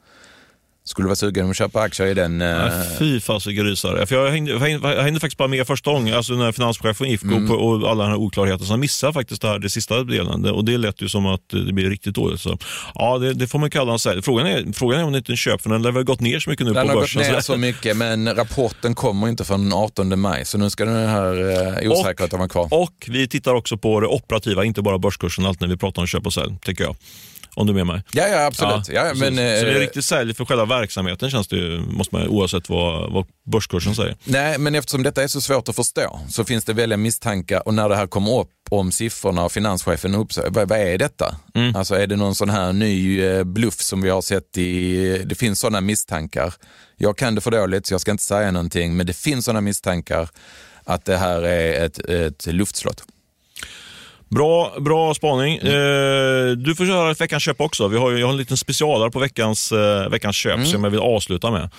Skulle 0.87 1.05
du 1.05 1.09
vara 1.09 1.17
sugen 1.17 1.51
att 1.51 1.57
köpa 1.57 1.81
aktier 1.81 2.07
i 2.07 2.15
den? 2.15 2.43
Eh, 2.43 2.71
fy 2.99 3.21
fasiken 3.21 3.65
rysare. 3.65 4.07
För 4.07 4.17
jag, 4.17 4.31
hängde, 4.31 4.51
jag, 4.53 4.59
hängde, 4.59 4.95
jag 4.95 5.03
hängde 5.03 5.21
faktiskt 5.21 5.39
bara 5.39 5.49
med 5.49 5.67
första 5.67 5.93
gången, 5.93 6.15
alltså 6.15 6.33
när 6.33 6.53
finanschefen 6.53 7.11
gick 7.11 7.23
mm. 7.23 7.51
och, 7.51 7.83
och 7.83 7.91
alla 7.91 8.03
den 8.03 8.13
här 8.13 8.19
oklarheten. 8.19 8.67
Så 8.67 8.73
jag 8.73 8.81
missade 8.81 9.13
faktiskt 9.13 9.43
det, 9.43 9.49
här, 9.49 9.59
det 9.59 9.71
sista 9.71 10.05
delen 10.05 10.45
och 10.45 10.65
det 10.65 10.79
lät 10.79 11.03
ju 11.03 11.09
som 11.09 11.27
att 11.27 11.41
det 11.49 11.73
blir 11.73 11.91
riktigt 11.91 12.15
dåligt. 12.15 12.41
Så, 12.41 12.59
ja, 12.95 13.19
det, 13.19 13.35
det 13.35 13.47
får 13.47 13.59
man 13.59 13.71
kalla 13.71 13.93
en 13.93 13.99
sälj. 13.99 14.23
Frågan 14.23 14.47
är, 14.47 14.73
frågan 14.73 15.01
är 15.01 15.05
om 15.05 15.13
det 15.13 15.19
inte 15.19 15.31
är 15.31 15.33
en 15.33 15.37
köp, 15.37 15.63
för 15.63 15.71
den 15.71 15.85
har 15.85 15.93
väl 15.93 16.05
gått 16.05 16.21
ner 16.21 16.39
så 16.39 16.51
mycket 16.51 16.67
nu 16.67 16.73
den 16.73 16.89
på 16.89 16.95
börsen. 16.95 17.23
Den 17.23 17.31
har 17.31 17.37
gått 17.37 17.49
ner 17.49 17.55
så 17.55 17.57
mycket, 17.57 17.97
men 17.97 18.35
rapporten 18.35 18.95
kommer 18.95 19.29
inte 19.29 19.45
förrän 19.45 19.63
den 19.63 19.73
18 19.73 20.21
maj, 20.21 20.45
så 20.45 20.59
nu 20.59 20.71
ska 20.71 20.85
den 20.85 21.09
här 21.09 21.51
eh, 21.85 21.91
osäkerheten 21.91 22.39
vara 22.39 22.49
kvar. 22.49 22.69
Och 22.71 23.07
vi 23.07 23.29
tittar 23.29 23.55
också 23.55 23.77
på 23.77 24.01
det 24.01 24.07
operativa, 24.07 24.65
inte 24.65 24.83
bara 24.83 24.99
börskursen, 24.99 25.47
allt 25.47 25.61
när 25.61 25.69
vi 25.69 25.77
pratar 25.77 26.03
om 26.03 26.07
köp 26.07 26.27
och 26.27 26.35
sälj, 26.35 26.55
tycker 26.65 26.85
jag. 26.85 26.97
Om 27.57 27.67
du 27.67 27.73
är 27.73 27.75
med 27.75 27.87
mig? 27.87 28.03
Ja, 28.13 28.29
ja 28.29 28.47
absolut. 28.47 28.89
Ja, 28.89 29.07
ja 29.07 29.15
men, 29.15 29.17
så, 29.17 29.25
så 29.25 29.31
det 29.31 29.43
är 29.43 29.75
eh, 29.75 29.81
riktigt 29.81 30.05
sälj 30.05 30.35
för 30.35 30.45
själva 30.45 30.65
verksamheten 30.65 31.31
känns 31.31 31.49
det 31.49 31.57
ju, 31.57 31.79
måste 31.79 32.15
man, 32.15 32.29
oavsett 32.29 32.69
vad, 32.69 33.13
vad 33.13 33.27
börskursen 33.51 33.95
säger. 33.95 34.17
Nej, 34.25 34.59
men 34.59 34.75
eftersom 34.75 35.03
detta 35.03 35.23
är 35.23 35.29
så 35.29 35.41
svårt 35.41 35.69
att 35.69 35.77
förstå 35.77 36.21
så 36.29 36.45
finns 36.45 36.65
det 36.65 36.73
väldiga 36.73 36.97
misstankar 36.97 37.69
och 37.69 37.75
när 37.75 37.89
det 37.89 37.97
här 37.97 38.07
kommer 38.07 38.41
upp 38.41 38.51
om 38.71 38.93
siffrorna 38.93 39.45
och 39.45 39.53
finanschefen 39.53 40.15
upp, 40.15 40.29
vad, 40.49 40.69
vad 40.69 40.79
är 40.79 40.99
detta? 40.99 41.37
Mm. 41.55 41.77
Alltså 41.77 41.95
är 41.95 42.07
det 42.07 42.17
någon 42.17 42.35
sån 42.35 42.51
här 42.51 42.73
ny 42.73 43.25
eh, 43.25 43.45
bluff 43.45 43.81
som 43.81 44.03
vi 44.03 44.11
har 44.11 44.23
sett 44.23 44.59
i, 44.59 45.23
det 45.27 45.35
finns 45.35 45.61
sådana 45.61 45.81
misstankar. 45.81 46.55
Jag 46.97 47.19
kan 47.19 47.35
det 47.35 47.41
för 47.41 47.51
dåligt 47.51 47.87
så 47.87 47.95
jag 47.95 48.01
ska 48.01 48.11
inte 48.11 48.25
säga 48.25 48.51
någonting, 48.51 48.97
men 48.97 49.07
det 49.07 49.17
finns 49.17 49.45
sådana 49.45 49.61
misstankar 49.61 50.29
att 50.85 51.05
det 51.05 51.17
här 51.17 51.43
är 51.43 51.85
ett, 51.85 51.99
ett 51.99 52.47
luftslott. 52.47 53.03
Bra, 54.29 54.75
bra 54.81 55.15
spaning. 55.15 55.59
Mm. 55.59 55.73
Eh, 55.73 56.57
du 56.57 56.75
får 56.75 56.87
köra 56.87 57.15
veckans 57.15 57.43
köp 57.43 57.61
också. 57.61 57.89
Vi 57.89 57.99
har, 57.99 58.13
jag 58.13 58.27
har 58.27 58.33
en 58.33 58.39
liten 58.39 58.57
specialare 58.57 59.11
på 59.11 59.19
veckans, 59.19 59.73
eh, 59.73 60.09
veckans 60.11 60.37
köp 60.37 60.55
mm. 60.55 60.67
som 60.67 60.85
jag 60.85 60.91
vill 60.91 61.01
avsluta 61.01 61.51
med. 61.51 61.71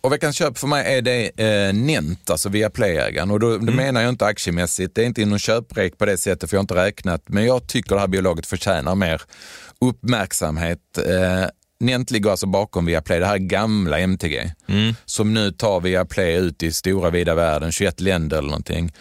Och 0.00 0.12
veckans 0.12 0.36
köp 0.36 0.58
för 0.58 0.66
mig 0.66 0.96
är 0.96 1.02
det 1.02 1.30
eh, 1.36 1.74
Nent, 1.74 2.30
alltså 2.30 2.48
via 2.48 2.70
Playägaren. 2.70 3.30
Och 3.30 3.40
då, 3.40 3.50
mm. 3.50 3.66
det 3.66 3.72
menar 3.72 4.00
jag 4.00 4.08
inte 4.08 4.26
aktiemässigt, 4.26 4.94
det 4.94 5.02
är 5.02 5.06
inte 5.06 5.24
någon 5.26 5.38
köprek 5.38 5.98
på 5.98 6.06
det 6.06 6.16
sättet 6.16 6.50
för 6.50 6.56
jag 6.56 6.58
har 6.58 6.64
inte 6.64 6.74
räknat. 6.74 7.22
Men 7.26 7.46
jag 7.46 7.66
tycker 7.66 7.94
det 7.94 8.00
här 8.00 8.08
bolaget 8.08 8.46
förtjänar 8.46 8.94
mer 8.94 9.22
uppmärksamhet. 9.80 10.98
Eh, 10.98 11.48
Nent 11.80 12.10
ligger 12.10 12.30
alltså 12.30 12.46
bakom 12.46 12.86
Viaplay, 12.86 13.18
det 13.18 13.26
här 13.26 13.38
gamla 13.38 13.98
MTG, 13.98 14.52
mm. 14.68 14.94
som 15.04 15.34
nu 15.34 15.52
tar 15.52 15.80
Viaplay 15.80 16.34
ut 16.34 16.62
i 16.62 16.72
stora 16.72 17.10
vida 17.10 17.34
världen, 17.34 17.72
21 17.72 18.00
länder 18.00 18.38
eller 18.38 18.48
någonting. 18.48 18.92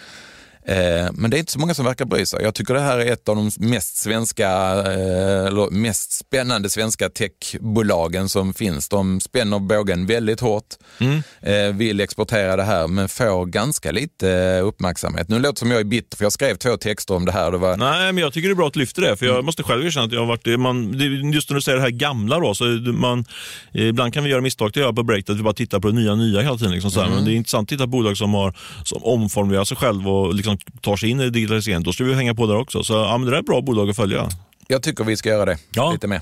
Eh, 0.68 1.12
men 1.14 1.32
det 1.32 1.38
är 1.38 1.40
inte 1.40 1.52
så 1.52 1.60
många 1.60 1.74
som 1.74 1.86
verkar 1.86 2.06
bry 2.06 2.26
sig. 2.26 2.44
Jag 2.44 2.56
tycker 2.56 2.74
det 2.74 2.80
här 2.80 3.00
är 3.00 3.12
ett 3.12 3.30
av 3.30 3.36
de 3.36 3.52
mest 3.58 3.98
svenska, 3.98 4.50
eh, 4.74 5.46
eller 5.46 5.72
mest 5.72 6.12
spännande 6.12 6.70
svenska 6.70 7.10
techbolagen 7.10 8.30
som 8.30 8.54
finns. 8.54 8.90
De 8.90 9.20
spänner 9.20 9.60
bågen 9.60 10.06
väldigt 10.06 10.40
hårt, 10.40 10.64
mm. 11.00 11.22
Eh, 11.42 11.76
vill 11.76 12.00
exportera 12.00 12.56
det 12.56 12.64
här 12.64 12.88
men 12.88 13.10
får 13.10 13.46
ganska 13.46 13.92
lite 13.92 14.60
uppmärksamhet. 14.60 15.30
Nu 15.30 15.36
låter 15.40 15.54
det 15.54 15.60
som 15.60 15.72
jag 15.72 15.80
är 15.80 15.84
bitter 15.84 16.18
för 16.18 16.26
jag 16.26 16.34
skrev 16.34 16.56
två 16.56 16.78
texter 16.78 17.16
om 17.16 17.26
det 17.26 17.32
här. 17.32 17.52
Det 17.52 17.58
var... 17.58 17.78
Nej, 17.78 18.14
men 18.14 18.24
jag 18.24 18.34
tycker 18.34 18.48
det 18.48 18.54
är 18.54 18.56
bra 18.56 18.68
att 18.68 18.74
du 18.74 18.80
lyfter 18.80 19.02
det 19.02 19.18
för 19.18 19.26
jag 19.26 19.34
mm. 19.34 19.46
måste 19.46 19.64
själv 19.64 19.86
erkänna 19.86 20.06
att 20.06 20.12
jag 20.12 20.20
har 20.20 20.28
varit, 20.28 20.60
man, 20.60 20.94
just 21.34 21.50
när 21.50 21.56
du 21.56 21.62
säger 21.62 21.76
det 21.76 21.84
här 21.84 21.90
gamla 21.90 22.40
då, 22.40 22.54
så 22.54 22.64
man, 22.94 23.26
ibland 23.74 24.14
kan 24.14 24.24
vi 24.24 24.30
göra 24.30 24.42
misstag, 24.42 24.72
det 24.74 24.80
gör 24.80 24.94
på 24.94 25.04
Break, 25.04 25.30
att 25.30 25.38
vi 25.38 25.44
bara 25.44 25.54
tittar 25.54 25.80
på 25.80 25.88
det 25.88 25.94
nya, 25.94 26.16
nya 26.16 26.42
hela 26.42 26.58
tiden. 26.58 26.74
Liksom, 26.74 27.02
mm. 27.02 27.16
Men 27.16 27.26
det 27.26 27.32
är 27.32 27.36
intressant 27.36 27.66
att 27.66 27.70
titta 27.70 27.84
på 27.84 27.88
bolag 27.88 28.18
som, 28.18 28.34
har, 28.34 28.54
som 28.84 29.04
omformulerar 29.04 29.66
sig 29.66 29.78
själv 29.78 30.08
och 30.08 30.36
liksom 30.36 30.57
tar 30.82 30.96
sig 30.96 31.10
in 31.10 31.22
i 31.22 31.30
digitaliseringen, 31.30 31.84
då 31.84 31.94
ska 31.94 32.04
vi 32.04 32.14
hänga 32.14 32.36
på 32.36 32.48
där 32.48 32.58
också. 32.58 32.84
Så 32.84 32.94
ja, 32.94 33.18
men 33.18 33.26
det 33.26 33.32
där 33.32 33.38
är 33.38 33.42
ett 33.42 33.46
bra 33.46 33.62
bolag 33.62 33.90
att 33.90 33.96
följa. 33.96 34.30
Jag 34.68 34.84
tycker 34.84 35.04
vi 35.04 35.18
ska 35.18 35.30
göra 35.30 35.46
det 35.46 35.58
ja. 35.72 35.92
lite 35.92 36.08
mer. 36.08 36.22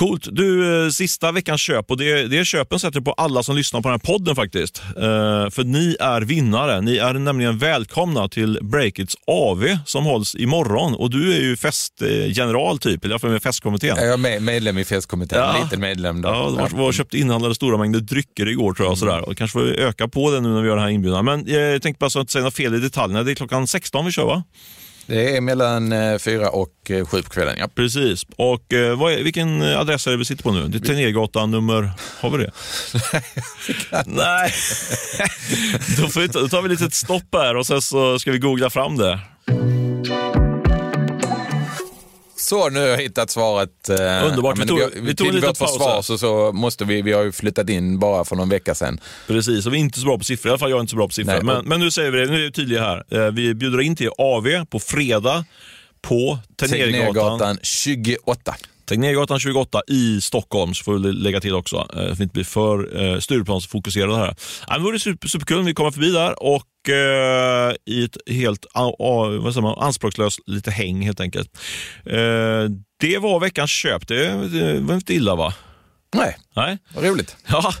Coolt. 0.00 0.28
Du, 0.32 0.84
eh, 0.84 0.90
sista 0.90 1.32
veckans 1.32 1.60
köp 1.60 1.90
och 1.90 1.96
det, 1.96 2.26
det 2.26 2.44
köpen 2.44 2.78
sätter 2.78 3.00
på 3.00 3.12
alla 3.12 3.42
som 3.42 3.56
lyssnar 3.56 3.80
på 3.80 3.88
den 3.88 4.00
här 4.02 4.12
podden 4.12 4.36
faktiskt. 4.36 4.82
Uh, 4.96 5.02
för 5.50 5.64
ni 5.64 5.96
är 6.00 6.20
vinnare. 6.20 6.80
Ni 6.80 6.96
är 6.96 7.14
nämligen 7.14 7.58
välkomna 7.58 8.28
till 8.28 8.58
Breakits 8.62 9.16
AV 9.26 9.78
som 9.86 10.04
hålls 10.04 10.34
imorgon 10.34 10.94
och 10.94 11.10
du 11.10 11.34
är 11.34 11.40
ju 11.40 11.56
festgeneral 11.56 12.78
typ, 12.78 13.04
eller 13.04 13.28
med 13.28 13.42
festkommittén. 13.42 13.96
Jag 13.96 14.24
är 14.24 14.40
medlem 14.40 14.78
i 14.78 14.84
festkommittén, 14.84 15.38
ja. 15.38 15.62
liten 15.62 15.80
medlem. 15.80 16.22
Då. 16.22 16.28
Ja, 16.28 16.50
var, 16.50 16.68
var 16.68 16.92
köpt 16.92 17.14
inhandlade 17.14 17.54
stora 17.54 17.78
mängder 17.78 18.00
drycker 18.00 18.48
igår 18.48 18.74
tror 18.74 18.86
jag. 18.86 18.92
Mm. 18.92 18.96
Sådär. 18.96 19.28
Och 19.28 19.36
kanske 19.36 19.52
får 19.52 19.64
vi 19.64 19.76
öka 19.76 20.08
på 20.08 20.30
det 20.30 20.40
nu 20.40 20.48
när 20.48 20.62
vi 20.62 20.68
gör 20.68 20.76
den 20.76 20.84
här 20.84 20.90
inbjudan. 20.90 21.24
Men 21.24 21.46
eh, 21.46 21.54
jag 21.54 21.82
tänkte 21.82 21.98
bara 21.98 22.10
så 22.10 22.20
att 22.20 22.30
säga 22.30 22.44
något 22.44 22.54
fel 22.54 22.74
i 22.74 22.78
detaljerna. 22.78 23.22
Det 23.22 23.32
är 23.32 23.34
klockan 23.34 23.66
16 23.66 24.06
vi 24.06 24.12
kör 24.12 24.24
va? 24.24 24.44
Det 25.10 25.36
är 25.36 25.40
mellan 25.40 25.92
eh, 25.92 26.18
fyra 26.18 26.50
och 26.50 26.90
eh, 26.90 27.06
sju 27.06 27.22
på 27.22 27.30
kvällen, 27.30 27.56
ja. 27.58 27.68
Precis. 27.74 28.26
Och 28.36 28.72
eh, 28.72 28.98
vad 28.98 29.12
är, 29.12 29.22
vilken 29.22 29.62
adress 29.62 30.06
är 30.06 30.10
det 30.10 30.16
vi 30.16 30.24
sitter 30.24 30.42
på 30.42 30.52
nu? 30.52 30.68
Det 30.68 30.78
är 30.78 30.80
Tegnérgatan 30.80 31.50
nummer... 31.50 31.90
Har 32.20 32.30
vi 32.30 32.38
det? 32.44 32.50
Nej. 34.06 34.52
då, 35.98 36.08
får 36.08 36.20
vi, 36.20 36.26
då 36.26 36.48
tar 36.48 36.62
vi 36.62 36.66
ett 36.66 36.80
litet 36.80 36.94
stopp 36.94 37.28
här 37.32 37.56
och 37.56 37.66
sen 37.66 37.82
så 37.82 38.18
ska 38.18 38.32
vi 38.32 38.38
googla 38.38 38.70
fram 38.70 38.96
det. 38.96 39.18
Så, 42.50 42.68
nu 42.70 42.80
har 42.80 42.86
jag 42.86 42.98
hittat 42.98 43.30
svaret. 43.30 43.88
Eh, 43.88 44.26
Underbart. 44.26 44.58
Ja, 44.58 44.62
vi 44.62 44.68
tog, 44.68 44.78
vi, 44.78 45.00
vi 45.00 45.14
tog 45.14 45.30
till 45.30 45.40
vårt 45.40 45.56
försvar 45.58 46.02
så, 46.02 46.18
så 46.18 46.52
måste 46.52 46.84
vi, 46.84 47.02
vi 47.02 47.12
har 47.12 47.22
ju 47.22 47.32
flyttat 47.32 47.68
in 47.68 47.98
bara 47.98 48.24
för 48.24 48.36
någon 48.36 48.48
vecka 48.48 48.74
sedan. 48.74 49.00
Precis, 49.26 49.66
och 49.66 49.72
vi 49.72 49.76
är 49.76 49.80
inte 49.80 50.00
så 50.00 50.06
bra 50.06 50.18
på 50.18 50.24
siffror. 50.24 50.48
I 50.48 50.50
alla 50.50 50.58
fall 50.58 50.70
jag 50.70 50.76
är 50.76 50.80
inte 50.80 50.90
så 50.90 50.96
bra 50.96 51.06
på 51.06 51.12
siffror. 51.12 51.32
Nej, 51.32 51.42
men, 51.42 51.64
men 51.64 51.80
nu 51.80 51.90
säger 51.90 52.10
vi 52.10 52.18
det, 52.18 52.26
nu 52.26 52.40
är 52.40 52.44
vi 52.44 52.52
tydliga 52.52 52.80
här. 52.80 53.04
Eh, 53.10 53.32
vi 53.32 53.54
bjuder 53.54 53.80
in 53.80 53.96
till 53.96 54.10
AV 54.18 54.64
på 54.70 54.78
fredag 54.78 55.44
på 56.02 56.38
Tegnérgatan 56.56 57.58
28. 57.62 58.54
Tegnérgatan 58.90 59.40
28 59.40 59.82
i 59.88 60.20
Stockholm, 60.20 60.74
så 60.74 60.84
får 60.84 60.98
vi 60.98 61.12
lägga 61.12 61.40
till 61.40 61.54
också, 61.54 61.76
eh, 61.76 62.04
för 62.04 62.12
att 62.12 62.20
inte 62.20 62.32
bli 62.32 62.44
för 62.44 63.02
eh, 63.02 63.18
Stureplansfokuserade 63.18 64.16
här. 64.16 64.34
Ja, 64.68 64.76
det 64.76 64.82
vore 64.82 64.98
super, 64.98 65.28
superkul 65.28 65.58
om 65.58 65.64
vi 65.64 65.74
kommer 65.74 65.90
förbi 65.90 66.10
där 66.10 66.42
och 66.42 66.88
eh, 66.88 67.74
i 67.86 68.04
ett 68.04 68.16
helt 68.26 68.66
vad 68.74 69.54
säger 69.54 69.62
man, 69.62 69.78
anspråkslöst 69.78 70.40
lite 70.46 70.70
häng 70.70 71.02
helt 71.02 71.20
enkelt. 71.20 71.48
Eh, 72.06 72.64
det 73.00 73.18
var 73.18 73.40
veckans 73.40 73.70
köp. 73.70 74.08
Det, 74.08 74.48
det 74.48 74.80
var 74.80 74.94
inte 74.94 75.14
illa 75.14 75.34
va? 75.34 75.54
Nej, 76.14 76.36
Nej. 76.56 76.78
vad 76.94 77.04
roligt. 77.04 77.36
Ja, 77.48 77.72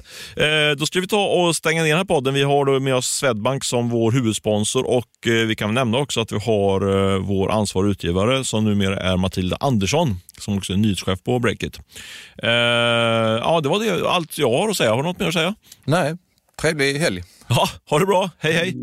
eh, 0.44 0.76
då 0.76 0.86
ska 0.86 1.00
vi 1.00 1.06
ta 1.06 1.26
och 1.26 1.56
stänga 1.56 1.82
ner 1.82 1.88
den 1.88 1.98
här 1.98 2.04
podden. 2.04 2.34
Vi 2.34 2.42
har 2.42 2.64
då 2.64 2.80
med 2.80 2.94
oss 2.94 3.06
Swedbank 3.08 3.64
som 3.64 3.88
vår 3.88 4.12
huvudsponsor 4.12 4.86
och 4.86 5.26
eh, 5.26 5.32
vi 5.32 5.56
kan 5.56 5.74
nämna 5.74 5.98
också 5.98 6.20
att 6.20 6.32
vi 6.32 6.38
har 6.38 7.12
eh, 7.14 7.18
vår 7.18 7.50
ansvarig 7.50 7.90
utgivare 7.90 8.44
som 8.44 8.64
numera 8.64 8.96
är 8.96 9.16
Matilda 9.16 9.56
Andersson 9.60 10.20
som 10.38 10.56
också 10.58 10.72
är 10.72 10.76
nyhetschef 10.76 11.22
på 11.22 11.38
Breakit. 11.38 11.78
Ja, 12.36 13.60
det 13.62 13.68
var 13.68 13.84
det, 13.84 14.08
allt 14.08 14.38
jag 14.38 14.50
har 14.50 14.68
att 14.68 14.76
säga. 14.76 14.90
Har 14.90 14.96
du 14.96 15.02
något 15.02 15.18
mer 15.18 15.26
att 15.28 15.34
säga? 15.34 15.54
Nej, 15.84 16.16
trevlig 16.60 16.94
helg. 16.98 17.22
Ja, 17.48 17.68
ha 17.90 17.98
det 17.98 18.06
bra. 18.06 18.30
Hej 18.38 18.52
hej! 18.52 18.74